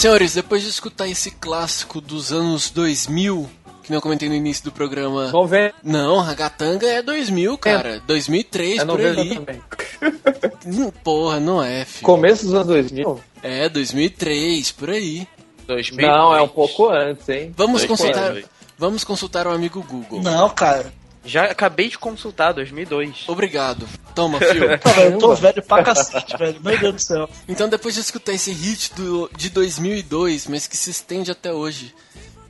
Senhores, 0.04 0.34
depois 0.34 0.62
de 0.62 0.68
escutar 0.68 1.08
esse 1.08 1.30
clássico 1.30 1.98
dos 1.98 2.30
anos 2.30 2.68
2000, 2.68 3.48
que 3.82 3.90
não 3.90 4.02
comentei 4.02 4.28
no 4.28 4.34
início 4.34 4.62
do 4.64 4.70
programa. 4.70 5.30
90. 5.32 5.76
Não, 5.82 6.20
Ragatanga 6.20 6.86
é 6.86 7.00
2000, 7.00 7.56
cara. 7.56 8.02
2003, 8.06 8.80
É 8.80 8.84
por 8.84 8.98
90 8.98 9.20
ali. 9.22 9.34
também. 9.34 9.62
Porra, 11.02 11.40
não 11.40 11.62
é, 11.62 11.86
filho. 11.86 12.04
Começo 12.04 12.44
dos 12.44 12.52
anos 12.52 12.66
2000? 12.66 13.18
É, 13.42 13.66
2003, 13.70 14.72
por 14.72 14.90
aí. 14.90 15.26
2000. 15.66 16.06
Não, 16.06 16.36
é 16.36 16.42
um 16.42 16.48
pouco 16.48 16.90
antes, 16.90 17.26
hein? 17.30 17.54
Vamos 17.56 17.80
Dois 17.80 17.88
consultar, 17.98 18.30
anos. 18.32 18.44
vamos 18.76 19.04
consultar 19.04 19.46
o 19.46 19.52
amigo 19.52 19.82
Google. 19.88 20.20
Não, 20.20 20.50
cara. 20.50 20.92
Já 21.24 21.44
acabei 21.44 21.88
de 21.88 21.98
consultar, 21.98 22.52
2002. 22.52 23.24
Obrigado. 23.28 23.88
Toma, 24.14 24.38
velho, 24.38 24.64
eu 25.12 25.18
tô 25.18 25.34
velho 25.34 25.62
pra 25.62 25.82
cacete, 25.82 26.36
velho. 26.36 26.60
Meu 26.62 26.78
Deus 26.78 26.94
do 26.94 27.00
céu. 27.00 27.30
Então, 27.48 27.68
depois 27.68 27.94
de 27.94 28.00
escutar 28.00 28.32
esse 28.32 28.52
hit 28.52 28.92
do, 28.94 29.30
de 29.36 29.48
2002, 29.50 30.46
mas 30.46 30.66
que 30.66 30.76
se 30.76 30.90
estende 30.90 31.30
até 31.30 31.52
hoje 31.52 31.94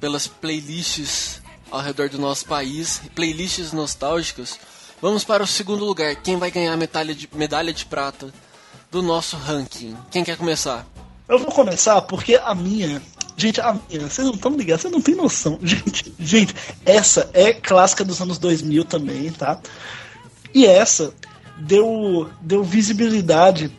pelas 0.01 0.27
playlists 0.27 1.41
ao 1.71 1.81
redor 1.81 2.09
do 2.09 2.19
nosso 2.19 2.47
país, 2.47 3.01
playlists 3.15 3.73
nostálgicas, 3.73 4.59
vamos 5.01 5.25
para 5.25 5.43
o 5.43 5.47
segundo 5.47 5.85
lugar. 5.85 6.15
Quem 6.17 6.37
vai 6.37 6.51
ganhar 6.51 6.73
a 6.73 6.77
medalha 6.77 7.15
de, 7.15 7.29
medalha 7.33 7.73
de 7.73 7.85
prata 7.87 8.33
do 8.91 9.03
nosso 9.03 9.37
ranking? 9.37 9.97
Quem 10.11 10.23
quer 10.23 10.37
começar? 10.37 10.87
Eu 11.27 11.39
vou 11.39 11.51
começar 11.51 12.03
porque 12.03 12.37
a 12.37 12.55
minha. 12.55 13.01
Gente, 13.37 13.61
vocês 13.61 14.27
não 14.27 14.35
estão 14.35 14.57
ligados, 14.57 14.83
vocês 14.83 14.93
não 14.93 15.01
têm 15.01 15.15
noção. 15.15 15.59
Gente, 15.63 16.15
gente, 16.19 16.55
essa 16.87 17.29
é 17.33 17.53
clássica 17.53 18.05
dos 18.05 18.21
anos 18.21 18.39
2000 18.39 18.85
também, 18.85 19.31
tá? 19.33 19.61
E 20.55 20.67
essa 20.67 21.13
deu, 21.59 22.31
deu 22.41 22.63
visibilidade 22.63 23.73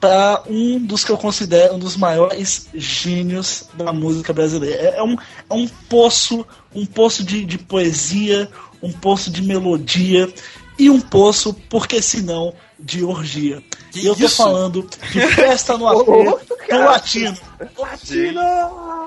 para 0.00 0.42
um 0.48 0.78
dos 0.78 1.04
que 1.04 1.12
eu 1.12 1.18
considero 1.18 1.74
um 1.74 1.78
dos 1.78 1.96
maiores 1.96 2.68
gênios 2.72 3.68
da 3.74 3.92
música 3.92 4.32
brasileira. 4.32 4.76
É, 4.76 4.96
é 4.98 5.02
um, 5.02 5.14
é 5.14 5.54
um 5.54 5.68
poço, 5.88 6.46
um 6.74 6.86
poço 6.86 7.22
de, 7.22 7.44
de 7.44 7.58
poesia, 7.58 8.48
um 8.82 8.90
poço 8.90 9.30
de 9.30 9.42
melodia 9.42 10.32
e 10.78 10.88
um 10.88 11.00
poço, 11.00 11.52
porque 11.68 12.00
senão, 12.00 12.54
de 12.80 13.04
orgia. 13.04 13.62
Que 13.92 14.00
e 14.00 14.06
eu 14.06 14.16
tô 14.16 14.24
isso? 14.24 14.36
falando 14.36 14.88
de 15.10 15.20
festa 15.28 15.76
no 15.76 15.86
AP 15.88 16.06
do 16.06 16.78
latino. 16.84 17.36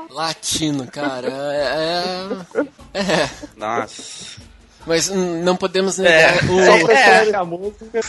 Latino, 0.10 0.88
cara. 0.88 1.28
É. 1.30 2.60
É. 2.94 3.00
é. 3.00 3.30
Nossa. 3.56 4.42
Mas 4.86 5.10
não 5.10 5.56
podemos 5.56 5.98
negar 5.98 6.44
É. 6.44 7.42
o. 7.42 7.46
Música. 7.46 8.02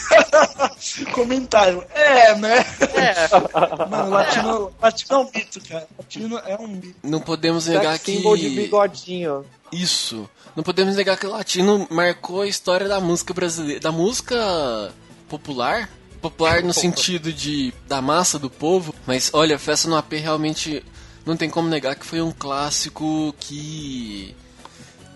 Comentário. 1.14 1.84
É, 1.94 2.34
né? 2.34 2.66
É. 2.94 3.86
Mano, 3.88 4.10
latino, 4.10 4.72
latino 4.82 5.14
é 5.14 5.18
um 5.18 5.30
mito, 5.32 5.60
cara. 5.68 5.86
Latino 5.96 6.38
é 6.38 6.56
um 6.56 6.66
mito. 6.66 6.96
Não 7.02 7.20
podemos 7.20 7.66
negar 7.66 7.98
que. 7.98 8.20
de 8.36 8.48
bigodinho. 8.50 9.44
Isso. 9.70 10.28
Não 10.56 10.62
podemos 10.62 10.96
negar 10.96 11.16
que 11.16 11.26
o 11.26 11.30
latino 11.30 11.86
marcou 11.90 12.42
a 12.42 12.46
história 12.46 12.88
da 12.88 13.00
música 13.00 13.32
brasileira. 13.32 13.80
Da 13.80 13.92
música 13.92 14.92
popular. 15.38 15.88
Popular 16.20 16.62
no 16.62 16.72
sentido 16.72 17.32
de 17.32 17.72
da 17.86 18.00
massa 18.00 18.38
do 18.38 18.48
povo. 18.48 18.94
Mas 19.06 19.30
olha, 19.32 19.58
Festa 19.58 19.88
no 19.88 19.96
AP 19.96 20.12
realmente 20.14 20.82
não 21.26 21.36
tem 21.36 21.50
como 21.50 21.68
negar 21.68 21.94
que 21.96 22.06
foi 22.06 22.22
um 22.22 22.32
clássico 22.32 23.34
que 23.38 24.34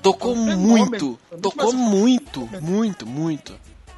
tocou 0.03 0.35
um 0.35 0.57
muito. 0.57 1.19
Muito 1.31 1.41
Tocou 1.41 1.73
muito, 1.73 2.47
fenômeno. 2.47 2.63
muito, 2.73 3.07
muito. 3.07 3.55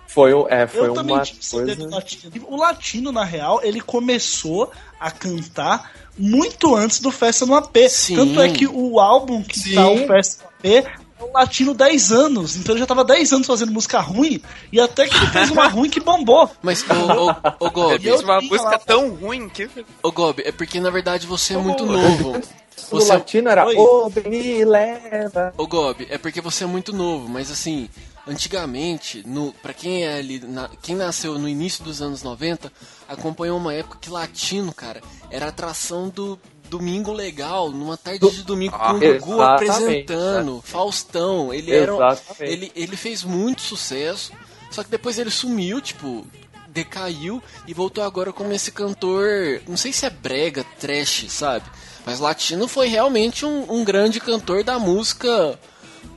Foi, 0.07 0.35
um- 0.35 0.47
é, 0.49 0.67
foi 0.67 0.89
eu 0.89 0.93
uma 0.93 1.05
coisa... 1.05 1.87
latino. 1.89 2.47
O 2.49 2.57
latino, 2.57 3.13
na 3.13 3.25
real, 3.25 3.61
ele 3.63 3.81
começou 3.81 4.71
a 4.99 5.09
cantar 5.11 5.93
muito 6.19 6.75
antes 6.75 6.99
do 7.01 7.11
Festa 7.13 7.47
no 7.47 7.55
AP. 7.55 7.77
Sim. 7.89 8.17
Tanto 8.17 8.41
é 8.41 8.49
que 8.51 8.67
o 8.67 8.99
álbum 9.01 9.43
que 9.43 9.59
Sim. 9.59 9.75
tá 9.75 9.89
o 9.89 10.07
Festa 10.07 10.45
no 10.45 10.77
AP 10.79 11.00
é 11.21 11.25
o 11.25 11.33
latino 11.33 11.75
10 11.75 12.13
anos. 12.13 12.57
Então 12.57 12.73
ele 12.75 12.81
já 12.81 12.87
tava 12.87 13.05
10 13.05 13.33
anos 13.33 13.47
fazendo 13.47 13.73
música 13.73 14.01
ruim 14.01 14.41
e 14.73 14.81
até 14.81 15.07
que 15.07 15.17
ele 15.17 15.27
fez 15.27 15.51
uma 15.51 15.67
ruim 15.69 15.91
que 15.91 16.01
bombou. 16.01 16.51
Mas, 16.63 16.83
ô, 16.89 16.95
ô, 17.31 17.67
ô 17.67 17.71
Gob, 17.71 17.99
Fez 18.03 18.21
uma 18.23 18.41
música 18.41 18.71
lá- 18.71 18.79
tão 18.79 19.11
ruim 19.15 19.49
que. 19.49 19.69
ô 20.03 20.11
Gob, 20.11 20.43
é 20.45 20.51
porque 20.53 20.81
na 20.81 20.91
verdade 20.91 21.27
você 21.27 21.55
é 21.55 21.59
muito 21.59 21.85
novo. 21.87 22.41
O 22.91 22.99
Você, 22.99 23.13
latino 23.13 23.51
era. 23.51 23.67
Ô, 23.79 24.11
me 24.27 24.65
leva. 24.65 25.53
Ô 25.59 25.67
Gob, 25.67 26.07
é 26.09 26.17
porque 26.17 26.41
você 26.41 26.65
é 26.65 26.67
muito 26.67 26.95
novo, 26.95 27.29
mas 27.29 27.51
assim, 27.51 27.91
antigamente, 28.27 29.23
no, 29.27 29.53
pra 29.63 29.75
quem 29.75 30.05
é 30.05 30.15
ali, 30.19 30.41
na- 30.41 30.71
quem 30.83 30.97
nasceu 30.97 31.39
no 31.39 31.47
início 31.49 31.85
dos 31.85 32.01
anos 32.01 32.23
90, 32.23 32.73
acompanhou 33.07 33.59
uma 33.59 33.75
época 33.75 33.99
que 34.01 34.09
latino, 34.11 34.73
cara, 34.73 35.03
era 35.31 35.49
atração 35.49 36.09
do 36.09 36.39
Domingo 36.71 37.13
Legal, 37.13 37.71
numa 37.71 37.97
tarde 37.97 38.31
de 38.31 38.43
domingo 38.45 38.79
com 38.79 38.93
o 38.93 38.99
Gugu 38.99 39.35
exatamente, 39.35 39.71
apresentando, 39.73 40.63
Faustão, 40.65 41.53
ele 41.53 41.73
era 41.75 41.95
um- 41.95 41.99
ele, 42.41 42.73
ele 42.77 42.97
fez 42.97 43.23
muito 43.25 43.61
sucesso, 43.61 44.33
só 44.71 44.83
que 44.85 44.89
depois 44.91 45.19
ele 45.19 45.31
sumiu, 45.31 45.81
tipo, 45.81 46.25
decaiu 46.69 47.43
e 47.67 47.75
voltou 47.75 48.05
agora 48.05 48.33
como 48.33 48.53
esse 48.53 48.71
cantor, 48.71 49.61
não 49.67 49.77
sei 49.77 49.93
se 49.93 50.07
é 50.07 50.11
brega, 50.11 50.65
trash, 50.79 51.27
sabe? 51.29 51.65
Mas 52.07 52.21
Latino 52.21 52.67
foi 52.69 52.87
realmente 52.87 53.45
um, 53.45 53.67
um 53.69 53.85
grande 53.85 54.21
cantor 54.21 54.63
da 54.65 54.79
música 54.79 55.59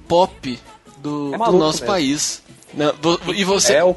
pop 0.08 0.60
do, 0.98 1.34
É 1.34 1.38
do 1.38 1.52
nosso 1.58 1.80
mesmo. 1.82 1.88
país. 1.88 2.44
Né? 2.74 2.94
Vo- 3.02 3.20
E 3.34 3.44
você. 3.44 3.74
É 3.76 3.84
o... 3.84 3.96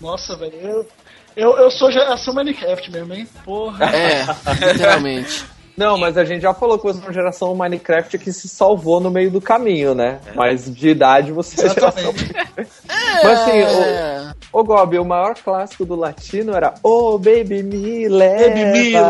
Nossa, 0.00 0.36
velho. 0.36 0.54
Eu, 0.60 0.88
eu, 1.36 1.56
eu 1.56 1.70
sou 1.70 1.90
geração 1.90 2.34
Minecraft 2.34 2.90
mesmo, 2.90 3.14
hein? 3.14 3.28
Porra. 3.44 3.86
É, 3.86 4.26
literalmente. 4.72 5.44
Não, 5.76 5.98
mas 5.98 6.16
a 6.16 6.24
gente 6.24 6.42
já 6.42 6.54
falou 6.54 6.78
que 6.78 6.84
você 6.84 7.00
é 7.00 7.02
uma 7.02 7.12
geração 7.12 7.54
Minecraft 7.54 8.16
que 8.18 8.32
se 8.32 8.48
salvou 8.48 9.00
no 9.00 9.10
meio 9.10 9.30
do 9.30 9.40
caminho, 9.40 9.94
né? 9.94 10.20
Mas 10.34 10.72
de 10.72 10.88
idade 10.90 11.32
você 11.32 11.66
é 11.66 11.68
geração... 11.68 12.10
Exatamente. 12.12 12.34
Mas 13.22 13.40
assim, 13.40 13.62
o, 13.62 13.82
É, 13.82 14.34
Ô, 14.52 14.64
Gob, 14.64 14.98
o 14.98 15.04
maior 15.04 15.34
clássico 15.36 15.84
do 15.84 15.94
latino 15.94 16.54
era 16.54 16.74
Oh, 16.82 17.18
baby, 17.18 17.62
me 17.62 18.08
leva. 18.08 18.48
Baby, 18.48 18.64
me 18.66 18.90
Me 18.90 19.00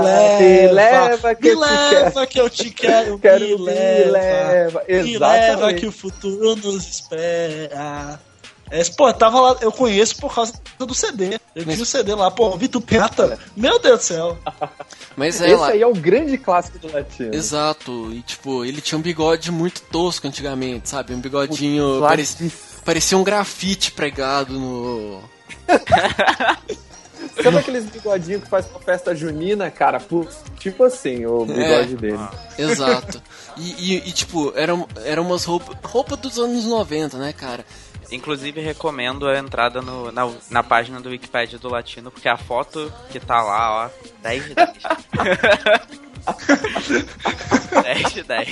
leva. 0.68 1.08
leva 1.08 1.34
que 1.34 1.42
me 1.42 1.50
eu 1.54 1.60
te 1.60 1.66
quero. 1.90 2.04
leva 2.04 2.26
que 2.26 2.40
eu 2.40 2.50
te 2.50 2.70
quero. 2.70 3.18
Quero 3.18 3.40
me 3.44 3.56
me 3.56 3.56
leva. 3.70 4.10
leva. 4.12 4.82
Me 4.88 5.18
leva 5.18 5.74
que 5.74 5.86
o 5.86 5.92
futuro 5.92 6.54
nos 6.56 6.86
espera. 6.86 8.18
É, 8.76 8.82
pô, 8.96 9.12
tava 9.12 9.40
lá, 9.40 9.56
eu 9.60 9.70
conheço 9.70 10.16
por 10.16 10.34
causa 10.34 10.52
do 10.78 10.92
CD. 10.94 11.38
Eu 11.54 11.62
tinha 11.64 11.80
o 11.82 11.86
CD 11.86 12.12
lá, 12.14 12.28
pô, 12.30 12.50
Vitor 12.56 12.80
Pirata. 12.82 13.38
Meu 13.56 13.78
Deus 13.78 14.00
do 14.00 14.02
céu. 14.02 14.38
mas 15.16 15.40
é 15.40 15.46
Esse 15.46 15.54
lá. 15.60 15.68
aí 15.68 15.80
é 15.80 15.86
o 15.86 15.94
grande 15.94 16.36
clássico 16.36 16.80
do 16.80 16.92
latino. 16.92 17.32
Exato, 17.32 18.10
e 18.12 18.20
tipo, 18.22 18.64
ele 18.64 18.80
tinha 18.80 18.98
um 18.98 19.02
bigode 19.02 19.52
muito 19.52 19.80
tosco 19.82 20.26
antigamente, 20.26 20.88
sabe? 20.88 21.14
Um 21.14 21.20
bigodinho. 21.20 21.98
Claro. 21.98 22.20
Parecia, 22.84 23.16
um 23.16 23.22
grafite 23.22 23.92
pregado 23.92 24.58
no. 24.58 25.22
Sabe 27.42 27.58
aqueles 27.58 27.84
bigodinhos 27.86 28.44
que 28.44 28.48
faz 28.48 28.66
pra 28.66 28.80
festa 28.80 29.14
junina, 29.14 29.70
cara? 29.70 30.00
Tipo 30.58 30.84
assim, 30.84 31.26
o 31.26 31.44
bigode 31.44 31.94
É. 31.94 31.96
dele. 31.96 32.28
Exato. 32.58 33.22
E, 33.56 33.94
e- 33.94 34.08
e, 34.08 34.12
tipo, 34.12 34.52
eram 34.56 34.84
era 35.04 35.22
umas 35.22 35.44
roupas 35.44 35.76
roupa 35.84 36.16
dos 36.16 36.40
anos 36.40 36.64
90, 36.64 37.16
né, 37.18 37.32
cara? 37.32 37.64
Inclusive 38.10 38.60
recomendo 38.60 39.26
a 39.26 39.38
entrada 39.38 39.80
no- 39.82 40.12
na, 40.12 40.30
na 40.50 40.62
página 40.62 41.00
do 41.00 41.08
Wikipedia 41.08 41.58
do 41.58 41.68
Latino, 41.68 42.10
porque 42.10 42.28
a 42.28 42.36
foto 42.36 42.92
que 43.10 43.18
tá 43.18 43.42
lá, 43.42 43.86
ó, 43.86 43.90
10 44.22 44.44
de 44.44 44.54
10. 44.54 44.70
10 47.82 48.12
de 48.14 48.22
10. 48.22 48.48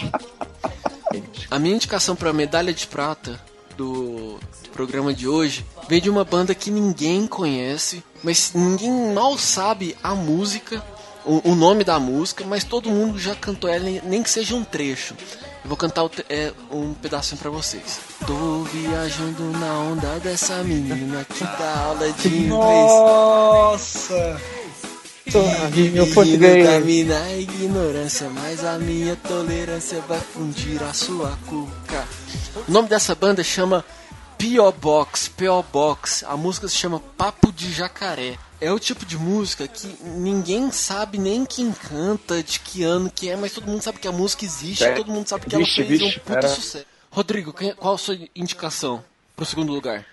A 1.50 1.58
minha 1.58 1.74
indicação 1.76 2.16
pra 2.16 2.32
medalha 2.32 2.72
de 2.72 2.86
prata 2.86 3.40
do, 3.76 4.38
do 4.62 4.70
programa 4.72 5.12
de 5.12 5.28
hoje 5.28 5.64
vem 5.88 6.00
de 6.00 6.08
uma 6.10 6.24
banda 6.24 6.54
que 6.54 6.70
ninguém 6.70 7.26
conhece, 7.26 8.02
mas 8.22 8.52
ninguém 8.54 9.12
mal 9.12 9.36
sabe 9.36 9.96
a 10.02 10.14
música, 10.14 10.82
o, 11.24 11.50
o 11.50 11.54
nome 11.54 11.84
da 11.84 11.98
música, 12.00 12.44
mas 12.44 12.64
todo 12.64 12.88
mundo 12.90 13.18
já 13.18 13.34
cantou 13.34 13.68
ela, 13.70 13.84
nem 14.04 14.22
que 14.22 14.30
seja 14.30 14.54
um 14.54 14.64
trecho. 14.64 15.14
Eu 15.64 15.68
vou 15.68 15.76
cantar 15.76 16.04
é, 16.28 16.52
um 16.72 16.92
pedacinho 16.94 17.40
pra 17.40 17.48
vocês. 17.48 18.00
Tô 18.26 18.64
viajando 18.64 19.44
na 19.58 19.78
onda 19.78 20.18
dessa 20.18 20.62
menina 20.64 21.24
que 21.24 21.44
dá 21.44 21.84
aula 21.84 22.10
de 22.12 22.28
inglês. 22.28 22.50
Nossa. 22.50 24.40
Menino 25.72 26.06
português. 26.12 26.66
camina 26.66 27.22
a 27.22 27.36
ignorância, 27.36 28.28
mas 28.28 28.64
a 28.64 28.76
minha 28.78 29.16
tolerância 29.16 30.00
vai 30.00 30.18
fundir 30.18 30.82
a 30.82 30.92
sua 30.92 31.38
cuca. 31.46 32.04
O 32.68 32.70
nome 32.72 32.88
dessa 32.88 33.14
banda 33.14 33.42
chama 33.44 33.84
P.O. 34.42 34.72
Box, 34.72 35.28
P.O. 35.28 35.62
Box. 35.62 36.24
A 36.24 36.36
música 36.36 36.66
se 36.66 36.74
chama 36.74 36.98
Papo 37.16 37.52
de 37.52 37.72
Jacaré. 37.72 38.36
É 38.60 38.72
o 38.72 38.78
tipo 38.80 39.06
de 39.06 39.16
música 39.16 39.68
que 39.68 39.86
ninguém 40.02 40.68
sabe 40.72 41.16
nem 41.16 41.46
quem 41.46 41.70
canta, 41.70 42.42
de 42.42 42.58
que 42.58 42.82
ano 42.82 43.08
que 43.08 43.30
é, 43.30 43.36
mas 43.36 43.52
todo 43.52 43.68
mundo 43.68 43.82
sabe 43.82 44.00
que 44.00 44.08
a 44.08 44.12
música 44.12 44.44
existe, 44.44 44.82
É. 44.82 44.94
todo 44.94 45.12
mundo 45.12 45.28
sabe 45.28 45.46
que 45.46 45.56
Vixe, 45.56 45.80
ela 45.82 45.88
fez 45.88 46.00
vixe, 46.00 46.16
um 46.18 46.22
puta 46.22 46.38
era- 46.38 46.48
sucesso. 46.48 46.84
Rodrigo, 47.08 47.54
qual 47.76 47.94
a 47.94 47.98
sua 47.98 48.18
indicação 48.34 49.04
pro 49.36 49.44
segundo 49.46 49.72
lugar? 49.72 50.04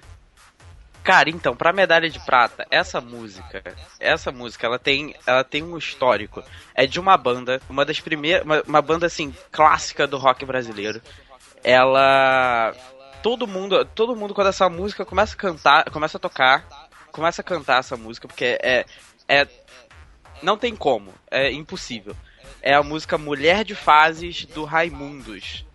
Cara, 1.04 1.28
então, 1.32 1.56
pra 1.56 1.74
medalha 1.74 2.08
de 2.08 2.20
prata, 2.24 2.68
essa 2.70 3.02
música, 3.02 3.64
essa 4.00 4.32
música, 4.32 4.68
ela 4.68 4.78
tem, 4.78 5.16
ela 5.26 5.44
tem 5.44 5.64
um 5.64 5.76
histórico. 5.76 6.44
É 6.76 6.86
de 6.86 7.00
uma 7.00 7.18
banda, 7.18 7.60
uma 7.68 7.84
das 7.84 8.00
primeiras, 8.00 8.46
uma, 8.46 8.62
uma 8.62 8.82
banda 8.84 9.08
assim 9.08 9.34
clássica 9.52 10.06
do 10.06 10.20
rock 10.20 10.46
brasileiro. 10.46 11.02
Ela 11.64 12.76
todo 13.22 13.48
mundo, 13.48 13.84
todo 13.86 14.16
mundo 14.16 14.34
quando 14.34 14.48
essa 14.48 14.70
música 14.70 15.06
começa 15.06 15.34
a 15.34 15.38
cantar, 15.38 15.90
começa 15.92 16.18
a 16.18 16.20
tocar, 16.20 16.90
começa 17.12 17.42
a 17.42 17.44
cantar 17.44 17.80
essa 17.80 17.98
música 17.98 18.28
porque 18.28 18.58
é 18.62 18.86
é 19.28 19.48
não 20.42 20.58
tem 20.58 20.76
como, 20.76 21.14
é 21.30 21.52
impossível. 21.52 22.16
É 22.62 22.74
a 22.74 22.84
música 22.84 23.18
Mulher 23.18 23.64
de 23.64 23.76
Fases 23.76 24.46
do 24.46 24.66
Raimundos. 24.66 25.66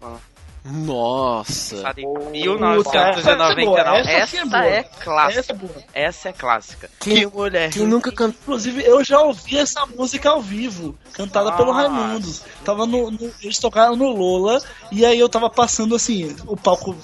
Nossa! 0.65 1.77
Lançada 1.77 2.01
em 2.01 2.05
Puta, 2.15 2.31
1999. 2.31 4.01
essa 4.01 4.11
Essa, 4.11 4.37
é 4.39 4.45
boa, 4.45 4.65
é 4.65 4.83
clássica. 4.83 5.41
Essa 5.41 5.53
é 5.53 5.55
boa. 5.55 5.75
Essa 5.93 6.29
é 6.29 6.33
clássica. 6.33 6.91
Quem- 7.01 7.15
que 7.17 7.27
mulher. 7.37 7.71
Quem 7.71 7.87
nunca 7.87 8.11
cantou. 8.11 8.35
Inclusive, 8.43 8.83
eu 8.83 9.05
já 9.05 9.21
ouvi 9.21 9.59
essa 9.59 9.85
música 9.87 10.31
ao 10.31 10.41
vivo, 10.41 10.97
cantada 11.13 11.53
pelo 11.53 11.73
Nossa. 11.73 11.89
Raimundos. 11.89 12.43
Tava 12.65 12.87
no, 12.87 13.11
no- 13.11 13.33
eles 13.43 13.59
tocaram 13.59 13.95
no 13.95 14.09
Lola, 14.11 14.63
e 14.91 15.05
aí 15.05 15.19
eu 15.19 15.29
tava 15.29 15.51
passando 15.51 15.95
assim, 15.95 16.35
o 16.47 16.57
palco. 16.57 16.97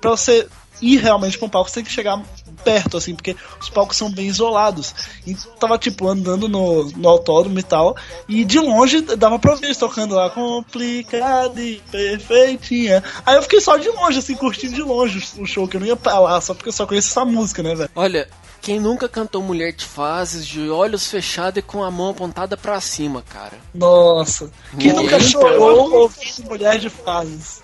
Pra 0.00 0.10
você 0.10 0.46
ir 0.80 0.98
realmente 0.98 1.38
pra 1.38 1.46
um 1.46 1.50
palco, 1.50 1.70
você 1.70 1.76
tem 1.76 1.84
que 1.84 1.90
chegar 1.90 2.22
perto, 2.64 2.96
assim, 2.96 3.14
porque 3.14 3.36
os 3.60 3.68
palcos 3.68 3.96
são 3.96 4.10
bem 4.10 4.26
isolados. 4.26 4.94
E 5.26 5.34
tava, 5.58 5.78
tipo, 5.78 6.08
andando 6.08 6.48
no, 6.48 6.84
no 6.90 7.08
autódromo 7.08 7.58
e 7.58 7.62
tal, 7.62 7.96
e 8.28 8.44
de 8.44 8.58
longe 8.58 9.00
dava 9.00 9.38
pra 9.38 9.54
ver 9.54 9.66
eles 9.66 9.76
tocando 9.76 10.14
lá, 10.14 10.30
complicada 10.30 11.60
e 11.60 11.80
perfeitinha. 11.90 13.02
Aí 13.24 13.36
eu 13.36 13.42
fiquei 13.42 13.60
só 13.60 13.76
de 13.76 13.88
longe, 13.88 14.18
assim, 14.18 14.34
curtindo 14.34 14.74
de 14.74 14.82
longe 14.82 15.22
o 15.38 15.46
show, 15.46 15.66
que 15.66 15.76
eu 15.76 15.80
não 15.80 15.86
ia 15.86 15.96
pra 15.96 16.18
lá, 16.18 16.40
só 16.40 16.54
porque 16.54 16.68
eu 16.68 16.72
só 16.72 16.86
conheço 16.86 17.08
essa 17.08 17.24
música, 17.24 17.62
né, 17.62 17.74
velho? 17.74 17.90
Olha, 17.94 18.28
quem 18.60 18.80
nunca 18.80 19.08
cantou 19.08 19.42
Mulher 19.42 19.72
de 19.72 19.84
Fases 19.84 20.46
de 20.46 20.68
olhos 20.68 21.06
fechados 21.06 21.58
e 21.58 21.62
com 21.62 21.82
a 21.82 21.90
mão 21.90 22.10
apontada 22.10 22.56
pra 22.56 22.80
cima, 22.80 23.22
cara? 23.22 23.54
Nossa. 23.74 24.50
Quem 24.78 24.92
nunca 24.92 25.18
chorou 25.20 26.02
ouvindo 26.02 26.48
Mulher 26.48 26.78
de 26.78 26.90
Fases? 26.90 27.62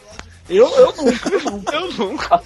Eu, 0.49 0.69
eu 0.69 0.93
nunca, 0.97 1.29
eu 1.33 1.41
nunca. 1.51 1.75
Eu 1.77 1.93
nunca. 1.93 2.43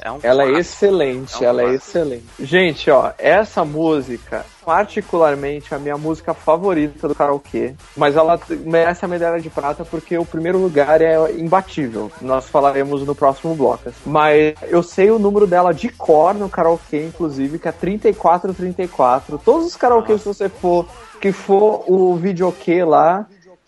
É 0.00 0.10
um 0.10 0.18
Ela 0.22 0.42
é 0.42 0.46
clássico. 0.46 0.58
excelente, 0.60 1.34
É 1.36 1.38
um 1.46 1.48
ela 1.48 1.62
é 1.62 1.64
clássico. 1.66 1.84
excelente. 1.88 2.24
Gente, 2.40 2.90
ó, 2.90 3.12
essa 3.16 3.64
música, 3.64 4.44
particularmente 4.66 5.74
a 5.74 5.78
minha 5.78 5.96
música 5.96 6.34
favorita 6.34 7.08
do 7.08 7.14
karaokê, 7.14 7.74
mas 7.96 8.16
ela 8.16 8.38
merece 8.64 9.04
a 9.04 9.08
medalha 9.08 9.40
de 9.40 9.48
prata 9.48 9.84
porque 9.84 10.18
o 10.18 10.24
primeiro 10.26 10.58
lugar 10.58 11.00
é 11.00 11.16
imbatível. 11.32 12.10
Nós 12.20 12.48
falaremos 12.48 13.02
no 13.06 13.14
próximo 13.14 13.54
bloco. 13.54 13.90
Mas 14.04 14.54
eu 14.64 14.82
sei 14.82 15.10
o 15.10 15.18
número 15.18 15.46
dela 15.46 15.72
de 15.72 15.88
cor 15.88 16.34
no 16.34 16.48
karaokê, 16.48 17.04
inclusive, 17.06 17.58
que 17.58 17.68
é 17.68 17.72
3434. 17.72 19.38
Todos 19.44 19.66
os 19.66 19.76
karaokês 19.76 20.20
que 20.22 20.28
você 20.28 20.48
for, 20.48 20.86
que 21.20 21.32
for 21.32 21.84
o 21.90 22.14
videokê 22.16 22.84
lá, 22.84 23.26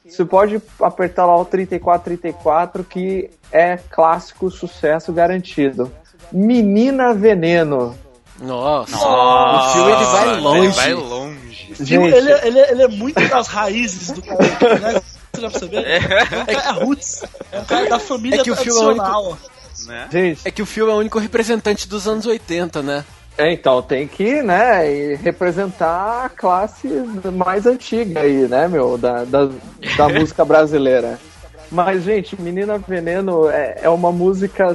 você 0.09 0.25
pode 0.25 0.61
apertar 0.81 1.27
lá 1.27 1.37
o 1.37 1.45
3434 1.45 2.85
que 2.85 3.31
é 3.53 3.77
clássico 3.91 4.51
sucesso 4.51 5.13
garantido. 5.13 5.91
Menina 6.33 7.15
Veneno. 7.15 7.97
Nossa, 8.41 8.95
Nossa, 8.97 9.69
o 9.69 9.73
filme 9.73 9.93
ele 9.93 10.05
vai 10.05 10.41
longe. 10.41 10.59
Ele 10.67 10.69
vai 10.73 10.95
longe. 10.95 11.75
Gente, 11.81 12.15
Ele, 12.15 12.33
ele, 12.33 12.59
ele 12.61 12.83
é 12.83 12.89
muito 12.89 13.29
das 13.29 13.47
raízes 13.49 14.11
do 14.11 14.23
cara, 14.23 14.79
né? 14.79 15.03
Você 15.33 15.41
já 15.41 15.51
percebeu? 15.51 15.81
É 15.81 15.99
um 15.99 16.45
cara 16.47 16.73
roots. 16.73 17.23
É 17.53 17.61
um 17.61 17.65
cara 17.65 17.89
da 17.89 17.99
família 17.99 18.41
É 18.41 18.45
que 18.45 18.51
o 18.51 18.57
filme 18.57 18.79
é 18.81 18.83
o 18.85 18.89
único- 18.89 19.05
tradicional. 19.05 19.39
Né? 19.87 20.09
gente, 20.11 20.41
É 20.45 20.51
que 20.51 20.63
o 20.63 20.67
filme 20.67 20.91
é 20.91 20.95
o 20.95 20.99
único 20.99 21.19
representante 21.19 21.87
dos 21.89 22.07
anos 22.09 22.27
80, 22.27 22.83
né? 22.83 23.05
É, 23.39 23.53
então 23.53 23.83
tem 23.83 24.09
que, 24.09 24.41
né, 24.43 25.15
representar 25.17 26.25
a 26.25 26.29
classe 26.29 26.89
mais 27.35 27.67
antiga 27.67 28.21
aí, 28.21 28.49
né, 28.49 28.67
meu, 28.67 28.97
da, 28.97 29.25
da, 29.25 29.51
da 29.97 30.09
música 30.19 30.43
brasileira. 30.45 31.19
Mas, 31.71 32.05
gente, 32.05 32.41
Menina 32.41 32.79
Veneno 32.79 33.51
é, 33.51 33.81
é 33.83 33.89
uma 33.89 34.11
música, 34.13 34.69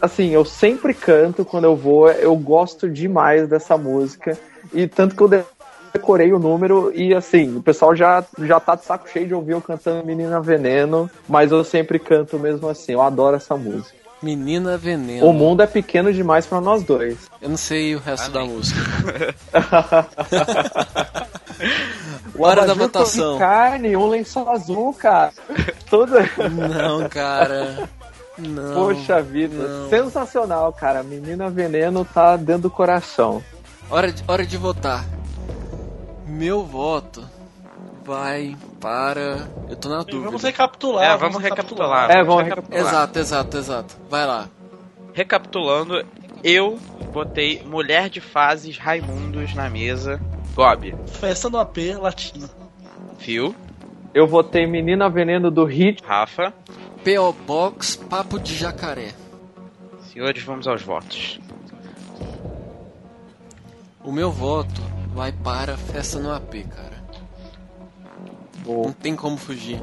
assim, 0.00 0.30
eu 0.30 0.44
sempre 0.44 0.94
canto 0.94 1.44
quando 1.44 1.64
eu 1.64 1.76
vou, 1.76 2.10
eu 2.10 2.34
gosto 2.36 2.88
demais 2.88 3.46
dessa 3.48 3.76
música, 3.76 4.38
e 4.72 4.86
tanto 4.86 5.14
que 5.14 5.22
eu 5.22 5.44
decorei 5.92 6.32
o 6.32 6.38
número, 6.38 6.92
e 6.94 7.12
assim, 7.14 7.56
o 7.56 7.62
pessoal 7.62 7.94
já, 7.94 8.24
já 8.40 8.60
tá 8.60 8.74
de 8.76 8.84
saco 8.84 9.08
cheio 9.08 9.26
de 9.26 9.34
ouvir 9.34 9.52
eu 9.52 9.60
cantando 9.60 10.06
Menina 10.06 10.40
Veneno, 10.40 11.10
mas 11.28 11.50
eu 11.50 11.62
sempre 11.64 11.98
canto 11.98 12.38
mesmo 12.38 12.68
assim, 12.68 12.92
eu 12.92 13.02
adoro 13.02 13.36
essa 13.36 13.56
música. 13.56 14.07
Menina 14.22 14.76
Veneno. 14.76 15.26
O 15.26 15.32
mundo 15.32 15.62
é 15.62 15.66
pequeno 15.66 16.12
demais 16.12 16.46
pra 16.46 16.60
nós 16.60 16.82
dois. 16.82 17.16
Eu 17.40 17.48
não 17.50 17.56
sei 17.56 17.94
o 17.94 17.98
resto 17.98 18.30
da 18.30 18.44
música. 18.44 18.80
O 22.34 22.44
Hora 22.44 22.64
da 22.64 22.72
votação. 22.72 23.32
de 23.32 23.38
carne, 23.40 23.96
um 23.96 24.08
lençol 24.08 24.48
azul, 24.48 24.94
cara. 24.94 25.32
Tudo. 25.90 26.14
Não, 26.72 27.08
cara. 27.08 27.88
Não. 28.38 28.74
Poxa 28.74 29.20
vida, 29.20 29.56
não. 29.56 29.90
sensacional, 29.90 30.72
cara. 30.72 31.02
Menina 31.02 31.50
Veneno 31.50 32.04
tá 32.04 32.36
dentro 32.36 32.62
do 32.62 32.70
coração. 32.70 33.42
Hora 33.90 34.12
de, 34.12 34.22
hora 34.28 34.46
de 34.46 34.56
votar. 34.56 35.04
Meu 36.24 36.62
voto 36.64 37.24
vai 38.04 38.56
para. 38.80 39.48
Eu 39.68 39.76
tô 39.76 39.88
na 39.88 40.02
dúvida. 40.02 40.24
Vamos 40.24 40.42
recapitular. 40.42 41.04
É, 41.04 41.16
vamos 41.16 41.42
recapitular. 41.42 42.10
É, 42.10 42.24
vamos 42.24 42.44
recapitular. 42.44 42.80
Exato, 42.80 43.18
exato, 43.18 43.56
exato. 43.56 43.96
Vai 44.08 44.26
lá. 44.26 44.48
Recapitulando, 45.12 46.04
eu 46.44 46.78
botei 47.12 47.62
Mulher 47.64 48.08
de 48.08 48.20
Fases 48.20 48.78
Raimundos 48.78 49.54
na 49.54 49.68
mesa. 49.68 50.20
Gob, 50.54 50.94
Festa 51.06 51.48
no 51.48 51.58
AP 51.58 51.76
latino. 52.00 52.48
Fio, 53.18 53.54
Eu 54.14 54.26
votei 54.26 54.66
Menina 54.66 55.08
Veneno 55.08 55.50
do 55.50 55.64
Hit. 55.64 56.02
Rafa. 56.04 56.52
P.O. 57.04 57.32
Box 57.32 57.96
Papo 57.96 58.38
de 58.38 58.54
Jacaré. 58.56 59.12
Senhores, 60.12 60.42
vamos 60.42 60.66
aos 60.66 60.82
votos. 60.82 61.38
O 64.04 64.10
meu 64.10 64.30
voto 64.30 64.80
vai 65.14 65.32
para 65.32 65.76
Festa 65.76 66.18
no 66.18 66.32
AP, 66.32 66.64
cara. 66.74 66.87
Não 68.68 68.92
tem 68.92 69.16
como 69.16 69.38
fugir. 69.38 69.82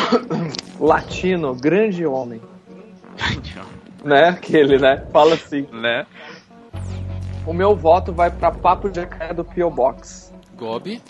Latino, 0.78 1.54
grande 1.56 2.06
homem. 2.06 2.40
Né? 4.04 4.28
Aquele, 4.28 4.78
né? 4.78 5.04
Fala 5.12 5.34
assim. 5.34 5.66
né? 5.72 6.06
O 7.44 7.52
meu 7.52 7.74
voto 7.74 8.12
vai 8.12 8.30
pra 8.30 8.52
Papo 8.52 8.88
de 8.88 9.00
Jacaré 9.00 9.34
do 9.34 9.44
P.O. 9.44 9.70
Box. 9.70 10.32
Gobi. 10.56 11.02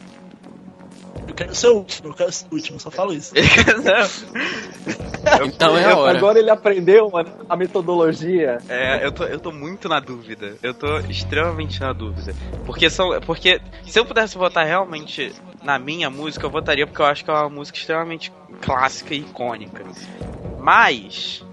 Eu 1.26 1.34
quero 1.34 1.55
ser 1.55 1.68
o 1.68 1.76
último, 1.76 2.09
eu 2.09 2.14
quero 2.14 2.32
ser 2.32 2.47
o 2.51 2.55
último, 2.55 2.80
só 2.80 2.91
falo 2.91 3.12
isso. 3.12 3.34
Então 5.45 5.76
é 5.76 5.85
a 5.85 5.97
hora. 5.97 6.18
Agora 6.18 6.39
ele 6.39 6.51
aprendeu 6.51 7.11
mano, 7.11 7.31
a 7.49 7.57
metodologia. 7.57 8.59
É, 8.68 9.05
eu 9.05 9.12
tô, 9.12 9.24
eu 9.24 9.41
tô 9.41 9.53
muito 9.53 9.89
na 9.89 10.01
dúvida. 10.01 10.57
Eu 10.62 10.74
tô 10.74 10.99
extremamente 11.01 11.81
na 11.81 11.93
dúvida. 11.93 12.35
Porque 12.64 12.89
são. 12.91 13.20
Porque 13.20 13.61
se 13.85 13.99
eu 13.99 14.05
pudesse 14.05 14.37
votar 14.37 14.66
realmente 14.66 15.33
na 15.62 15.79
minha 15.79 16.11
música, 16.11 16.47
eu 16.47 16.51
votaria 16.51 16.87
porque 16.87 17.03
eu 17.03 17.07
acho 17.07 17.24
que 17.24 17.31
é 17.31 17.35
uma 17.35 17.49
música 17.49 17.79
extremamente 17.79 18.33
clássica 18.61 19.14
e 19.14 19.20
icônica. 19.20 19.85
Mas. 20.59 21.45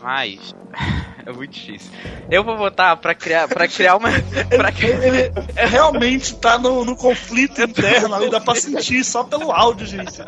Mas. 0.00 0.54
É 1.26 1.32
muito 1.32 1.52
difícil. 1.52 1.90
Eu 2.30 2.42
vou 2.42 2.56
votar 2.56 2.96
pra 2.96 3.14
criar, 3.14 3.48
pra 3.48 3.68
criar 3.68 3.96
uma. 3.96 4.08
Pra, 4.48 4.70
Ele, 4.80 5.30
realmente 5.56 6.34
tá 6.36 6.58
no, 6.58 6.86
no 6.86 6.96
conflito 6.96 7.60
interno 7.60 8.14
ali, 8.14 8.30
dá 8.30 8.40
pra 8.40 8.54
sentir 8.54 9.04
só 9.04 9.24
pelo 9.24 9.52
áudio, 9.52 9.86
gente. 9.86 10.22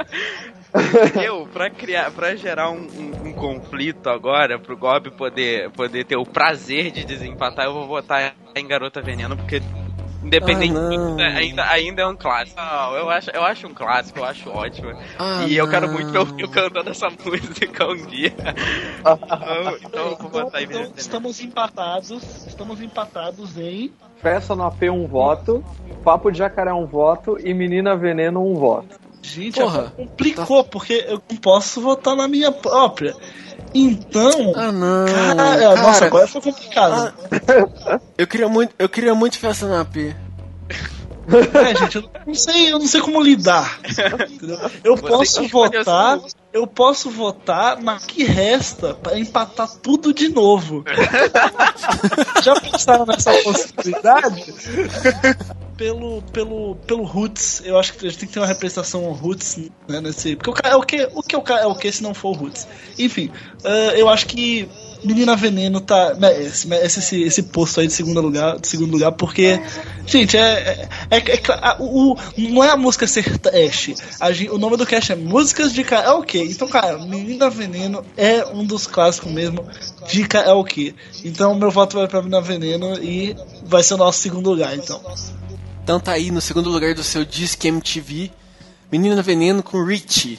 eu, 1.25 1.47
pra 1.47 1.71
criar, 1.71 2.11
pra 2.11 2.35
gerar 2.37 2.71
um, 2.71 2.77
um- 2.83 3.29
um 3.29 3.33
conflito 3.33 4.11
agora, 4.11 4.59
pro 4.59 4.77
Gob 4.77 5.11
poder, 5.13 5.71
poder 5.71 6.05
ter 6.05 6.17
o 6.17 6.27
prazer 6.27 6.91
de 6.91 7.03
desempatar, 7.05 7.65
eu 7.65 7.73
vou 7.73 7.87
votar 7.87 8.35
em 8.55 8.67
Garota 8.67 9.01
Veneno, 9.01 9.37
porque 9.37 9.63
independente 10.23 10.77
Ah, 10.77 10.89
disso, 10.89 11.21
ainda, 11.21 11.71
ainda 11.71 12.03
é 12.03 12.07
um 12.07 12.17
clássico. 12.17 12.61
Não, 12.61 12.95
eu 12.95 13.11
acho, 13.11 13.31
eu 13.31 13.45
acho 13.45 13.67
um 13.67 13.75
clássico, 13.75 14.19
eu 14.19 14.25
acho 14.25 14.51
ótimo. 14.51 14.93
Ah, 15.19 15.45
e 15.49 15.57
eu 15.57 15.69
quero 15.69 15.91
muito 15.91 16.11
ver 16.11 16.19
o 16.19 16.27
Fio 16.27 16.49
cantando 16.49 16.91
essa 16.91 17.09
música 17.25 17.87
um 17.87 17.97
dia. 18.07 18.35
então, 18.99 19.77
então 19.83 20.07
eu 20.11 20.17
vou 20.17 20.31
votar 20.31 20.61
em 20.63 20.65
Então, 20.65 20.93
estamos 20.97 21.41
empatados, 21.41 22.47
estamos 22.47 22.81
empatados 22.81 23.57
em 23.57 23.93
Festa 24.21 24.55
no 24.55 24.65
AP 24.65 24.83
um 24.85 25.07
voto. 25.07 25.65
Papo 26.05 26.31
de 26.31 26.39
Jacaré 26.39 26.73
um 26.73 26.87
voto. 26.87 27.39
E 27.43 27.55
Menina 27.55 27.97
Veneno 27.97 28.45
um 28.45 28.55
voto. 28.55 28.99
Gente, 29.23 29.61
Porra. 29.61 29.79
agora 29.81 29.91
complicou, 29.97 30.65
porque 30.65 31.05
eu 31.07 31.23
não 31.31 31.37
posso 31.39 31.81
votar 31.81 32.17
na 32.17 32.27
minha 32.27 32.51
própria. 32.51 33.15
Então. 33.75 34.53
Ah, 34.57 34.73
não. 34.73 35.07
cara, 35.07 35.77
nossa, 35.77 35.93
Cara, 35.93 36.07
agora 36.07 36.27
foi 36.27 36.41
complicado. 36.41 37.15
eu 38.19 38.27
queria 38.27 38.49
muito, 38.49 38.75
eu 38.79 38.89
queria 38.89 39.15
muito 39.15 39.39
Festa 39.39 39.67
no 39.67 39.77
AP. 39.77 39.97
É, 41.31 41.77
gente, 41.79 41.97
eu 41.97 42.11
não 42.27 42.35
sei, 42.35 42.73
eu 42.73 42.79
não 42.79 42.87
sei 42.87 43.01
como 43.01 43.21
lidar. 43.21 43.79
Eu 44.83 44.97
posso 44.97 45.47
votar, 45.49 46.19
eu 46.53 46.67
posso 46.67 47.11
votar 47.11 47.81
na 47.81 47.99
que 47.99 48.25
resta 48.25 48.95
pra 48.95 49.19
empatar 49.19 49.69
tudo 49.83 50.13
de 50.13 50.29
novo. 50.29 50.85
Já 52.43 52.61
pensaram 52.61 53.07
nessa 53.07 53.33
possibilidade? 53.43 54.53
Pelo, 55.77 56.23
pelo, 56.33 56.77
pelo 56.87 57.05
Roots, 57.05 57.63
eu 57.65 57.79
acho 57.79 57.95
que 57.95 58.07
a 58.07 58.11
gente 58.11 58.19
tem 58.19 58.29
que 58.29 58.35
ter 58.35 58.41
uma 58.41 58.47
representação 58.47 59.11
Roots 59.13 59.71
né, 59.89 60.01
nesse. 60.01 60.37
Porque 60.37 60.51
o 60.51 60.53
cara 60.53 60.75
é 60.75 60.77
o 60.77 60.83
que? 60.83 61.09
O 61.15 61.23
que 61.23 61.35
é 61.35 61.39
o 61.39 61.43
cara 61.43 61.63
é 61.63 61.67
o 61.67 61.75
que 61.75 61.91
se 61.91 62.03
não 62.03 62.13
for 62.13 62.31
o 62.31 62.33
Roots? 62.33 62.67
Enfim, 62.99 63.31
ah, 63.65 63.95
eu 63.97 64.09
acho 64.09 64.27
que 64.27 64.69
Menina 65.05 65.37
Veneno 65.37 65.81
tá. 65.81 66.15
Merece, 66.19 66.67
merece 66.69 66.99
esse, 67.01 67.23
esse 67.23 67.43
posto 67.45 67.81
aí 67.81 67.87
de 67.87 67.93
segundo 67.93 68.21
lugar, 68.21 68.59
de 68.59 68.67
segundo 68.69 68.91
lugar, 68.93 69.13
porque. 69.13 69.61
Gente, 70.07 70.37
é. 70.37 70.89
é, 71.11 71.17
é- 71.19 71.21
é 71.37 71.77
o, 71.79 72.13
o- 72.13 72.17
não 72.39 72.65
é 72.65 72.71
a 72.71 72.77
música 72.77 73.07
ser 73.07 73.39
trash. 73.39 73.95
O 74.51 74.59
nome 74.59 74.77
do 74.77 74.87
cast 74.87 75.13
é 75.13 75.17
Músicas 75.17 75.73
de 75.73 75.85
Karaokê. 75.85 76.45
Então, 76.45 76.67
cara, 76.69 76.99
Menina 76.99 77.49
Veneno 77.51 78.05
é 78.17 78.45
um 78.47 78.65
dos 78.65 78.87
clássicos 78.87 79.31
mesmo 79.33 79.67
de 80.09 80.27
karaokê. 80.27 80.95
Então, 81.25 81.55
meu 81.55 81.71
voto 81.71 81.97
vai 81.97 82.09
pra 82.09 82.21
Menina 82.21 82.41
Veneno 82.41 82.95
e 83.03 83.37
vai 83.65 83.83
ser 83.83 83.95
o 83.95 83.99
nosso 83.99 84.19
segundo 84.21 84.51
lugar, 84.51 84.75
então. 84.77 85.01
Então 85.83 85.99
tá 85.99 86.13
aí 86.13 86.31
no 86.31 86.41
segundo 86.41 86.71
lugar 86.71 86.95
do 86.95 87.03
seu 87.03 87.25
Disque 87.25 87.69
MTV. 87.69 88.31
Menina 88.93 89.23
Veneno 89.23 89.63
com 89.63 89.85
Richie. 89.85 90.39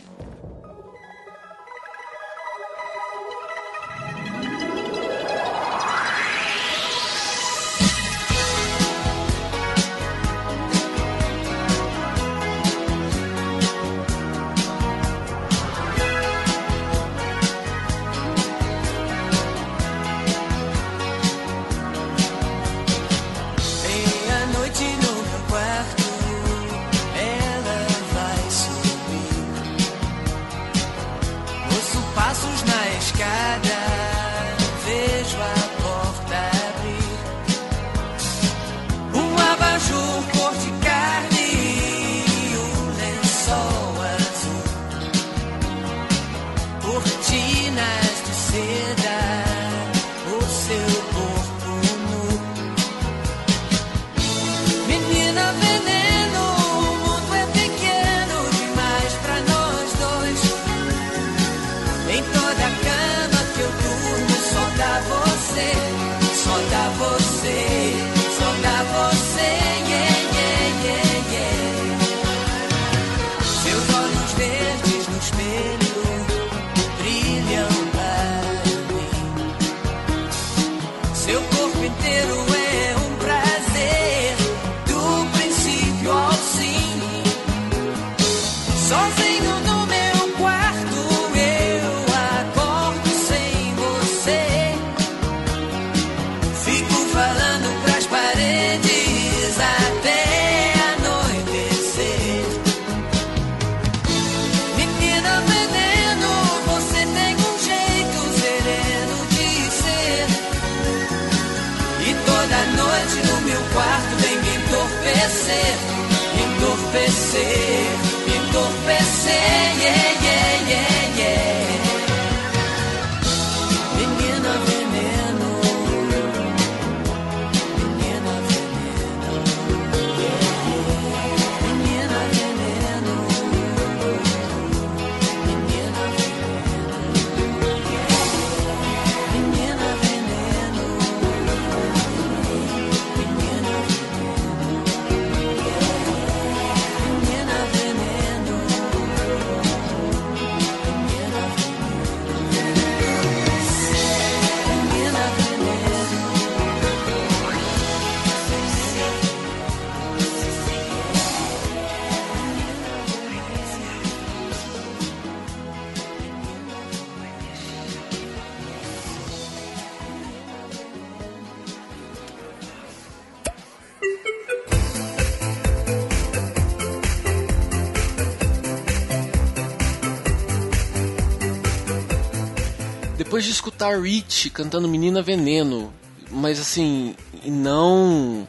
Depois 183.41 183.45
de 183.47 183.53
escutar 183.53 183.99
Rich 183.99 184.51
cantando 184.51 184.87
Menina 184.87 185.19
Veneno, 185.19 185.91
mas 186.29 186.59
assim, 186.59 187.15
não. 187.43 188.47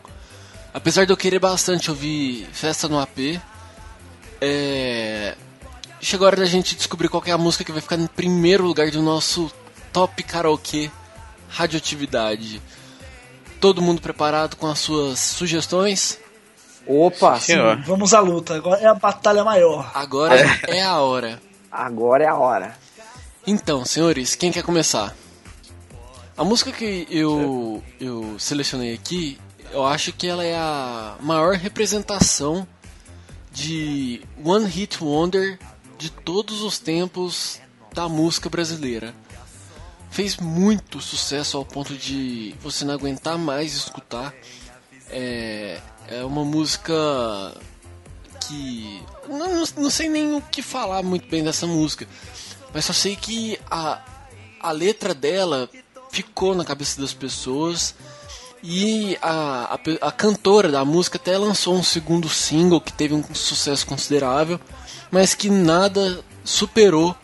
Apesar 0.74 1.06
de 1.06 1.12
eu 1.14 1.16
querer 1.16 1.38
bastante 1.38 1.88
ouvir 1.88 2.46
Festa 2.52 2.90
no 2.90 3.00
AP, 3.00 3.40
é. 4.38 5.34
Chegou 5.98 6.26
a 6.26 6.28
hora 6.28 6.36
da 6.36 6.44
gente 6.44 6.76
descobrir 6.76 7.08
qual 7.08 7.22
que 7.22 7.30
é 7.30 7.32
a 7.32 7.38
música 7.38 7.64
que 7.64 7.72
vai 7.72 7.80
ficar 7.80 7.98
em 7.98 8.06
primeiro 8.06 8.66
lugar 8.66 8.90
do 8.90 9.00
nosso 9.00 9.50
top 9.94 10.22
karaokê 10.24 10.90
radioatividade. 11.48 12.60
Todo 13.58 13.80
mundo 13.80 14.02
preparado 14.02 14.56
com 14.56 14.66
as 14.66 14.78
suas 14.78 15.18
sugestões? 15.18 16.18
Opa, 16.86 17.40
Sim, 17.40 17.54
senhor. 17.54 17.80
Vamos 17.86 18.12
à 18.12 18.20
luta, 18.20 18.56
agora 18.56 18.78
é 18.78 18.86
a 18.86 18.94
batalha 18.94 19.42
maior. 19.42 19.90
Agora 19.94 20.34
é 20.68 20.82
a 20.82 20.98
hora. 21.00 21.40
agora 21.70 22.24
é 22.24 22.28
a 22.28 22.36
hora. 22.36 22.76
Então, 23.46 23.84
senhores, 23.84 24.34
quem 24.34 24.52
quer 24.52 24.62
começar? 24.62 25.14
A 26.36 26.44
música 26.44 26.72
que 26.72 27.06
eu, 27.10 27.82
eu 28.00 28.38
selecionei 28.38 28.94
aqui, 28.94 29.38
eu 29.72 29.84
acho 29.84 30.12
que 30.12 30.26
ela 30.26 30.44
é 30.44 30.54
a 30.56 31.16
maior 31.20 31.54
representação 31.56 32.66
de 33.52 34.22
One 34.42 34.66
Hit 34.66 35.02
Wonder 35.02 35.58
de 35.98 36.10
todos 36.10 36.62
os 36.62 36.78
tempos 36.78 37.60
da 37.92 38.08
música 38.08 38.48
brasileira. 38.48 39.14
Fez 40.10 40.36
muito 40.36 41.00
sucesso 41.00 41.56
ao 41.56 41.64
ponto 41.64 41.94
de 41.96 42.54
você 42.62 42.84
não 42.84 42.94
aguentar 42.94 43.36
mais 43.38 43.74
escutar. 43.74 44.32
É, 45.10 45.80
é 46.08 46.24
uma 46.24 46.44
música 46.44 46.92
que. 48.46 49.02
Não, 49.28 49.38
não- 49.56 49.64
não 49.78 49.90
sei 49.90 50.08
nem 50.08 50.34
o 50.34 50.40
que 50.40 50.60
falar 50.62 51.02
muito 51.02 51.26
bem 51.28 51.42
dessa 51.42 51.66
música. 51.66 52.06
Mas 52.72 52.84
só 52.84 52.92
sei 52.92 53.16
que 53.16 53.58
a, 53.70 54.00
a 54.60 54.72
letra 54.72 55.14
dela 55.14 55.68
ficou 56.10 56.54
na 56.54 56.64
cabeça 56.64 57.00
das 57.00 57.12
pessoas. 57.12 57.94
E 58.62 59.18
a, 59.20 59.74
a, 60.00 60.06
a 60.08 60.12
cantora 60.12 60.70
da 60.70 60.84
música 60.84 61.18
até 61.18 61.36
lançou 61.36 61.74
um 61.74 61.82
segundo 61.82 62.28
single 62.28 62.80
que 62.80 62.92
teve 62.92 63.12
um 63.12 63.34
sucesso 63.34 63.84
considerável, 63.84 64.60
mas 65.10 65.34
que 65.34 65.50
nada 65.50 66.22
superou 66.44 67.16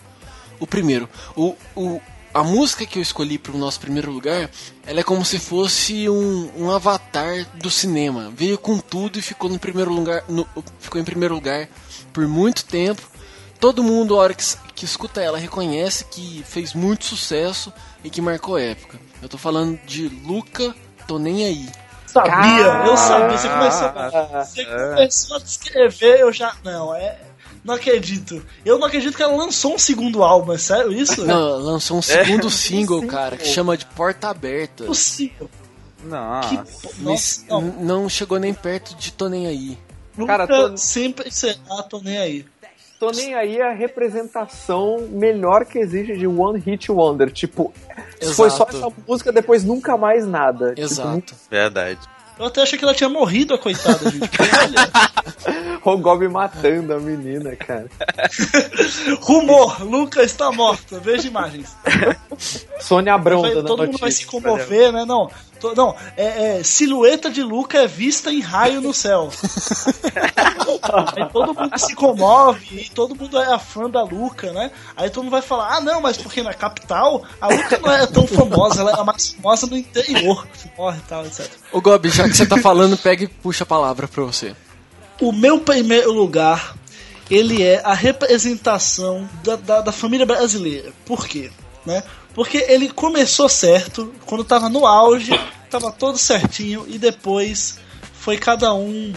o 0.59 0.67
primeiro. 0.67 1.09
O, 1.37 1.55
o, 1.77 2.01
a 2.35 2.43
música 2.43 2.85
que 2.85 2.99
eu 2.99 3.03
escolhi 3.03 3.39
para 3.39 3.53
o 3.53 3.59
nosso 3.59 3.79
primeiro 3.79 4.11
lugar, 4.11 4.51
ela 4.85 4.99
é 4.99 5.03
como 5.05 5.25
se 5.25 5.39
fosse 5.39 6.09
um, 6.09 6.51
um 6.57 6.71
avatar 6.73 7.47
do 7.55 7.71
cinema. 7.71 8.33
Veio 8.35 8.59
com 8.59 8.79
tudo 8.81 9.21
e 9.21 9.23
ficou 9.23 9.49
no 9.49 9.61
primeiro 9.61 9.93
lugar, 9.93 10.25
no- 10.29 10.49
ficou 10.81 11.01
em 11.01 11.05
primeiro 11.05 11.35
lugar 11.37 11.69
por 12.13 12.27
muito 12.27 12.65
tempo. 12.65 13.09
Todo 13.61 13.83
mundo, 13.83 14.15
a 14.15 14.19
hora 14.23 14.35
que, 14.35 14.45
que 14.75 14.85
escuta 14.85 15.21
ela, 15.21 15.39
reconhece 15.39 16.05
que 16.05 16.45
fez 16.47 16.75
muito 16.75 17.05
sucesso 17.05 17.73
e 18.05 18.11
que 18.11 18.21
marcou 18.21 18.59
época. 18.59 18.99
Eu 19.21 19.29
tô 19.29 19.37
falando 19.37 19.77
de 19.85 20.09
Luca, 20.09 20.75
tô 21.07 21.19
nem 21.19 21.45
aí. 21.45 21.69
Sabia, 22.07 22.87
eu 22.87 22.97
sabia. 22.97 23.37
Você 23.37 23.49
começou, 23.49 23.89
Ah, 23.89 24.45
você 24.45 24.65
começou 24.65 25.37
a 25.37 25.41
descrever, 25.41 26.21
eu 26.21 26.33
já. 26.33 26.55
Não, 26.65 26.95
é. 26.95 27.19
Não 27.65 27.75
acredito. 27.75 28.45
Eu 28.65 28.79
não 28.79 28.87
acredito 28.87 29.17
que 29.17 29.23
ela 29.23 29.37
lançou 29.37 29.75
um 29.75 29.79
segundo 29.79 30.23
álbum, 30.23 30.53
é 30.53 30.59
sério 30.59 30.93
isso? 30.93 31.25
Não, 31.27 31.35
ela 31.49 31.57
lançou 31.59 31.99
um 31.99 32.03
segundo 32.03 32.49
single, 32.51 33.07
cara, 33.07 33.37
que 33.37 33.47
chama 33.47 33.77
de 33.77 33.85
Porta 33.87 34.29
Aberta. 34.29 34.85
possível. 34.85 35.51
Nossa. 36.05 36.49
Que, 36.49 37.03
nossa, 37.03 37.45
não. 37.49 37.61
não 37.61 38.09
chegou 38.09 38.39
nem 38.39 38.55
perto 38.55 38.95
de 38.95 39.13
tô 39.13 39.29
nem 39.29 39.47
aí. 39.49 39.77
Cara, 40.27 40.47
tô- 40.47 40.77
sempre 40.77 41.31
será, 41.31 41.83
tô 41.89 42.01
nem 42.01 42.19
aí. 42.19 42.47
Tô 42.99 43.13
nem 43.13 43.35
aí 43.35 43.61
a 43.63 43.73
representação 43.73 45.07
melhor 45.11 45.65
que 45.65 45.79
existe 45.79 46.17
de 46.17 46.27
One 46.27 46.59
Hit 46.59 46.91
Wonder. 46.91 47.31
Tipo, 47.31 47.73
foi 48.35 48.51
só 48.51 48.65
Exato. 48.65 48.77
essa 48.77 48.93
música, 49.07 49.33
depois 49.33 49.63
nunca 49.63 49.97
mais 49.97 50.27
nada. 50.27 50.71
Tipo, 50.71 50.81
Exato. 50.81 51.35
Verdade. 51.49 52.01
Eu 52.39 52.47
até 52.47 52.63
achei 52.63 52.79
que 52.79 52.85
ela 52.85 52.95
tinha 52.95 53.09
morrido, 53.09 53.55
a 53.55 53.59
coitada, 53.59 54.11
gente. 54.11 54.31
Olha, 55.85 56.29
matando 56.29 56.95
a 56.95 57.01
menina, 57.01 57.57
cara. 57.57 57.89
rumor, 59.23 59.83
Luca 59.83 60.23
está 60.23 60.53
morta. 60.53 61.01
Veja 61.01 61.27
imagens. 61.27 61.77
Sônia 62.81 63.15
Abrão 63.15 63.43
Vai- 63.43 63.53
todo 63.53 63.77
mundo 63.87 63.99
vai 63.99 64.11
se 64.13 64.25
comover, 64.27 64.93
né? 64.93 65.05
Não, 65.05 65.29
to- 65.61 65.75
não 65.75 65.95
é, 66.17 66.59
é, 66.59 66.63
silhueta 66.63 67.29
de 67.31 67.43
Luca 67.43 67.79
é 67.79 67.87
vista 67.87 68.31
em 68.33 68.41
raio 68.41 68.81
no 68.81 68.95
céu. 68.95 69.29
Aí 71.17 71.29
todo 71.33 71.55
mundo 71.55 71.79
se 71.79 71.95
comove 71.95 72.81
e 72.81 72.89
todo 72.91 73.15
mundo 73.15 73.39
é 73.39 73.59
fã 73.59 73.89
da 73.91 74.03
Luca, 74.03 74.53
né? 74.53 74.71
Aí 74.97 75.11
todo 75.11 75.25
mundo 75.25 75.33
vai 75.33 75.43
falar: 75.43 75.77
ah, 75.77 75.81
não, 75.81 76.01
mas 76.01 76.17
porque 76.17 76.43
na 76.43 76.55
capital 76.55 77.23
a 77.41 77.49
Luca 77.49 77.79
não 77.79 77.91
é 77.93 78.07
tão 78.07 78.27
famosa, 78.27 78.81
ela 78.81 78.93
é 78.93 79.01
a 79.01 79.05
mais 79.05 79.31
famosa 79.33 79.67
no 79.67 79.77
interior, 79.77 80.47
morre 80.77 80.99
e 80.99 81.09
tal, 81.09 81.25
etc. 81.27 81.51
Ô 81.73 81.81
Gobi, 81.81 82.11
já 82.11 82.29
que 82.29 82.37
você 82.37 82.47
tá 82.47 82.59
falando, 82.59 82.97
pega 82.97 83.25
e 83.25 83.29
puxa 83.29 83.65
a 83.65 83.67
palavra 83.67 84.07
pra 84.09 84.23
você. 84.25 84.55
O 85.21 85.33
meu 85.33 85.59
primeiro 85.61 86.13
lugar, 86.13 86.77
ele 87.31 87.63
é 87.63 87.81
a 87.85 87.93
representação 87.95 89.29
da, 89.43 89.57
da, 89.57 89.81
da 89.81 89.93
família 89.93 90.25
brasileira. 90.25 90.93
Por 91.05 91.27
quê? 91.27 91.51
Né? 91.85 92.03
Porque 92.39 92.65
ele 92.69 92.89
começou 92.89 93.49
certo, 93.49 94.15
quando 94.25 94.45
tava 94.45 94.69
no 94.69 94.87
auge, 94.87 95.33
tava 95.69 95.91
todo 95.91 96.17
certinho, 96.17 96.85
e 96.87 96.97
depois 96.97 97.81
foi 98.13 98.37
cada 98.37 98.73
um 98.73 99.13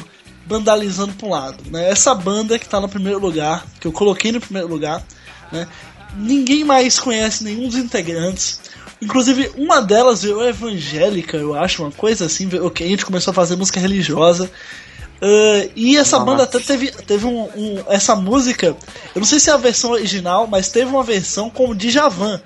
vandalizando 0.48 1.14
pra 1.14 1.28
um 1.28 1.30
lado. 1.30 1.64
Né? 1.70 1.88
Essa 1.88 2.16
banda 2.16 2.58
que 2.58 2.68
tá 2.68 2.82
no 2.82 2.90
primeiro 2.90 3.20
lugar, 3.20 3.64
que 3.80 3.86
eu 3.86 3.92
coloquei 3.92 4.32
no 4.32 4.42
primeiro 4.42 4.68
lugar, 4.68 5.06
né? 5.52 5.68
ninguém 6.16 6.64
mais 6.64 7.00
conhece 7.00 7.44
nenhum 7.44 7.68
dos 7.68 7.78
integrantes. 7.78 8.60
Inclusive, 9.00 9.52
uma 9.56 9.80
delas 9.84 10.24
virou 10.24 10.44
evangélica, 10.44 11.38
eu 11.38 11.54
acho, 11.54 11.84
uma 11.84 11.92
coisa 11.92 12.26
assim, 12.26 12.50
que 12.74 12.84
a 12.84 12.88
gente 12.88 13.06
começou 13.06 13.30
a 13.30 13.36
fazer 13.36 13.56
música 13.56 13.80
religiosa. 13.80 14.50
Ah, 15.22 15.70
e 15.76 15.96
essa 15.96 16.18
banda 16.26 16.42
até 16.42 16.58
teve, 16.60 16.92
teve 16.92 17.28
um, 17.28 17.44
um- 17.56 17.84
Essa 17.88 18.16
música, 18.16 18.76
eu 19.14 19.20
não 19.20 19.26
sei 19.26 19.40
se 19.40 19.52
é 19.52 19.54
a 19.54 19.58
versão 19.58 19.92
original, 19.92 20.48
mas 20.48 20.70
teve 20.70 20.90
uma 20.90 21.04
versão 21.04 21.52
com 21.52 21.70
o 21.70 21.76
Djavan. 21.76 22.42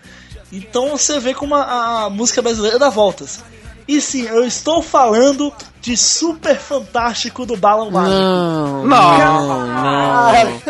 Então 0.58 0.90
você 0.98 1.20
vê 1.20 1.34
como 1.34 1.54
a, 1.56 2.06
a 2.06 2.10
música 2.10 2.42
brasileira 2.42 2.80
dá 2.80 2.90
voltas. 2.90 3.44
E 3.88 4.02
sim, 4.02 4.24
eu 4.24 4.44
estou 4.44 4.82
falando 4.82 5.54
de 5.80 5.96
Super 5.96 6.58
Fantástico 6.58 7.46
do 7.46 7.56
Balão 7.56 7.92
Mágico. 7.92 8.16
Não, 8.18 8.86
Não. 8.88 9.18
não, 9.20 9.68
não. 9.68 10.62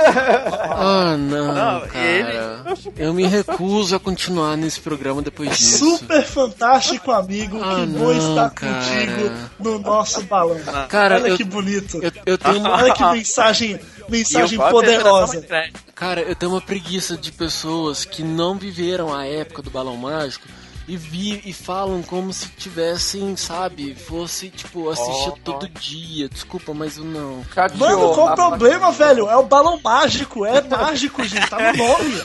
Ah, 0.77 1.15
não, 1.17 1.47
Não, 1.53 1.81
cara. 1.87 2.63
Eu 2.97 3.13
me 3.13 3.25
recuso 3.25 3.95
a 3.95 3.99
continuar 3.99 4.57
nesse 4.57 4.81
programa 4.81 5.21
depois 5.21 5.57
disso. 5.57 5.97
Super 5.97 6.23
Fantástico 6.25 7.11
amigo 7.11 7.57
Ah, 7.63 7.75
que 7.75 7.85
vou 7.97 8.13
não, 8.13 8.29
estar 8.29 8.49
cara. 8.49 8.73
contigo 8.73 9.31
no 9.59 9.79
nosso 9.79 10.21
balão. 10.23 10.59
Cara, 10.89 11.15
Olha 11.15 11.27
eu- 11.29 11.37
que 11.37 11.43
bonito. 11.45 11.99
Eu, 12.03 12.11
eu 12.25 12.37
tenho 12.37 12.59
uma, 12.59 12.71
Olha 12.75 12.93
que 12.93 13.03
mensagem, 13.05 13.79
mensagem 14.09 14.57
poderosa. 14.57 15.37
é 15.37 15.41
da 15.41 15.79
cara, 15.93 16.21
eu 16.21 16.35
tenho 16.35 16.51
uma 16.51 16.61
preguiça 16.61 17.17
de 17.17 17.31
pessoas 17.31 18.05
que 18.05 18.23
não 18.23 18.57
viveram 18.57 19.13
a 19.13 19.25
época 19.25 19.61
do 19.61 19.69
balão 19.69 19.95
mágico 19.97 20.47
e 20.87 20.95
vi 20.97 21.41
e 21.45 21.51
falam 21.51 22.03
como 22.03 22.31
se 22.31 22.47
tivessem, 22.49 23.35
sabe, 23.35 23.95
fosse 23.95 24.49
tipo 24.49 24.89
assistir 24.89 25.29
Ó. 25.29 25.37
todo 25.43 25.67
dia. 25.67 26.29
Desculpa, 26.29 26.73
mas 26.73 26.97
eu 26.97 27.03
não. 27.03 27.43
Mano, 27.75 28.13
qual 28.13 28.33
o 28.33 28.35
problema, 28.35 28.91
velho? 28.91 29.27
É 29.27 29.35
o 29.35 29.43
balão 29.43 29.79
mágico, 29.83 30.45
é 30.45 30.61
mágico, 30.67 31.23
gente, 31.23 31.49
tá 31.49 31.73
no 31.73 31.77
nome. 31.77 32.21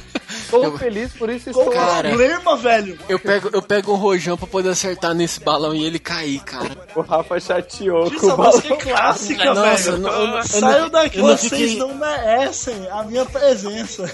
Estou 0.56 0.78
feliz 0.78 1.12
por 1.12 1.30
isso 1.30 1.50
estou 1.50 1.70
Cara. 1.70 2.08
problema, 2.08 2.56
velho? 2.56 2.98
Eu 3.08 3.18
pego, 3.18 3.50
eu 3.52 3.62
pego 3.62 3.92
um 3.92 3.96
rojão 3.96 4.36
pra 4.36 4.46
poder 4.46 4.70
acertar 4.70 5.14
nesse 5.14 5.40
balão 5.40 5.74
e 5.74 5.84
ele 5.84 5.98
cair, 5.98 6.40
cara. 6.40 6.76
O 6.94 7.00
Rafa 7.00 7.38
chateou 7.40 8.10
com 8.10 8.16
Essa 8.16 8.26
o 8.34 8.36
balão. 8.36 8.52
música 8.52 8.74
é 8.74 8.76
clássica, 8.76 9.54
Nossa, 9.54 9.92
velho. 9.92 9.98
não- 10.02 10.10
eu- 10.12 10.36
eu 10.36 10.42
Saiu 10.44 10.82
não- 10.82 10.90
daqui, 10.90 11.18
eu 11.18 11.26
não 11.26 11.36
vocês 11.36 11.50
fiquei- 11.52 11.76
não 11.78 11.94
merecem 11.94 12.88
a 12.90 13.02
minha 13.04 13.24
presença. 13.26 14.12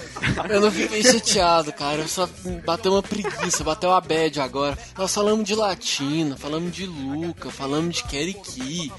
Eu 0.49 0.61
não 0.61 0.71
fiquei 0.71 1.03
chateado, 1.03 1.71
cara. 1.73 1.97
Eu 2.01 2.07
só 2.07 2.27
bateu 2.65 2.91
uma 2.93 3.03
preguiça, 3.03 3.63
bateu 3.63 3.91
a 3.91 3.99
bad 4.01 4.39
agora. 4.39 4.77
Nós 4.97 5.13
falamos 5.13 5.45
de 5.45 5.55
Latina, 5.55 6.37
falamos 6.37 6.71
de 6.71 6.85
Luca, 6.85 7.49
falamos 7.49 7.95
de 7.95 8.03
Keriki. 8.03 8.91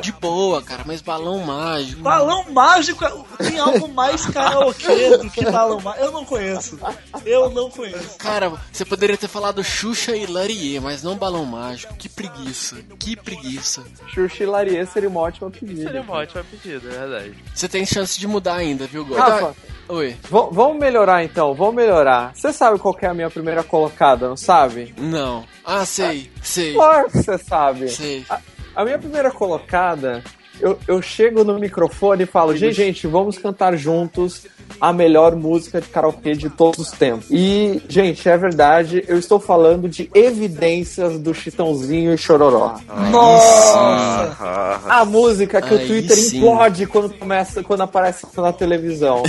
De 0.00 0.12
boa, 0.12 0.60
cara, 0.62 0.82
mas 0.86 1.00
balão 1.00 1.38
mágico. 1.38 2.02
Balão 2.02 2.44
mágico 2.50 3.04
é- 3.04 3.44
tem 3.44 3.58
algo 3.58 3.88
mais 3.88 4.26
karaokê 4.26 5.16
do 5.16 5.30
que 5.30 5.44
balão 5.50 5.80
mágico. 5.80 6.04
Eu 6.04 6.12
não 6.12 6.24
conheço. 6.24 6.78
Eu 7.24 7.50
não 7.50 7.70
conheço. 7.70 8.18
Cara, 8.18 8.52
você 8.72 8.84
poderia 8.84 9.16
ter 9.16 9.28
falado 9.28 9.62
Xuxa 9.64 10.14
e 10.16 10.26
Larie, 10.26 10.78
mas 10.80 11.02
não 11.02 11.16
balão 11.16 11.44
mágico. 11.44 11.94
Que 11.96 12.08
preguiça, 12.08 12.76
que 12.98 13.16
preguiça. 13.16 13.82
Xuxilarie 14.12 14.84
seria 14.86 15.08
uma 15.08 15.20
ótima 15.20 15.50
pedida. 15.50 15.82
Seria 15.84 16.00
uma 16.02 16.14
ótima 16.14 16.44
pedida, 16.50 16.88
é 16.88 16.98
verdade. 16.98 17.34
Você 17.54 17.68
tem 17.68 17.86
chance 17.86 18.18
de 18.18 18.26
mudar 18.26 18.56
ainda, 18.56 18.86
viu, 18.86 19.04
Gol? 19.04 19.16
Rafa, 19.16 19.54
Oi. 19.88 20.10
v- 20.10 20.48
vamos 20.52 20.78
melhorar 20.78 21.24
então, 21.24 21.54
vamos 21.54 21.74
melhorar. 21.74 22.32
Você 22.34 22.52
sabe 22.52 22.78
qual 22.78 22.92
que 22.94 23.06
é 23.06 23.08
a 23.08 23.14
minha 23.14 23.30
primeira 23.30 23.62
colocada, 23.62 24.28
não 24.28 24.36
sabe? 24.36 24.94
Não. 24.98 25.44
Ah, 25.64 25.84
sei, 25.84 26.30
sei. 26.42 26.74
Claro 26.74 27.10
que 27.10 27.18
você 27.18 27.38
sabe. 27.38 27.88
Sei. 27.88 28.24
A, 28.28 28.38
a 28.78 28.84
minha 28.84 28.96
primeira 28.96 29.28
colocada, 29.32 30.22
eu, 30.60 30.78
eu 30.86 31.02
chego 31.02 31.42
no 31.42 31.58
microfone 31.58 32.22
e 32.22 32.26
falo, 32.26 32.56
gente, 32.56 32.74
gente, 32.74 33.08
vamos 33.08 33.36
cantar 33.36 33.76
juntos 33.76 34.46
a 34.80 34.92
melhor 34.92 35.34
música 35.34 35.80
de 35.80 35.88
karaokê 35.88 36.34
de 36.34 36.48
todos 36.48 36.78
os 36.78 36.92
tempos. 36.92 37.26
E, 37.28 37.82
gente, 37.88 38.28
é 38.28 38.38
verdade, 38.38 39.02
eu 39.08 39.18
estou 39.18 39.40
falando 39.40 39.88
de 39.88 40.08
evidências 40.14 41.18
do 41.18 41.34
Chitãozinho 41.34 42.14
e 42.14 42.16
Chororó. 42.16 42.78
Nossa! 43.10 44.80
A 44.88 45.04
música 45.04 45.60
que 45.60 45.74
Aí 45.74 45.84
o 45.84 45.86
Twitter 45.88 46.16
sim. 46.16 46.38
implode 46.38 46.86
quando 46.86 47.12
começa, 47.18 47.64
quando 47.64 47.80
aparece 47.80 48.28
na 48.36 48.52
televisão. 48.52 49.24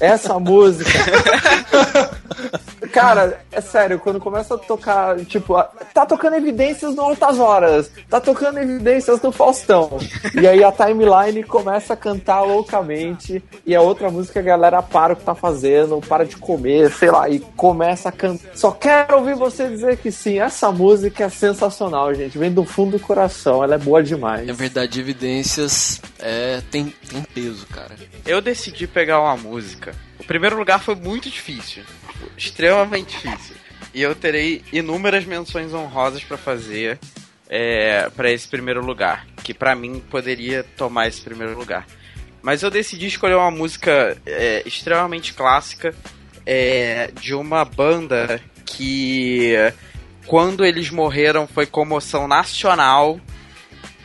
Essa 0.00 0.38
música. 0.38 0.88
Cara, 3.00 3.40
é 3.52 3.60
sério, 3.60 3.98
quando 3.98 4.18
começa 4.18 4.54
a 4.54 4.58
tocar, 4.58 5.16
tipo, 5.26 5.54
a- 5.54 5.64
tá 5.92 6.06
tocando 6.06 6.34
evidências 6.36 6.94
no 6.94 7.02
Altas 7.02 7.38
Horas, 7.38 7.90
tá 8.08 8.20
tocando 8.20 8.58
evidências 8.58 9.20
no 9.20 9.30
Faustão. 9.30 9.98
E 10.34 10.46
aí 10.46 10.64
a 10.64 10.72
timeline 10.72 11.42
começa 11.42 11.92
a 11.92 11.96
cantar 11.96 12.40
loucamente, 12.42 13.42
e 13.66 13.74
a 13.74 13.82
outra 13.82 14.10
música 14.10 14.40
a 14.40 14.42
galera 14.42 14.82
para 14.82 15.12
o 15.12 15.16
que 15.16 15.24
tá 15.24 15.34
fazendo, 15.34 16.00
para 16.08 16.24
de 16.24 16.36
comer, 16.36 16.90
sei 16.90 17.10
lá, 17.10 17.28
e 17.28 17.38
começa 17.38 18.08
a 18.08 18.12
cantar. 18.12 18.50
Só 18.54 18.70
quero 18.70 19.18
ouvir 19.18 19.34
você 19.34 19.68
dizer 19.68 19.98
que 19.98 20.10
sim. 20.10 20.38
Essa 20.38 20.72
música 20.72 21.24
é 21.24 21.28
sensacional, 21.28 22.14
gente. 22.14 22.38
Vem 22.38 22.50
do 22.52 22.64
fundo 22.64 22.92
do 22.92 23.00
coração, 23.00 23.62
ela 23.62 23.74
é 23.74 23.78
boa 23.78 24.02
demais. 24.02 24.48
É 24.48 24.52
verdade, 24.52 25.00
evidências 25.00 26.00
é, 26.18 26.62
tem, 26.70 26.94
tem 27.10 27.22
peso, 27.22 27.66
cara. 27.66 27.94
Eu 28.26 28.40
decidi 28.40 28.86
pegar 28.86 29.20
uma 29.20 29.36
música. 29.36 29.94
Primeiro 30.26 30.56
lugar 30.56 30.80
foi 30.80 30.94
muito 30.94 31.30
difícil. 31.30 31.84
Extremamente 32.36 33.16
difícil. 33.16 33.56
E 33.94 34.02
eu 34.02 34.14
terei 34.14 34.62
inúmeras 34.72 35.24
menções 35.24 35.72
honrosas 35.72 36.22
pra 36.22 36.36
fazer 36.36 36.98
é, 37.48 38.10
para 38.10 38.30
esse 38.30 38.46
primeiro 38.48 38.84
lugar. 38.84 39.26
Que 39.42 39.54
pra 39.54 39.74
mim 39.74 40.02
poderia 40.10 40.64
tomar 40.76 41.08
esse 41.08 41.20
primeiro 41.20 41.56
lugar. 41.56 41.86
Mas 42.42 42.62
eu 42.62 42.70
decidi 42.70 43.06
escolher 43.06 43.36
uma 43.36 43.50
música 43.50 44.16
é, 44.26 44.62
extremamente 44.66 45.32
clássica 45.32 45.94
é, 46.44 47.10
de 47.20 47.34
uma 47.34 47.64
banda 47.64 48.40
que 48.64 49.54
quando 50.26 50.64
eles 50.64 50.90
morreram 50.90 51.46
foi 51.46 51.66
comoção 51.66 52.28
nacional. 52.28 53.20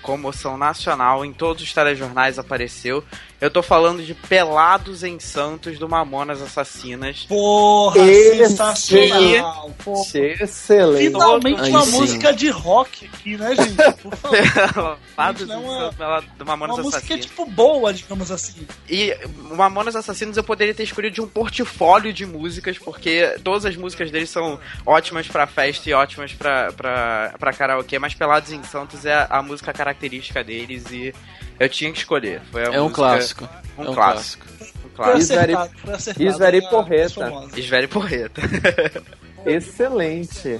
Comoção 0.01 0.57
nacional, 0.57 1.23
em 1.23 1.33
todos 1.33 1.61
os 1.61 1.73
telejornais 1.73 2.39
apareceu. 2.39 3.03
Eu 3.41 3.49
tô 3.49 3.63
falando 3.63 4.03
de 4.03 4.13
Pelados 4.13 5.03
em 5.03 5.19
Santos 5.19 5.79
do 5.79 5.89
Mamonas 5.89 6.39
Assassinas. 6.43 7.25
Porra, 7.27 7.99
sensacional. 8.05 9.71
Porra. 9.83 10.19
Excelente. 10.19 11.07
Finalmente 11.07 11.59
Aí 11.61 11.69
uma 11.71 11.81
sim. 11.83 11.91
música 11.91 12.31
de 12.33 12.49
rock 12.51 13.09
aqui, 13.11 13.37
né, 13.37 13.55
gente? 13.55 13.93
Por 14.01 14.15
favor. 14.15 14.37
Pelados 15.15 15.41
em 15.49 15.51
é- 15.51 15.91
Santos 15.91 16.25
do 16.37 16.45
Mamonas 16.45 16.75
Uma 16.75 16.83
música 16.83 16.97
Assassinas. 16.99 17.25
tipo 17.25 17.45
boa, 17.47 17.91
digamos 17.91 18.29
assim. 18.31 18.67
E 18.87 19.17
o 19.49 19.55
Mamonas 19.55 19.95
Assassinos 19.95 20.37
eu 20.37 20.43
poderia 20.43 20.75
ter 20.75 20.83
escolhido 20.83 21.15
de 21.15 21.21
um 21.21 21.27
portfólio 21.27 22.13
de 22.13 22.27
músicas, 22.27 22.77
porque 22.77 23.35
todas 23.43 23.65
as 23.65 23.75
músicas 23.75 24.11
deles 24.11 24.29
são 24.29 24.59
ótimas 24.85 25.27
pra 25.27 25.47
festa 25.47 25.89
e 25.89 25.93
ótimas 25.93 26.31
pra, 26.33 26.71
pra, 26.73 27.33
pra 27.39 27.53
karaokê, 27.53 27.97
mas 27.97 28.13
Pelados 28.13 28.51
em 28.51 28.61
Santos 28.63 29.03
é 29.03 29.13
a, 29.15 29.27
a 29.31 29.41
música 29.41 29.73
característica 29.73 30.43
deles 30.43 30.83
e 30.91 31.11
eu 31.65 31.69
tinha 31.69 31.91
que 31.91 31.99
escolher. 31.99 32.41
Foi 32.51 32.61
a 32.63 32.73
É 32.73 32.81
um 32.81 32.89
clássico. 32.89 33.47
Um 33.77 33.83
É 33.85 33.89
um 33.89 33.93
clássico. 33.93 34.45
Um 34.61 34.65
Foi 34.65 34.89
clássico. 34.95 35.17
Isveri- 35.19 35.53
acertado. 35.55 36.23
Isveri 36.23 36.57
É 36.57 36.69
Porreta. 36.69 37.31
Porreta. 37.89 38.41
Excelente. 39.45 40.59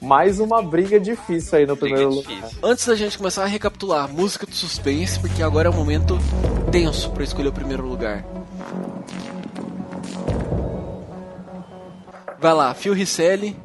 Mais 0.00 0.38
uma 0.38 0.62
briga 0.62 1.00
difícil 1.00 1.58
aí 1.58 1.66
no 1.66 1.76
primeiro 1.76 2.10
lugar. 2.10 2.50
Antes 2.62 2.86
da 2.86 2.94
gente 2.94 3.16
começar 3.18 3.42
a 3.42 3.46
recapitular, 3.46 4.08
música 4.08 4.46
do 4.46 4.54
suspense, 4.54 5.18
porque 5.18 5.42
agora 5.42 5.68
é 5.68 5.70
o 5.70 5.74
momento 5.74 6.18
tenso 6.70 7.10
pra 7.10 7.24
escolher 7.24 7.48
o 7.48 7.52
primeiro 7.52 7.84
lugar. 7.86 8.24
Vai 12.40 12.52
lá, 12.54 12.72
Phil 12.74 12.92
Risselli, 12.94 13.56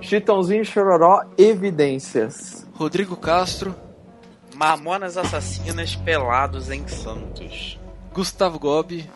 Chitãozinho 0.00 0.62
e 0.62 0.64
Chororó, 0.64 1.22
evidências. 1.36 2.64
Rodrigo 2.74 3.16
Castro, 3.16 3.74
Mamonas 4.56 5.18
Assassinas 5.18 5.94
Pelados 5.94 6.70
em 6.70 6.88
Santos. 6.88 7.78
Gustavo 8.12 8.58
Gobi, 8.58 9.08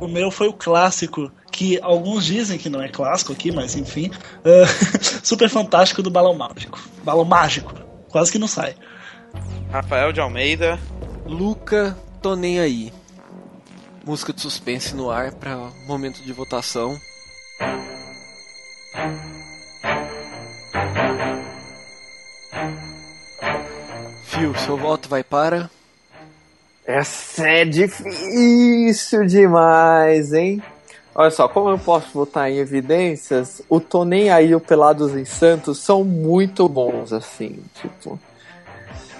O 0.00 0.08
meu 0.08 0.32
foi 0.32 0.48
o 0.48 0.52
clássico, 0.52 1.30
que 1.52 1.78
alguns 1.80 2.24
dizem 2.24 2.58
que 2.58 2.68
não 2.68 2.82
é 2.82 2.88
clássico 2.88 3.32
aqui, 3.32 3.52
mas 3.52 3.76
enfim. 3.76 4.10
é, 4.44 4.64
super 5.22 5.48
fantástico 5.48 6.02
do 6.02 6.10
Balão 6.10 6.34
Mágico. 6.34 6.78
Balão 7.04 7.24
Mágico. 7.24 7.72
Quase 8.08 8.32
que 8.32 8.38
não 8.38 8.48
sai. 8.48 8.74
Rafael 9.70 10.12
de 10.12 10.20
Almeida. 10.20 10.78
Luca, 11.24 11.96
Tô 12.20 12.34
Nem 12.34 12.58
Aí. 12.58 12.92
Música 14.04 14.32
de 14.32 14.40
suspense 14.40 14.94
no 14.94 15.10
ar 15.10 15.32
para 15.32 15.56
momento 15.86 16.22
de 16.22 16.32
votação. 16.32 16.98
Phil, 24.36 24.54
seu 24.54 24.76
voto 24.76 25.08
vai 25.08 25.24
para. 25.24 25.70
Essa 26.84 27.48
é 27.48 27.64
difícil 27.64 29.24
demais, 29.24 30.34
hein? 30.34 30.62
Olha 31.14 31.30
só, 31.30 31.48
como 31.48 31.70
eu 31.70 31.78
posso 31.78 32.08
votar 32.12 32.50
em 32.50 32.58
evidências, 32.58 33.62
o 33.66 33.80
Tô 33.80 34.04
Nem 34.04 34.28
Aí 34.28 34.48
e 34.48 34.54
o 34.54 34.60
Pelados 34.60 35.16
em 35.16 35.24
Santos 35.24 35.78
são 35.78 36.04
muito 36.04 36.68
bons, 36.68 37.14
assim, 37.14 37.58
tipo... 37.80 38.20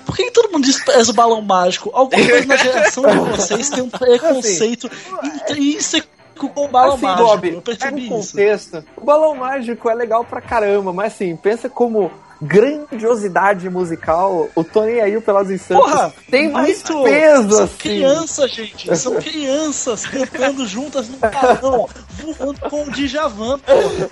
Por 0.05 0.15
que, 0.15 0.25
que 0.25 0.31
todo 0.31 0.53
mundo 0.53 0.67
despreza 0.67 1.11
o 1.11 1.15
balão 1.15 1.41
mágico? 1.41 1.91
Alguma 1.95 2.23
coisa 2.23 2.47
na 2.47 2.57
geração 2.57 3.03
de 3.05 3.17
vocês 3.37 3.71
tem 3.71 3.83
um 3.83 3.91
preconceito 3.91 4.91
intrínseco 5.25 6.09
com 6.37 6.67
o 6.67 6.69
balão 6.69 6.95
assim, 6.95 7.07
mágico. 7.07 7.27
Bob, 7.27 7.49
eu 7.49 7.63
percebi 7.63 8.01
o 8.03 8.19
isso. 8.19 8.33
contexto. 8.33 8.85
O 8.95 9.05
Balão 9.05 9.35
Mágico 9.35 9.89
é 9.89 9.95
legal 9.95 10.23
pra 10.23 10.43
caramba, 10.43 10.93
mas 10.93 11.15
assim, 11.15 11.35
pensa 11.35 11.71
como 11.71 12.13
grandiosidade 12.41 13.69
musical, 13.71 14.49
o 14.55 14.63
Tony 14.63 15.01
aí 15.01 15.17
o 15.17 15.23
Pelados 15.23 15.51
em 15.51 15.59
Santos 15.59 15.91
Porra, 15.91 16.13
tem 16.31 16.51
mais 16.51 16.83
muito. 16.85 17.05
peso, 17.05 17.51
São 17.51 17.65
assim. 17.65 17.77
crianças, 17.79 18.51
gente. 18.51 18.97
São 18.97 19.15
crianças 19.21 20.07
cantando 20.07 20.67
juntas 20.67 21.09
no 21.09 21.19
balão, 21.19 21.89
voando 22.11 22.61
com 22.69 22.85
o 22.85 22.91
Djavan, 22.91 23.59
porra. 23.59 24.11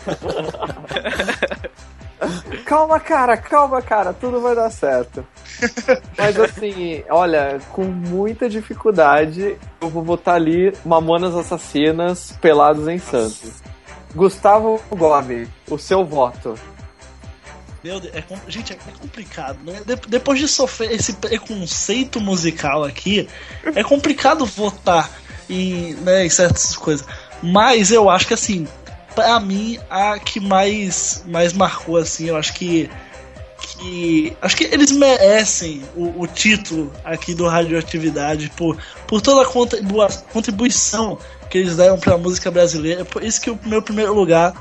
Calma, 2.64 2.98
cara, 2.98 3.36
calma, 3.36 3.82
cara, 3.82 4.12
tudo 4.14 4.40
vai 4.40 4.54
dar 4.54 4.70
certo. 4.70 5.26
Mas 6.16 6.38
assim, 6.40 7.04
olha, 7.10 7.58
com 7.72 7.84
muita 7.84 8.48
dificuldade, 8.48 9.58
eu 9.80 9.88
vou 9.90 10.02
botar 10.02 10.34
ali 10.34 10.72
Mamonas 10.84 11.34
Assassinas 11.34 12.32
Pelados 12.40 12.88
em 12.88 12.98
Santos. 12.98 13.62
Gustavo 14.14 14.80
Gomes, 14.90 15.48
o 15.68 15.76
seu 15.76 16.04
voto. 16.04 16.54
Meu 17.84 18.00
Deus, 18.00 18.14
é 18.14 18.24
gente, 18.50 18.72
é 18.72 18.76
é 18.76 18.98
complicado. 18.98 19.58
Né? 19.62 19.82
De- 19.84 20.08
depois 20.08 20.38
de 20.40 20.48
sofrer 20.48 20.90
esse 20.90 21.12
preconceito 21.12 22.18
musical 22.18 22.82
aqui, 22.82 23.28
é 23.74 23.84
complicado 23.84 24.46
votar 24.46 25.10
em, 25.50 25.92
né, 25.96 26.24
em 26.24 26.30
certas 26.30 26.74
coisas. 26.74 27.06
Mas 27.42 27.90
eu 27.90 28.08
acho 28.08 28.26
que 28.26 28.32
assim, 28.32 28.66
pra 29.14 29.38
mim, 29.38 29.78
a 29.90 30.18
que 30.18 30.40
mais, 30.40 31.22
mais 31.26 31.52
marcou, 31.52 31.98
assim, 31.98 32.30
eu 32.30 32.38
acho 32.38 32.54
que. 32.54 32.88
que 33.60 34.34
acho 34.40 34.56
que 34.56 34.64
eles 34.64 34.90
merecem 34.90 35.82
o, 35.94 36.22
o 36.22 36.26
título 36.26 36.90
aqui 37.04 37.34
do 37.34 37.46
Radioatividade 37.46 38.50
por, 38.56 38.78
por 39.06 39.20
toda 39.20 39.42
a 39.42 40.10
contribuição 40.32 41.18
que 41.50 41.58
eles 41.58 41.76
deram 41.76 41.98
pra 41.98 42.16
música 42.16 42.50
brasileira. 42.50 43.04
Por 43.04 43.22
isso 43.22 43.42
que 43.42 43.50
o 43.50 43.58
meu 43.66 43.82
primeiro 43.82 44.14
lugar 44.14 44.54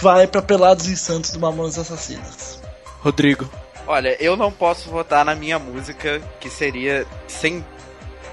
vai 0.00 0.28
pra 0.28 0.40
Pelados 0.40 0.86
em 0.88 0.94
Santos 0.94 1.32
do 1.32 1.40
Mamonas 1.40 1.76
Assassinas. 1.76 2.57
Rodrigo. 3.00 3.48
Olha, 3.86 4.16
eu 4.22 4.36
não 4.36 4.52
posso 4.52 4.90
votar 4.90 5.24
na 5.24 5.34
minha 5.34 5.58
música, 5.58 6.20
que 6.40 6.50
seria, 6.50 7.06
sem 7.26 7.64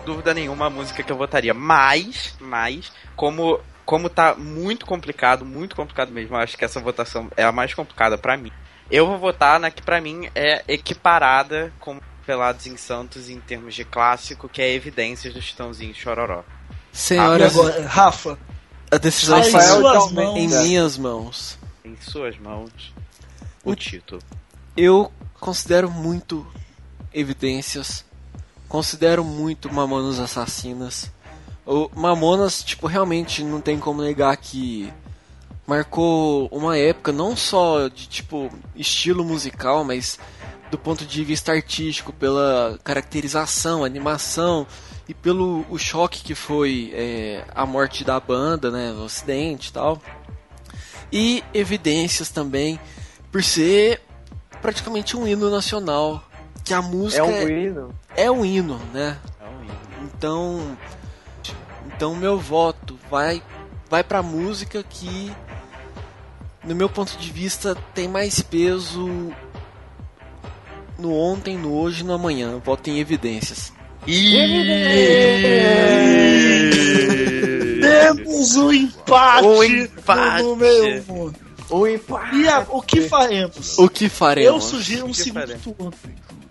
dúvida 0.06 0.34
nenhuma, 0.34 0.68
a 0.68 0.70
música 0.70 1.02
que 1.02 1.12
eu 1.12 1.18
votaria. 1.18 1.54
Mas, 1.54 2.36
mas, 2.40 2.92
como, 3.16 3.60
como 3.86 4.10
tá 4.10 4.36
muito 4.36 4.86
complicado, 4.86 5.46
muito 5.46 5.76
complicado 5.76 6.12
mesmo, 6.12 6.36
eu 6.36 6.40
acho 6.42 6.58
que 6.58 6.66
essa 6.66 6.80
votação 6.80 7.30
é 7.38 7.44
a 7.44 7.52
mais 7.52 7.74
complicada 7.74 8.18
pra 8.18 8.36
mim. 8.36 8.52
Eu 8.92 9.08
vou 9.08 9.18
votar 9.18 9.60
na 9.60 9.72
que 9.72 9.82
pra 9.82 10.02
mim 10.02 10.30
é 10.36 10.64
equiparada 10.68 11.72
com 11.80 12.00
Pelados 12.26 12.66
em 12.68 12.76
Santos 12.76 13.30
em 13.30 13.40
termos 13.40 13.74
de 13.76 13.86
clássico, 13.86 14.50
que 14.50 14.62
é 14.62 14.74
Evidências 14.74 15.34
do 15.34 15.42
Chitãozinho 15.42 15.94
Chororó. 15.96 16.44
Senhoras, 16.92 17.58
agora, 17.58 17.88
Rafa, 17.88 18.38
a 18.92 18.98
decisão 18.98 19.40
Tá 19.40 19.46
em 19.46 19.48
está 19.48 19.78
em 19.78 20.48
mãos. 20.48 20.64
minhas 20.64 20.98
mãos. 20.98 21.58
Em 21.84 21.96
suas 22.02 22.38
mãos, 22.38 22.94
o 23.64 23.76
título. 23.76 24.22
Eu 24.78 25.12
considero 25.40 25.90
muito 25.90 26.46
evidências. 27.14 28.04
Considero 28.68 29.24
muito 29.24 29.74
Mamonas 29.74 30.20
Assassinas. 30.20 31.10
O 31.66 31.90
Mamonas, 31.96 32.62
tipo, 32.62 32.86
realmente 32.86 33.44
não 33.44 33.62
tem 33.62 33.80
como 33.80 34.02
negar 34.02 34.36
que 34.36 34.92
marcou 35.66 36.48
uma 36.52 36.78
época 36.78 37.12
não 37.12 37.36
só 37.36 37.88
de 37.88 38.08
tipo 38.08 38.52
estilo 38.76 39.24
musical, 39.24 39.84
mas 39.84 40.20
do 40.70 40.78
ponto 40.78 41.06
de 41.06 41.24
vista 41.24 41.54
artístico, 41.54 42.12
pela 42.12 42.78
caracterização, 42.84 43.84
animação 43.84 44.68
e 45.08 45.14
pelo 45.14 45.66
o 45.70 45.78
choque 45.78 46.22
que 46.22 46.36
foi 46.36 46.92
é, 46.94 47.46
a 47.56 47.66
morte 47.66 48.04
da 48.04 48.20
banda, 48.20 48.70
né, 48.70 48.92
o 48.92 49.06
acidente 49.06 49.70
e 49.70 49.74
tal. 49.74 50.02
E 51.12 51.44
evidências 51.54 52.30
também 52.30 52.80
por 53.32 53.44
ser 53.44 54.02
praticamente 54.66 55.16
um 55.16 55.28
hino 55.28 55.48
nacional, 55.52 56.24
que 56.64 56.74
a 56.74 56.82
música 56.82 57.22
É 57.22 57.46
um 57.46 57.48
hino. 57.48 57.96
é 58.18 58.32
um 58.32 58.44
hino, 58.44 58.82
né? 58.92 59.16
É 59.40 59.46
um 59.46 59.64
hino. 59.64 59.78
Então, 60.04 60.78
então 61.86 62.16
meu 62.16 62.40
voto 62.40 62.98
vai 63.10 63.44
vai 63.88 64.04
para 64.04 64.24
música 64.24 64.82
que 64.82 65.32
no 66.64 66.74
meu 66.76 66.90
ponto 66.90 67.16
de 67.16 67.32
vista 67.32 67.76
tem 67.94 68.08
mais 68.08 68.42
peso 68.42 69.32
no 70.98 71.14
ontem, 71.14 71.56
no 71.56 71.72
hoje 71.76 72.02
e 72.02 72.04
no 72.04 72.14
amanhã. 72.14 72.50
Eu 72.54 72.60
voto 72.60 72.90
em 72.90 73.00
evidências. 73.00 73.72
temos 77.82 78.56
um 78.56 78.74
empate, 78.74 79.48
Um 79.48 79.64
empate. 79.64 80.44
no 80.44 80.50
número 80.50 81.04
um. 81.14 81.45
O 81.70 81.88
empate. 81.88 82.36
E 82.36 82.48
a- 82.48 82.66
o 82.70 82.82
que 82.82 83.02
faremos? 83.02 83.78
O 83.78 83.90
que 83.90 84.08
faremos? 84.10 84.48
Eu 84.54 84.62
sugiro 84.62 85.06
um 85.08 85.14
segundo 85.14 85.42
faremos? 85.42 85.64
turno. 85.64 85.94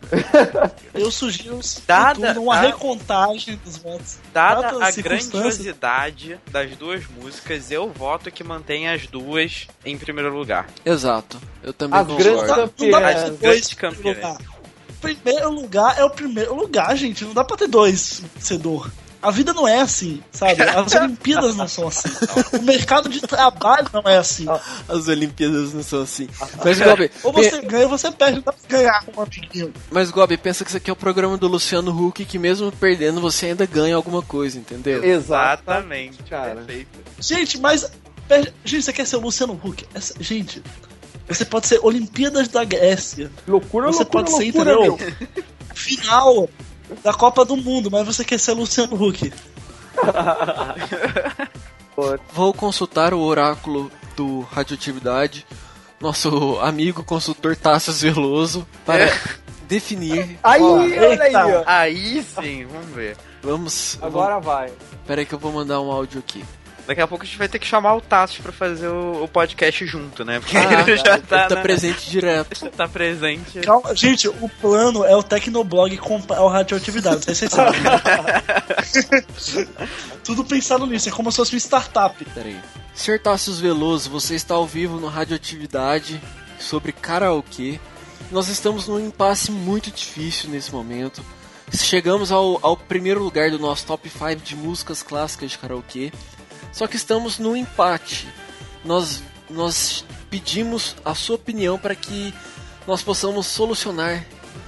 Eu 0.93 1.11
sugiro 1.11 1.57
um 1.57 1.63
segundo 1.63 1.87
Dada- 1.87 2.27
turno, 2.27 2.43
uma 2.43 2.57
dada- 2.57 2.67
recontagem 2.69 3.59
dos 3.65 3.77
votos. 3.79 4.19
Dada 4.33 4.85
a 4.85 4.91
grandiosidade 4.91 6.39
das 6.51 6.77
duas 6.77 7.03
músicas, 7.09 7.71
eu 7.71 7.91
voto 7.91 8.31
que 8.31 8.45
mantenha 8.45 8.93
as 8.95 9.07
duas 9.07 9.67
em 9.85 9.97
primeiro 9.97 10.37
lugar. 10.37 10.69
Exato. 10.85 11.39
Eu 11.63 11.73
também 11.73 11.99
As 11.99 12.07
grandes 12.07 12.27
concordo. 12.27 12.47
Dá 12.49 12.57
campeãs. 12.69 13.05
As 13.05 13.23
grandes 13.23 13.41
dois 13.41 13.75
campeãs. 13.75 14.17
lugar. 14.17 14.37
Primeiro 15.01 15.51
lugar 15.51 15.99
é 15.99 16.05
o 16.05 16.11
primeiro 16.11 16.55
lugar, 16.55 16.97
gente. 16.97 17.25
Não 17.25 17.35
dá 17.35 17.45
pra 17.45 17.57
ter 17.57 17.69
dois 17.69 18.23
vencedor. 18.35 18.91
A 19.25 19.31
vida 19.31 19.53
não 19.53 19.67
é 19.67 19.81
assim, 19.81 20.23
sabe? 20.31 20.63
As 20.63 20.93
Olimpíadas 20.95 21.57
não 21.57 21.67
são 21.67 21.89
assim. 21.89 22.09
O 22.59 22.63
mercado 22.63 23.09
de 23.09 23.21
trabalho 23.21 23.89
não 23.93 24.03
é 24.05 24.19
assim. 24.19 24.47
As 24.89 25.09
Olimpíadas 25.09 25.73
não 25.73 25.83
são 25.83 26.03
assim. 26.03 26.29
Mas, 26.65 26.79
Gobi, 26.79 27.11
Ou 27.23 27.33
você 27.33 27.61
ganha 27.63 27.85
ou 27.85 27.89
você 27.91 28.11
perde. 28.13 28.37
Não 28.37 28.43
dá 28.43 28.53
pra 28.53 28.69
ganhar 28.79 29.05
com 29.05 29.21
um 29.21 29.23
amiguinho. 29.25 29.73
mas, 29.91 30.11
Gobi, 30.11 30.37
pensa 30.37 30.65
que 30.65 30.71
isso 30.71 30.77
aqui 30.77 30.91
é 30.91 30.93
o 30.93 30.97
programa 30.97 31.37
do 31.37 31.49
Luciano 31.49 31.91
Huck, 31.91 32.25
que 32.25 32.39
mesmo 32.39 32.71
perdendo, 32.73 33.21
você 33.21 33.47
ainda 33.47 33.67
ganha 33.67 33.97
alguma 33.97 34.23
coisa, 34.23 34.59
entendeu? 34.59 35.03
Exatamente, 35.05 36.23
cara. 36.25 36.57
perfeito. 36.57 36.89
Gente, 37.21 37.59
mas. 37.59 37.91
Gente, 38.65 38.83
você 38.85 38.93
quer 38.93 39.07
ser 39.07 39.17
o 39.17 39.21
Luciano 39.21 39.59
Huck? 39.63 39.85
Essa- 39.95 40.15
Gente, 40.21 40.63
você 41.29 41.45
pode 41.45 41.67
ser 41.67 41.79
Olimpíadas 41.83 42.49
da 42.49 42.65
Grécia. 42.65 43.31
Loucura, 43.49 43.87
Você 43.87 43.99
loucura, 44.03 44.25
pode 44.25 44.37
ser, 44.37 44.45
loucura, 44.55 44.73
entendeu? 44.75 44.97
meu. 44.99 45.45
Final 45.75 46.49
da 47.03 47.13
Copa 47.13 47.45
do 47.45 47.57
Mundo, 47.57 47.91
mas 47.91 48.07
você 48.07 48.25
quer 48.25 48.39
ser 48.39 48.53
Luciano 48.53 49.03
Huck. 49.03 49.33
Vou 52.33 52.53
consultar 52.53 53.15
o 53.15 53.21
oráculo 53.21 53.91
do 54.17 54.41
Radioatividade, 54.41 55.47
nosso 56.01 56.59
amigo 56.61 57.05
consultor 57.05 57.57
Tassius 57.57 58.03
Veloso, 58.03 58.67
para 58.85 59.13
definir. 59.69 60.39
Aí, 60.43 60.61
Ó, 60.61 60.75
olha 60.75 61.23
aí, 61.23 61.35
ó. 61.35 61.63
Aí 61.67 62.23
sim, 62.23 62.67
vamos 62.67 62.91
ver. 62.91 63.17
Vamos. 63.43 63.99
Agora 64.03 64.41
vai. 64.41 64.69
Vou, 64.69 64.77
pera 65.07 65.21
aí 65.21 65.27
que 65.27 65.35
eu 65.35 65.39
vou 65.39 65.53
mandar 65.53 65.81
um 65.81 65.91
áudio 65.91 66.19
aqui. 66.19 66.45
Daqui 66.87 67.01
a 67.01 67.09
pouco 67.09 67.25
a 67.25 67.27
gente 67.27 67.39
vai 67.39 67.49
ter 67.49 67.59
que 67.59 67.67
chamar 67.67 67.95
o 67.95 68.01
Tassos 68.01 68.39
pra 68.39 68.53
fazer 68.53 68.89
o, 68.89 69.25
o 69.25 69.29
podcast 69.29 69.87
junto, 69.87 70.25
né? 70.25 70.39
Porque 70.39 70.57
Ah, 70.57 70.83
ele 70.83 70.97
já 70.99 71.15
Ele 71.15 71.23
tá, 71.23 71.47
tá 71.49 71.55
né? 71.57 71.63
presente 71.63 72.11
direto. 72.11 72.69
tá 72.77 72.87
presente. 72.87 73.61
Calma, 73.61 73.95
gente, 73.97 74.29
o 74.29 74.49
plano 74.61 75.03
é 75.05 75.17
o 75.17 75.23
Tecnoblog 75.23 75.97
comprar 75.97 76.43
o 76.43 76.49
radioatividade, 76.49 77.17
não 77.17 77.23
sei 77.23 77.35
se 77.35 77.49
vocês 77.49 77.53
sabem. 77.53 77.81
Tudo 80.25 80.45
pensado 80.45 80.87
nisso, 80.87 81.09
é 81.09 81.13
como 81.13 81.31
se 81.31 81.37
fosse 81.37 81.55
uma 81.55 81.59
startup. 81.59 82.25
Pera 82.27 82.49
aí. 82.49 82.61
Sr. 82.95 83.19
Tassius 83.19 83.61
Veloso, 83.61 84.11
você 84.11 84.35
está 84.35 84.55
ao 84.55 84.67
vivo 84.67 85.01
no 85.01 85.09
Radioatividade 85.09 86.21
sobre 86.59 86.93
karaokê. 86.93 87.81
Nós 88.31 88.49
estamos 88.49 88.89
num 88.89 89.01
impasse 89.01 89.51
muito 89.51 89.91
difícil 89.91 90.51
nesse 90.51 90.73
momento. 90.73 91.23
Chegamos 91.73 92.31
ao, 92.31 92.59
ao 92.63 92.77
primeiro 92.77 93.23
lugar 93.23 93.51
do 93.51 93.59
nosso 93.59 93.87
top 93.87 94.09
5 94.09 94.37
de 94.37 94.55
músicas 94.55 95.03
clássicas 95.03 95.51
de 95.51 95.59
karaokê. 95.59 96.13
Só 96.75 96.89
que 96.89 96.97
estamos 96.97 97.39
no 97.39 97.57
empate. 97.57 98.27
Nós, 98.85 99.23
nós 99.49 100.05
pedimos 100.29 100.97
a 101.05 101.15
sua 101.15 101.37
opinião 101.37 101.79
para 101.79 101.95
que 101.95 102.35
nós 102.85 103.01
possamos 103.01 103.47
solucionar 103.47 104.27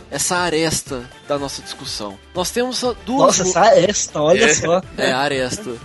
essa 0.08 0.36
aresta 0.36 1.10
da 1.26 1.36
nossa 1.36 1.60
discussão. 1.60 2.16
Nós 2.32 2.52
temos 2.52 2.82
duas 3.04 3.38
Nossa, 3.38 3.42
essa 3.42 3.74
é 3.74 3.90
esta, 3.90 4.22
olha 4.22 4.54
só. 4.54 4.80
é, 4.96 5.12
aresta. 5.12 5.76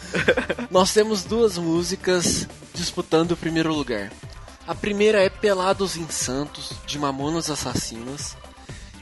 Nós 0.70 0.92
temos 0.92 1.22
duas 1.22 1.58
músicas 1.58 2.48
disputando 2.74 3.32
o 3.32 3.36
primeiro 3.36 3.74
lugar. 3.74 4.10
A 4.66 4.74
primeira 4.74 5.22
é 5.22 5.28
Pelados 5.28 5.96
em 5.96 6.08
Santos, 6.08 6.72
de 6.86 6.98
Mamonas 6.98 7.50
Assassinas. 7.50 8.36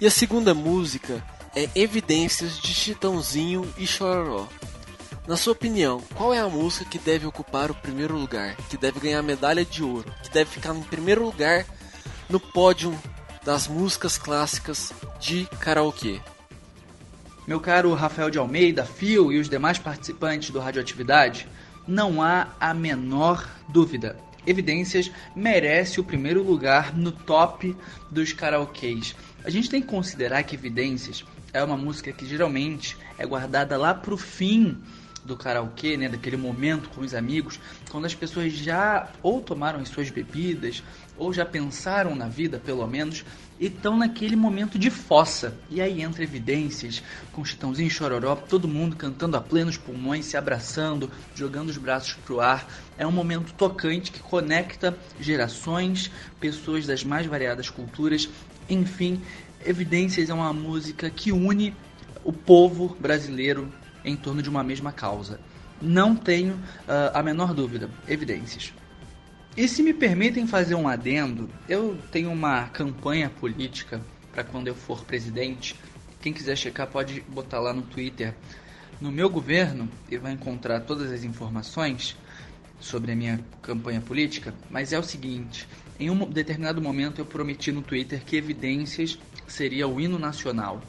E 0.00 0.06
a 0.06 0.10
segunda 0.10 0.52
música 0.52 1.22
é 1.54 1.68
Evidências 1.74 2.58
de 2.58 2.74
Chitãozinho 2.74 3.72
e 3.76 3.86
Chororó. 3.86 4.48
Na 5.30 5.36
sua 5.36 5.52
opinião, 5.52 6.02
qual 6.16 6.34
é 6.34 6.40
a 6.40 6.48
música 6.48 6.84
que 6.84 6.98
deve 6.98 7.24
ocupar 7.24 7.70
o 7.70 7.74
primeiro 7.76 8.18
lugar? 8.18 8.56
Que 8.68 8.76
deve 8.76 8.98
ganhar 8.98 9.22
medalha 9.22 9.64
de 9.64 9.80
ouro? 9.80 10.12
Que 10.24 10.28
deve 10.28 10.50
ficar 10.50 10.74
em 10.74 10.82
primeiro 10.82 11.24
lugar 11.24 11.64
no 12.28 12.40
pódio 12.40 12.98
das 13.44 13.68
músicas 13.68 14.18
clássicas 14.18 14.92
de 15.20 15.46
karaokê? 15.60 16.20
Meu 17.46 17.60
caro 17.60 17.94
Rafael 17.94 18.28
de 18.28 18.38
Almeida, 18.38 18.84
Fio 18.84 19.30
e 19.30 19.38
os 19.38 19.48
demais 19.48 19.78
participantes 19.78 20.50
do 20.50 20.58
Radioatividade, 20.58 21.46
não 21.86 22.20
há 22.20 22.48
a 22.58 22.74
menor 22.74 23.48
dúvida. 23.68 24.16
Evidências 24.44 25.12
merece 25.36 26.00
o 26.00 26.04
primeiro 26.04 26.42
lugar 26.42 26.92
no 26.92 27.12
top 27.12 27.76
dos 28.10 28.32
karaokês. 28.32 29.14
A 29.44 29.50
gente 29.50 29.70
tem 29.70 29.80
que 29.80 29.86
considerar 29.86 30.42
que 30.42 30.56
Evidências 30.56 31.24
é 31.52 31.62
uma 31.62 31.76
música 31.76 32.10
que 32.10 32.26
geralmente 32.26 32.96
é 33.16 33.24
guardada 33.24 33.76
lá 33.76 33.94
pro 33.94 34.16
fim 34.16 34.76
do 35.24 35.36
karaokê, 35.36 35.96
né, 35.96 36.08
daquele 36.08 36.36
momento 36.36 36.88
com 36.90 37.00
os 37.02 37.14
amigos, 37.14 37.60
quando 37.90 38.06
as 38.06 38.14
pessoas 38.14 38.52
já 38.52 39.08
ou 39.22 39.40
tomaram 39.40 39.80
as 39.80 39.88
suas 39.88 40.10
bebidas, 40.10 40.82
ou 41.16 41.32
já 41.32 41.44
pensaram 41.44 42.14
na 42.14 42.26
vida, 42.26 42.58
pelo 42.58 42.86
menos, 42.86 43.24
e 43.58 43.66
estão 43.66 43.96
naquele 43.96 44.34
momento 44.34 44.78
de 44.78 44.90
fossa. 44.90 45.54
E 45.68 45.80
aí 45.80 46.00
entra 46.00 46.22
evidências, 46.22 47.02
com 47.32 47.44
Chitãozinho 47.44 47.90
Chororó, 47.90 48.34
todo 48.34 48.66
mundo 48.66 48.96
cantando 48.96 49.36
a 49.36 49.40
plenos 49.40 49.76
pulmões, 49.76 50.24
se 50.24 50.36
abraçando, 50.36 51.10
jogando 51.34 51.68
os 51.68 51.76
braços 51.76 52.14
pro 52.24 52.40
ar. 52.40 52.66
É 52.96 53.06
um 53.06 53.12
momento 53.12 53.52
tocante 53.52 54.10
que 54.10 54.20
conecta 54.20 54.96
gerações, 55.20 56.10
pessoas 56.40 56.86
das 56.86 57.04
mais 57.04 57.26
variadas 57.26 57.68
culturas, 57.68 58.28
enfim, 58.68 59.20
Evidências 59.64 60.30
é 60.30 60.34
uma 60.34 60.54
música 60.54 61.10
que 61.10 61.30
une 61.30 61.76
o 62.24 62.32
povo 62.32 62.96
brasileiro 62.98 63.70
em 64.04 64.16
torno 64.16 64.42
de 64.42 64.48
uma 64.48 64.62
mesma 64.62 64.92
causa. 64.92 65.40
Não 65.80 66.14
tenho 66.14 66.58
ah, 66.86 67.12
a 67.14 67.22
menor 67.22 67.54
dúvida. 67.54 67.90
Evidências. 68.06 68.72
E 69.56 69.66
se 69.66 69.82
me 69.82 69.92
permitem 69.92 70.46
fazer 70.46 70.74
um 70.74 70.86
adendo, 70.86 71.50
eu 71.68 71.98
tenho 72.12 72.30
uma 72.30 72.68
campanha 72.68 73.28
política 73.28 74.00
para 74.32 74.44
quando 74.44 74.68
eu 74.68 74.74
for 74.74 75.04
presidente. 75.04 75.74
Quem 76.20 76.32
quiser 76.32 76.56
checar 76.56 76.86
pode 76.86 77.20
botar 77.22 77.58
lá 77.58 77.72
no 77.72 77.82
Twitter. 77.82 78.34
No 79.00 79.10
meu 79.10 79.28
governo, 79.28 79.88
e 80.10 80.18
vai 80.18 80.32
encontrar 80.32 80.80
todas 80.80 81.10
as 81.10 81.24
informações 81.24 82.16
sobre 82.78 83.12
a 83.12 83.16
minha 83.16 83.40
campanha 83.60 84.00
política, 84.00 84.54
mas 84.70 84.92
é 84.92 84.98
o 84.98 85.02
seguinte, 85.02 85.66
em 85.98 86.08
um 86.08 86.28
determinado 86.28 86.80
momento 86.80 87.20
eu 87.20 87.26
prometi 87.26 87.70
no 87.70 87.82
Twitter 87.82 88.22
que 88.24 88.36
evidências 88.36 89.18
seria 89.46 89.86
o 89.86 90.00
hino 90.00 90.18
nacional. 90.18 90.80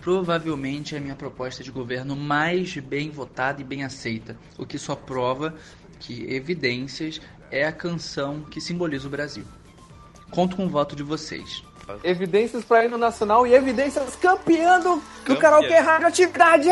Provavelmente 0.00 0.94
é 0.94 0.98
a 0.98 1.00
minha 1.00 1.16
proposta 1.16 1.62
de 1.62 1.70
governo 1.70 2.14
mais 2.14 2.76
bem 2.76 3.10
votada 3.10 3.60
e 3.60 3.64
bem 3.64 3.84
aceita, 3.84 4.36
o 4.56 4.64
que 4.64 4.78
só 4.78 4.94
prova 4.94 5.54
que 5.98 6.32
Evidências 6.32 7.20
é 7.50 7.64
a 7.64 7.72
canção 7.72 8.42
que 8.42 8.60
simboliza 8.60 9.06
o 9.06 9.10
Brasil. 9.10 9.44
Conto 10.30 10.56
com 10.56 10.66
o 10.66 10.68
voto 10.68 10.94
de 10.94 11.02
vocês. 11.02 11.62
Evidências 12.04 12.64
para 12.64 12.84
hino 12.84 12.98
nacional 12.98 13.46
e 13.46 13.54
evidências 13.54 14.14
campeã 14.16 14.78
do, 14.78 15.02
do 15.24 15.36
karaokê 15.36 15.78
radioatividade! 15.78 16.68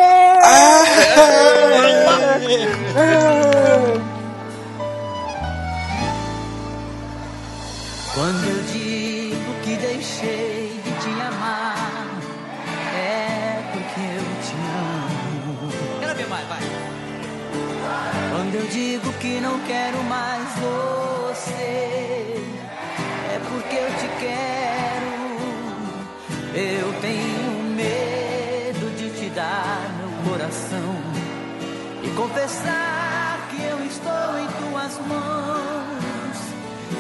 Quando 8.15 8.45
eu 8.49 8.63
digo 8.73 9.55
que 9.63 9.77
deixei 9.77 10.56
digo 18.69 19.13
que 19.15 19.41
não 19.41 19.59
quero 19.61 20.03
mais 20.05 20.49
você, 20.55 22.43
é 23.33 23.41
porque 23.49 23.77
eu 23.77 23.89
te 23.99 24.09
quero. 24.19 25.17
Eu 26.55 27.01
tenho 27.01 27.75
medo 27.75 28.97
de 28.97 29.11
te 29.11 29.31
dar 29.31 29.91
meu 29.99 30.11
coração 30.31 30.97
e 32.03 32.09
confessar 32.17 33.47
que 33.51 33.63
eu 33.63 33.85
estou 33.85 34.39
em 34.39 34.47
tuas 34.71 34.99
mãos. 35.07 36.37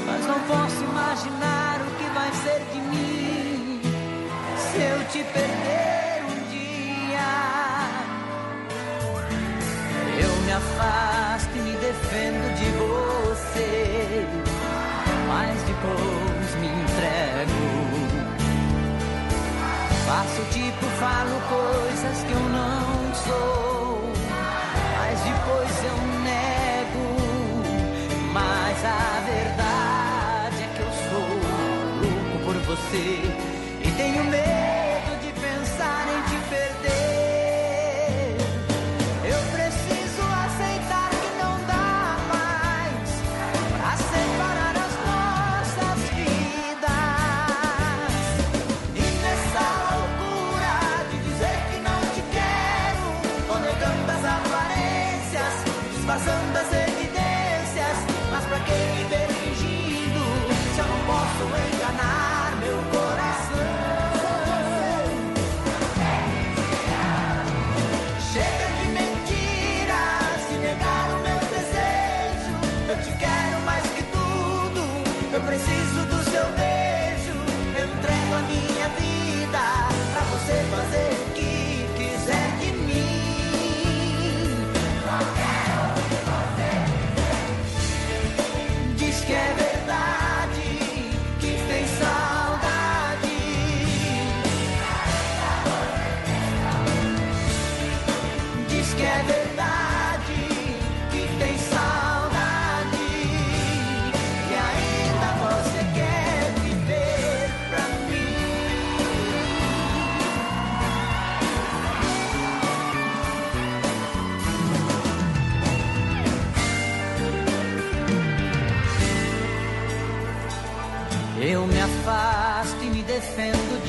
Mas 0.06 0.26
não 0.26 0.40
posso 0.40 0.84
imaginar 0.84 1.80
o 1.80 1.90
que 1.97 2.10
vai 2.10 2.32
ser 2.32 2.60
de 2.72 2.80
mim 2.80 3.80
se 4.56 4.78
eu 4.82 5.05
te 5.09 5.24
perder 5.32 6.22
um 6.24 6.51
dia. 6.51 7.28
Eu 10.20 10.36
me 10.43 10.52
afasto 10.52 11.15
defendo 11.97 12.55
de 12.59 12.68
você, 12.78 14.27
mas 15.28 15.62
depois 15.62 16.55
me 16.60 16.68
entrego. 16.68 17.60
Faço 20.06 20.43
tipo, 20.52 20.86
falo 21.01 21.40
coisas 21.48 22.24
que 22.24 22.32
eu 22.32 22.40
não 22.40 23.14
sou, 23.14 24.12
mas 24.98 25.20
depois 25.20 25.85
eu 25.85 25.98
nego. 26.24 27.06
Mas 28.32 28.85
a 28.85 29.23
verdade 29.27 30.62
é 30.62 30.68
que 30.77 30.81
eu 30.81 30.93
sou 31.10 31.28
louco 32.02 32.36
por 32.44 32.56
você 32.77 33.23
e 33.82 33.90
tenho 33.97 34.24
medo 34.24 34.56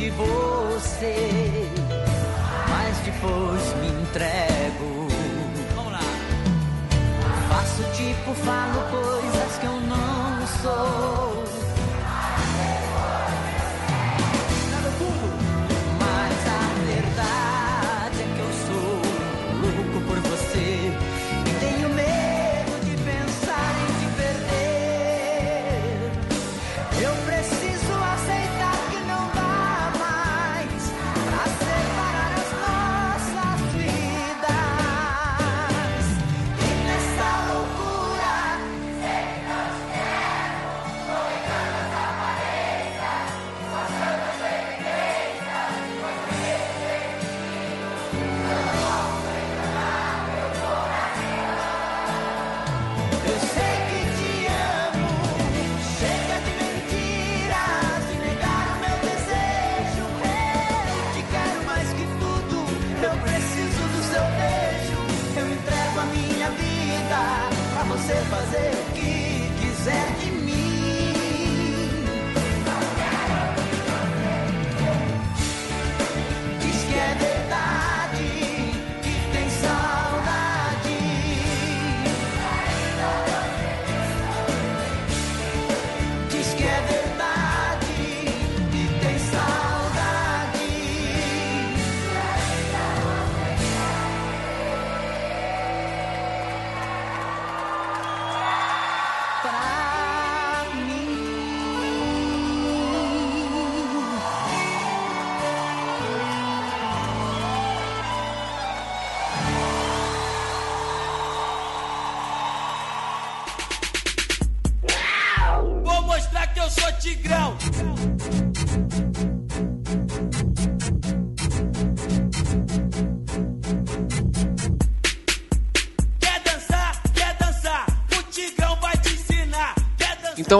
você, 0.09 1.69
mas 2.69 2.97
depois 2.99 3.75
me 3.81 4.01
entrego. 4.01 5.07
Vamos 5.75 5.91
lá. 5.91 5.99
Faço 7.49 7.83
tipo, 7.93 8.33
falo 8.33 8.81
coisas 8.91 9.57
que 9.59 9.65
eu 9.65 9.79
não 9.81 10.47
sou. 10.61 11.26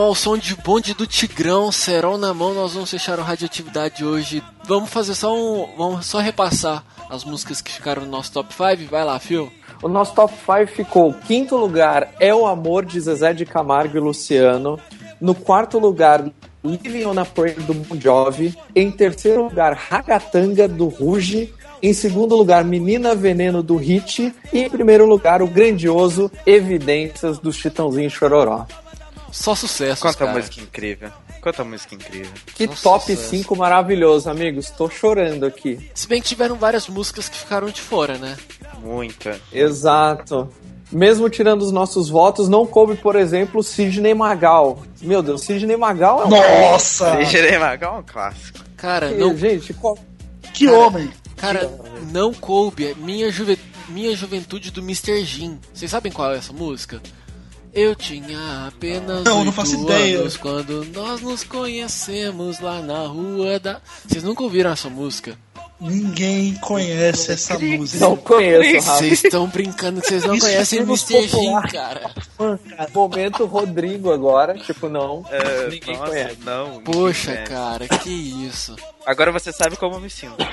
Ao 0.07 0.15
som 0.15 0.37
de 0.37 0.55
bonde 0.55 0.93
do 0.93 1.05
Tigrão, 1.05 1.69
Serol 1.69 2.17
na 2.17 2.33
mão, 2.33 2.53
nós 2.53 2.73
vamos 2.73 2.89
fechar 2.89 3.19
o 3.19 3.23
Radioatividade 3.23 4.05
hoje. 4.05 4.41
Vamos 4.63 4.89
fazer 4.89 5.13
só 5.13 5.35
um. 5.35 5.67
Vamos 5.77 6.05
só 6.05 6.19
repassar 6.19 6.81
as 7.09 7.25
músicas 7.25 7.61
que 7.61 7.73
ficaram 7.73 8.03
no 8.03 8.11
nosso 8.11 8.31
top 8.31 8.53
5. 8.53 8.89
Vai 8.89 9.03
lá, 9.03 9.19
Phil. 9.19 9.51
O 9.83 9.89
nosso 9.89 10.15
top 10.15 10.33
5 10.33 10.67
ficou: 10.67 11.13
quinto 11.13 11.57
lugar 11.57 12.13
é 12.21 12.33
o 12.33 12.47
amor 12.47 12.85
de 12.85 13.01
Zezé 13.01 13.33
de 13.33 13.45
Camargo 13.45 13.97
e 13.97 13.99
Luciano. 13.99 14.79
No 15.19 15.35
quarto 15.35 15.77
lugar, 15.77 16.23
Living 16.63 17.03
on 17.03 17.19
a 17.19 17.25
Prayer 17.25 17.59
do 17.63 17.73
Bon 17.73 17.99
Jovi. 17.99 18.57
Em 18.73 18.89
terceiro 18.89 19.43
lugar, 19.43 19.73
Ragatanga 19.73 20.69
do 20.69 20.87
Ruge. 20.87 21.53
Em 21.83 21.93
segundo 21.93 22.33
lugar, 22.33 22.63
Menina 22.63 23.13
Veneno 23.13 23.61
do 23.61 23.75
Hit. 23.75 24.33
E 24.53 24.59
em 24.59 24.69
primeiro 24.69 25.05
lugar, 25.05 25.41
o 25.41 25.47
grandioso 25.47 26.31
Evidências 26.45 27.39
dos 27.39 27.57
Chitãozinho 27.57 28.09
Chororó. 28.09 28.65
Só 29.31 29.53
sucesso, 29.55 30.01
Quanta 30.01 30.19
cara. 30.19 30.31
música 30.33 30.61
incrível. 30.61 31.11
Quanta 31.41 31.63
música 31.63 31.95
incrível. 31.95 32.31
Que 32.55 32.67
top 32.67 33.05
sucesso. 33.11 33.29
5 33.29 33.55
maravilhoso, 33.55 34.29
amigos. 34.29 34.69
Tô 34.69 34.89
chorando 34.89 35.45
aqui. 35.45 35.89
Se 35.93 36.07
bem 36.07 36.21
que 36.21 36.27
tiveram 36.27 36.55
várias 36.55 36.87
músicas 36.87 37.29
que 37.29 37.37
ficaram 37.37 37.67
de 37.69 37.81
fora, 37.81 38.17
né? 38.17 38.35
Muita. 38.81 39.39
Exato. 39.51 40.49
Mesmo 40.91 41.29
tirando 41.29 41.61
os 41.63 41.71
nossos 41.71 42.09
votos, 42.09 42.47
não 42.47 42.65
coube, 42.65 42.95
por 42.95 43.15
exemplo, 43.17 43.61
Sidney 43.61 44.13
Magal. 44.13 44.81
Meu 45.01 45.21
Deus, 45.21 45.41
Sidney 45.41 45.75
Magal 45.75 46.21
é 46.21 46.25
um. 46.25 46.29
Nossa! 46.29 47.11
Deixa 47.17 47.59
Magal 47.59 47.97
é 47.97 47.99
um 47.99 48.03
clássico. 48.03 48.59
Cara, 48.77 49.09
Que, 49.09 49.15
não. 49.15 49.35
Gente, 49.35 49.73
qual- 49.73 49.97
Que 50.53 50.65
Cara, 50.65 50.77
homem! 50.77 51.11
Cara, 51.35 51.71
não 52.11 52.33
coube. 52.33 52.87
é 52.87 52.95
Minha, 52.95 53.29
juve... 53.29 53.59
Minha 53.89 54.15
juventude 54.15 54.71
do 54.71 54.81
Mr. 54.81 55.23
Jim. 55.23 55.59
Vocês 55.73 55.91
sabem 55.91 56.11
qual 56.11 56.33
é 56.33 56.37
essa 56.37 56.51
música? 56.53 57.01
Eu 57.79 57.95
tinha 57.95 58.65
apenas 58.67 59.23
Não, 59.23 59.45
não 59.45 59.51
faço 59.51 59.79
ideia. 59.83 60.21
anos 60.21 60.35
quando 60.35 60.83
nós 60.85 61.21
nos 61.21 61.43
conhecemos 61.43 62.59
lá 62.59 62.81
na 62.81 63.05
rua 63.05 63.59
da. 63.59 63.79
Vocês 64.03 64.23
nunca 64.23 64.41
ouviram 64.41 64.71
essa 64.71 64.89
música? 64.89 65.37
Ninguém 65.79 66.55
conhece 66.55 67.33
essa 67.33 67.59
música. 67.59 68.03
não 68.03 68.17
conheço, 68.17 68.77
Rafa. 68.87 68.97
Vocês 68.97 69.23
estão 69.23 69.45
brincando 69.47 70.01
que 70.01 70.07
vocês 70.07 70.25
não 70.25 70.33
Isso 70.33 70.47
conhecem 70.47 70.79
é 70.79 70.81
Mr. 70.81 71.27
Jim, 71.27 71.53
cara. 71.71 72.09
Momento 72.91 73.45
Rodrigo 73.45 74.11
agora, 74.11 74.55
tipo, 74.55 74.89
não. 74.89 75.23
É, 75.29 75.67
Ninguém 75.69 75.95
nossa, 75.95 76.09
conhece. 76.09 76.37
não. 76.43 76.67
ninguém 76.79 76.83
Poxa, 76.83 77.31
conhece. 77.31 77.51
cara, 77.51 77.87
que 77.87 78.09
isso. 78.09 78.75
Agora 79.05 79.31
você 79.31 79.51
sabe 79.53 79.77
como 79.77 79.97
eu 79.97 79.99
me 79.99 80.09
sinto. 80.09 80.35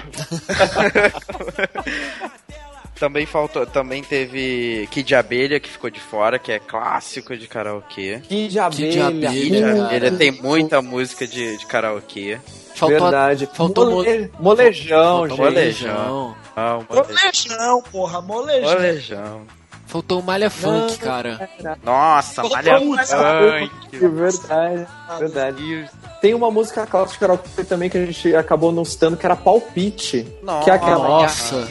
também 2.94 3.26
faltou, 3.26 3.66
também 3.66 4.02
teve 4.02 4.88
Kid 4.90 5.14
Abelha 5.14 5.58
que 5.60 5.68
ficou 5.68 5.90
de 5.90 6.00
fora, 6.00 6.38
que 6.38 6.52
é 6.52 6.58
clássico 6.58 7.36
de 7.36 7.46
karaokê. 7.46 8.18
De 8.28 8.58
abelha. 8.58 9.06
abelha, 9.06 9.30
Kid 9.30 9.50
de 9.50 9.60
cara. 9.60 9.84
Abelha 9.86 10.12
tem 10.12 10.30
muita 10.30 10.80
música 10.82 11.26
de, 11.26 11.56
de 11.58 11.66
karaokê. 11.66 12.38
Faltou 12.74 13.00
Verdade. 13.00 13.48
faltou 13.52 13.90
Mole- 13.90 14.30
molejão, 14.40 15.18
Faltou 15.28 15.28
gente. 15.28 15.38
molejão. 15.38 16.34
Ah, 16.56 16.78
molejão. 16.88 17.14
Molejão, 17.14 17.82
porra, 17.82 18.20
molejão. 18.22 18.72
molejão. 18.72 19.40
Faltou 19.86 20.18
o 20.18 20.22
Malha 20.24 20.50
Funk, 20.50 20.98
cara. 20.98 21.48
Nossa, 21.84 22.42
Faltou 22.42 22.56
malha 22.56 22.80
um 22.80 22.96
funk. 22.96 23.70
Que 23.90 24.08
verdade, 24.08 24.86
verdade. 25.20 25.90
Tem 26.20 26.34
uma 26.34 26.50
música 26.50 26.84
clássica 26.86 27.12
de 27.12 27.18
karaokê 27.20 27.64
também 27.64 27.88
que 27.90 27.98
a 27.98 28.06
gente 28.06 28.34
acabou 28.34 28.72
não 28.72 28.84
citando, 28.84 29.16
que 29.16 29.24
era 29.24 29.36
Palpite. 29.36 30.26
Nossa. 30.42 30.64
Que 30.64 30.70
é 30.70 30.74
aquela. 30.74 31.08
Nossa. 31.08 31.68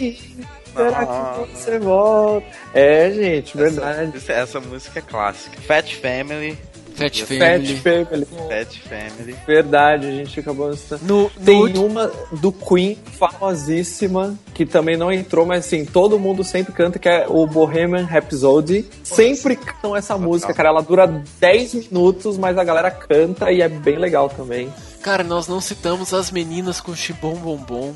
Será 0.75 1.05
que 1.05 1.55
você 1.55 1.79
volta? 1.79 2.47
É, 2.73 3.11
gente, 3.11 3.55
verdade. 3.55 4.17
Essa, 4.17 4.33
essa 4.33 4.59
música 4.59 4.99
é 4.99 5.01
clássica. 5.01 5.61
Fat 5.61 5.95
Family. 5.95 6.57
Fat 6.95 7.21
Fat 7.21 7.25
Family. 7.25 7.77
Family. 7.77 8.25
Fat 8.25 8.79
Family. 8.87 9.35
Verdade, 9.47 10.07
a 10.07 10.11
gente 10.11 10.39
acabou. 10.39 10.73
No, 11.01 11.29
Tem 11.43 11.73
no, 11.73 11.85
uma 11.85 12.11
do 12.31 12.51
Queen 12.51 12.97
famosíssima, 13.17 14.37
que 14.53 14.65
também 14.65 14.95
não 14.95 15.11
entrou, 15.11 15.45
mas 15.45 15.65
assim, 15.65 15.85
todo 15.85 16.19
mundo 16.19 16.43
sempre 16.43 16.73
canta, 16.73 16.99
que 16.99 17.09
é 17.09 17.25
o 17.27 17.45
Bohemian 17.47 18.05
Rhapsody. 18.05 18.85
Sempre 19.03 19.55
cantam 19.55 19.95
essa 19.95 20.17
música, 20.17 20.53
cara. 20.53 20.69
Ela 20.69 20.81
dura 20.81 21.07
10 21.39 21.73
minutos, 21.73 22.37
mas 22.37 22.57
a 22.57 22.63
galera 22.63 22.91
canta 22.91 23.51
e 23.51 23.61
é 23.61 23.69
bem 23.69 23.97
legal 23.97 24.29
também. 24.29 24.71
Cara, 25.01 25.23
nós 25.23 25.47
não 25.47 25.59
citamos 25.59 26.13
as 26.13 26.31
meninas 26.31 26.79
com 26.79 26.95
chibom 26.95 27.35
bombom. 27.35 27.93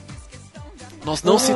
Nós 1.07 1.23
não, 1.23 1.39
ci- 1.39 1.53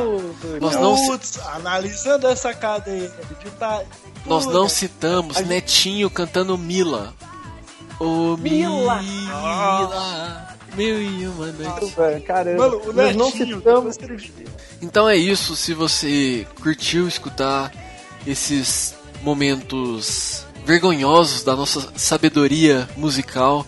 nós 0.60 0.76
não, 0.76 0.96
Putz, 1.06 1.38
analisando 1.48 2.26
essa 2.26 2.54
cadeia 2.54 3.12
de 3.38 3.50
tá. 3.50 3.82
nós 4.24 4.46
não 4.46 4.66
citamos 4.66 5.36
Netinho 5.42 6.08
cantando 6.08 6.56
Mila. 6.56 7.12
Ô 8.00 8.34
Mila. 8.38 9.02
Mila. 9.02 10.48
Mil 10.74 11.02
e 11.02 11.26
uma 11.26 11.52
noite. 11.52 12.22
Caramba, 12.26 12.66
Mano, 12.70 12.80
o 12.88 12.92
nós 12.94 13.14
não 13.14 13.30
citamos. 13.30 13.98
Então 14.80 15.06
é 15.06 15.16
isso. 15.16 15.54
Se 15.54 15.74
você 15.74 16.46
curtiu 16.62 17.06
escutar 17.06 17.70
esses 18.26 18.94
momentos 19.22 20.46
vergonhosos 20.64 21.44
da 21.44 21.54
nossa 21.54 21.92
sabedoria 21.94 22.88
musical, 22.96 23.66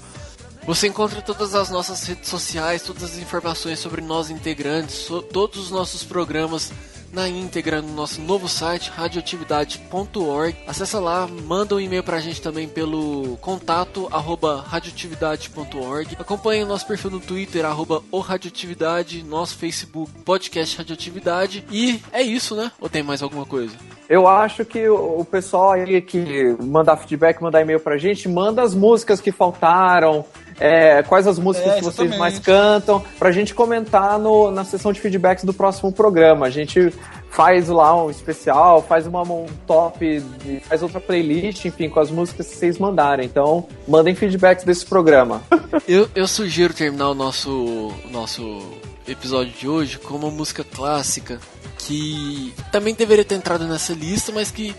você 0.67 0.89
encontra 0.89 1.21
todas 1.21 1.55
as 1.55 1.71
nossas 1.71 2.05
redes 2.05 2.29
sociais, 2.29 2.83
todas 2.83 3.03
as 3.05 3.19
informações 3.19 3.79
sobre 3.79 4.01
nós 4.01 4.31
integrantes, 4.31 4.95
so- 4.95 5.23
todos 5.23 5.59
os 5.59 5.71
nossos 5.71 6.03
programas 6.05 6.73
na 7.13 7.29
íntegra 7.29 7.81
no 7.81 7.93
nosso 7.95 8.21
novo 8.21 8.49
site 8.49 8.91
radioatividade.org. 8.91 10.57
Acessa 10.67 10.99
lá, 10.99 11.29
manda 11.29 11.77
um 11.77 11.81
e-mail 11.81 12.03
pra 12.03 12.19
gente 12.19 12.43
também 12.43 12.67
pelo 12.67 13.37
contato 13.41 14.09
arroba 14.11 14.65
radioatividade.org. 14.67 16.17
Acompanhe 16.19 16.65
o 16.65 16.67
nosso 16.67 16.85
perfil 16.89 17.13
no 17.13 17.21
Twitter, 17.21 17.65
arroba 17.65 18.03
o 18.11 18.19
radioatividade, 18.19 19.23
nosso 19.23 19.57
Facebook, 19.57 20.11
podcast 20.25 20.77
radioatividade. 20.77 21.65
E 21.71 22.01
é 22.13 22.21
isso, 22.21 22.57
né? 22.57 22.73
Ou 22.81 22.89
tem 22.89 23.05
mais 23.05 23.23
alguma 23.23 23.47
coisa? 23.47 23.77
Eu 24.09 24.27
acho 24.27 24.65
que 24.65 24.89
o 24.89 25.25
pessoal 25.25 25.73
aí 25.73 26.01
que 26.03 26.57
mandar 26.61 26.97
feedback, 26.97 27.41
mandar 27.41 27.61
e-mail 27.61 27.79
pra 27.79 27.97
gente, 27.97 28.29
manda 28.29 28.61
as 28.61 28.75
músicas 28.75 29.21
que 29.21 29.31
faltaram, 29.31 30.25
é, 30.59 31.03
quais 31.03 31.27
as 31.27 31.39
músicas 31.39 31.73
É, 31.73 31.77
que 31.77 31.85
vocês 31.85 32.17
mais 32.17 32.39
cantam, 32.39 33.03
pra 33.19 33.33
gente 33.33 33.55
comentar 33.55 34.19
no, 34.19 34.51
na 34.51 34.65
sessão 34.65 34.93
de 34.93 35.01
feedbacks 35.01 35.45
do 35.45 35.53
próximo 35.53 35.93
programa. 35.93 36.47
A 36.47 36.51
gente 36.51 36.93
faz 37.31 37.69
lá 37.69 38.05
um 38.05 38.11
especial, 38.11 38.81
faz 38.81 39.07
uma, 39.07 39.23
um 39.23 39.47
top, 39.67 40.23
faz 40.69 40.83
outra 40.83 41.01
playlist, 41.01 41.65
enfim, 41.65 41.89
com 41.89 41.99
as 41.99 42.11
músicas 42.11 42.49
que 42.49 42.55
vocês 42.55 42.79
mandarem. 42.79 43.27
Então, 43.27 43.67
mandem 43.89 44.15
feedbacks 44.15 44.65
desse 44.65 44.87
programa. 44.87 45.43
Eu, 45.89 46.09
eu 46.15 46.27
sugiro 46.29 46.73
terminar 46.73 47.11
o 47.11 47.15
nosso, 47.15 47.51
o 47.51 48.11
nosso 48.11 48.63
episódio 49.09 49.53
de 49.53 49.69
hoje 49.69 49.99
com 49.99 50.15
uma 50.15 50.31
música 50.31 50.65
clássica 50.65 51.41
que 51.77 52.55
também 52.71 52.95
deveria 52.95 53.25
ter 53.25 53.35
entrado 53.35 53.67
nessa 53.67 53.93
lista, 53.93 54.31
mas 54.33 54.51
que 54.53 54.75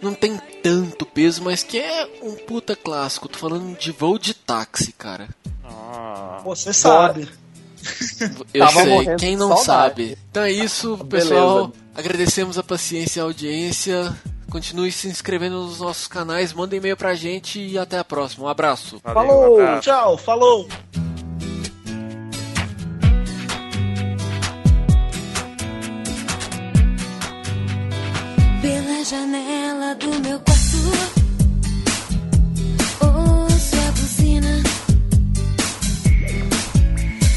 não 0.00 0.14
tem 0.14 0.38
tanto 0.66 1.06
peso, 1.06 1.44
mas 1.44 1.62
que 1.62 1.78
é 1.78 2.08
um 2.22 2.34
puta 2.34 2.74
clássico. 2.74 3.28
Tô 3.28 3.38
falando 3.38 3.78
de 3.78 3.92
voo 3.92 4.18
de 4.18 4.34
táxi, 4.34 4.92
cara. 4.92 5.28
Ah. 5.64 6.40
Você 6.44 6.72
sabe. 6.72 7.28
Eu 8.52 8.66
Tava 8.66 8.82
sei, 8.82 9.16
quem 9.16 9.36
não 9.36 9.56
saudade. 9.56 9.64
sabe. 9.64 10.18
Então 10.28 10.42
é 10.42 10.50
isso, 10.50 10.98
pessoal. 11.08 11.68
Beleza. 11.68 11.86
Agradecemos 11.94 12.58
a 12.58 12.64
paciência 12.64 13.20
e 13.20 13.22
a 13.22 13.24
audiência. 13.24 14.16
Continue 14.50 14.90
se 14.90 15.06
inscrevendo 15.06 15.62
nos 15.62 15.78
nossos 15.78 16.08
canais, 16.08 16.52
manda 16.52 16.74
e-mail 16.74 16.96
pra 16.96 17.14
gente 17.14 17.60
e 17.60 17.78
até 17.78 17.98
a 17.98 18.04
próxima. 18.04 18.46
Um 18.46 18.48
abraço. 18.48 19.00
Valeu, 19.04 19.28
Falou! 19.28 19.60
abraço. 19.60 19.82
Tchau, 19.82 20.18
falou. 20.18 20.68
Pela 28.62 29.04
janela 29.04 29.94
do 29.94 30.08
meu 30.20 30.40
quarto 30.40 30.55
Ouço 33.00 33.76
a 33.76 33.90
buzina 33.92 34.62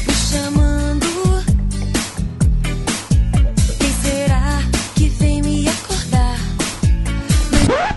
Me 0.06 0.14
chamando 0.14 1.06
Quem 3.78 3.92
será 4.02 4.58
que 4.96 5.08
vem 5.08 5.42
me 5.42 5.66
acordar? 5.68 6.38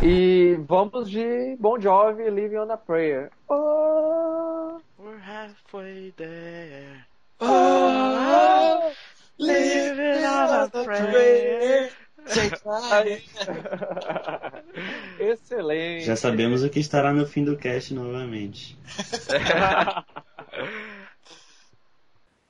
E 0.03 0.57
vamos 0.67 1.09
de 1.09 1.55
Bon 1.59 1.79
Jovi, 1.79 2.29
Living 2.29 2.57
on 2.57 2.71
a 2.71 2.77
Prayer. 2.77 3.29
Oh, 3.49 4.79
We're 4.99 5.17
halfway 5.19 6.11
there. 6.17 7.05
oh, 7.39 8.91
Living 9.39 10.25
on 10.25 10.65
a 10.65 10.69
prayer. 10.69 11.89
Excelente. 15.19 16.05
Já 16.05 16.15
sabemos 16.15 16.63
o 16.63 16.69
que 16.69 16.79
estará 16.79 17.13
no 17.13 17.27
fim 17.27 17.43
do 17.43 17.55
cast 17.57 17.93
novamente. 17.93 18.77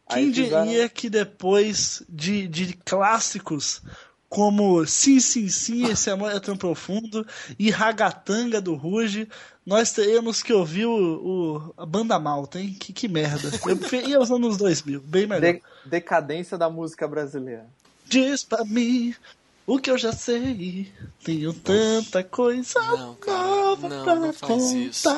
Quem 0.09 0.31
diria 0.31 0.87
que 0.89 1.09
depois 1.09 2.03
de, 2.07 2.47
de 2.47 2.73
clássicos 2.85 3.81
como 4.29 4.85
Sim, 4.85 5.19
Sim, 5.19 5.47
Sim, 5.49 5.85
Esse 5.91 6.09
Amor 6.09 6.31
é 6.31 6.39
Tão 6.39 6.57
Profundo 6.57 7.25
e 7.57 7.69
Ragatanga 7.69 8.59
do 8.59 8.73
Ruge, 8.75 9.27
nós 9.65 9.91
teremos 9.91 10.41
que 10.43 10.51
ouvir 10.51 10.85
o, 10.85 10.95
o- 10.95 11.73
a 11.77 11.85
banda 11.85 12.19
malta, 12.19 12.59
hein? 12.59 12.75
Que, 12.79 12.91
que 12.91 13.07
merda. 13.07 13.49
Eu 13.67 13.77
preferia 13.77 14.19
os 14.19 14.31
anos 14.31 14.57
2000, 14.57 14.99
bem 15.01 15.27
melhor. 15.27 15.53
De- 15.53 15.61
decadência 15.85 16.57
da 16.57 16.69
música 16.69 17.07
brasileira. 17.07 17.65
Diz 18.05 18.43
pra 18.43 18.65
mim 18.65 19.15
o 19.65 19.79
que 19.79 19.89
eu 19.89 19.97
já 19.97 20.11
sei. 20.11 20.91
Tenho 21.23 21.53
tanta 21.53 22.23
coisa 22.23 22.79
Não, 22.79 23.15
cara, 23.15 23.37
nova 23.43 23.89
não, 23.89 24.03
pra 24.03 24.15
não 24.15 24.33
faz 24.33 24.71
isso. 24.71 25.09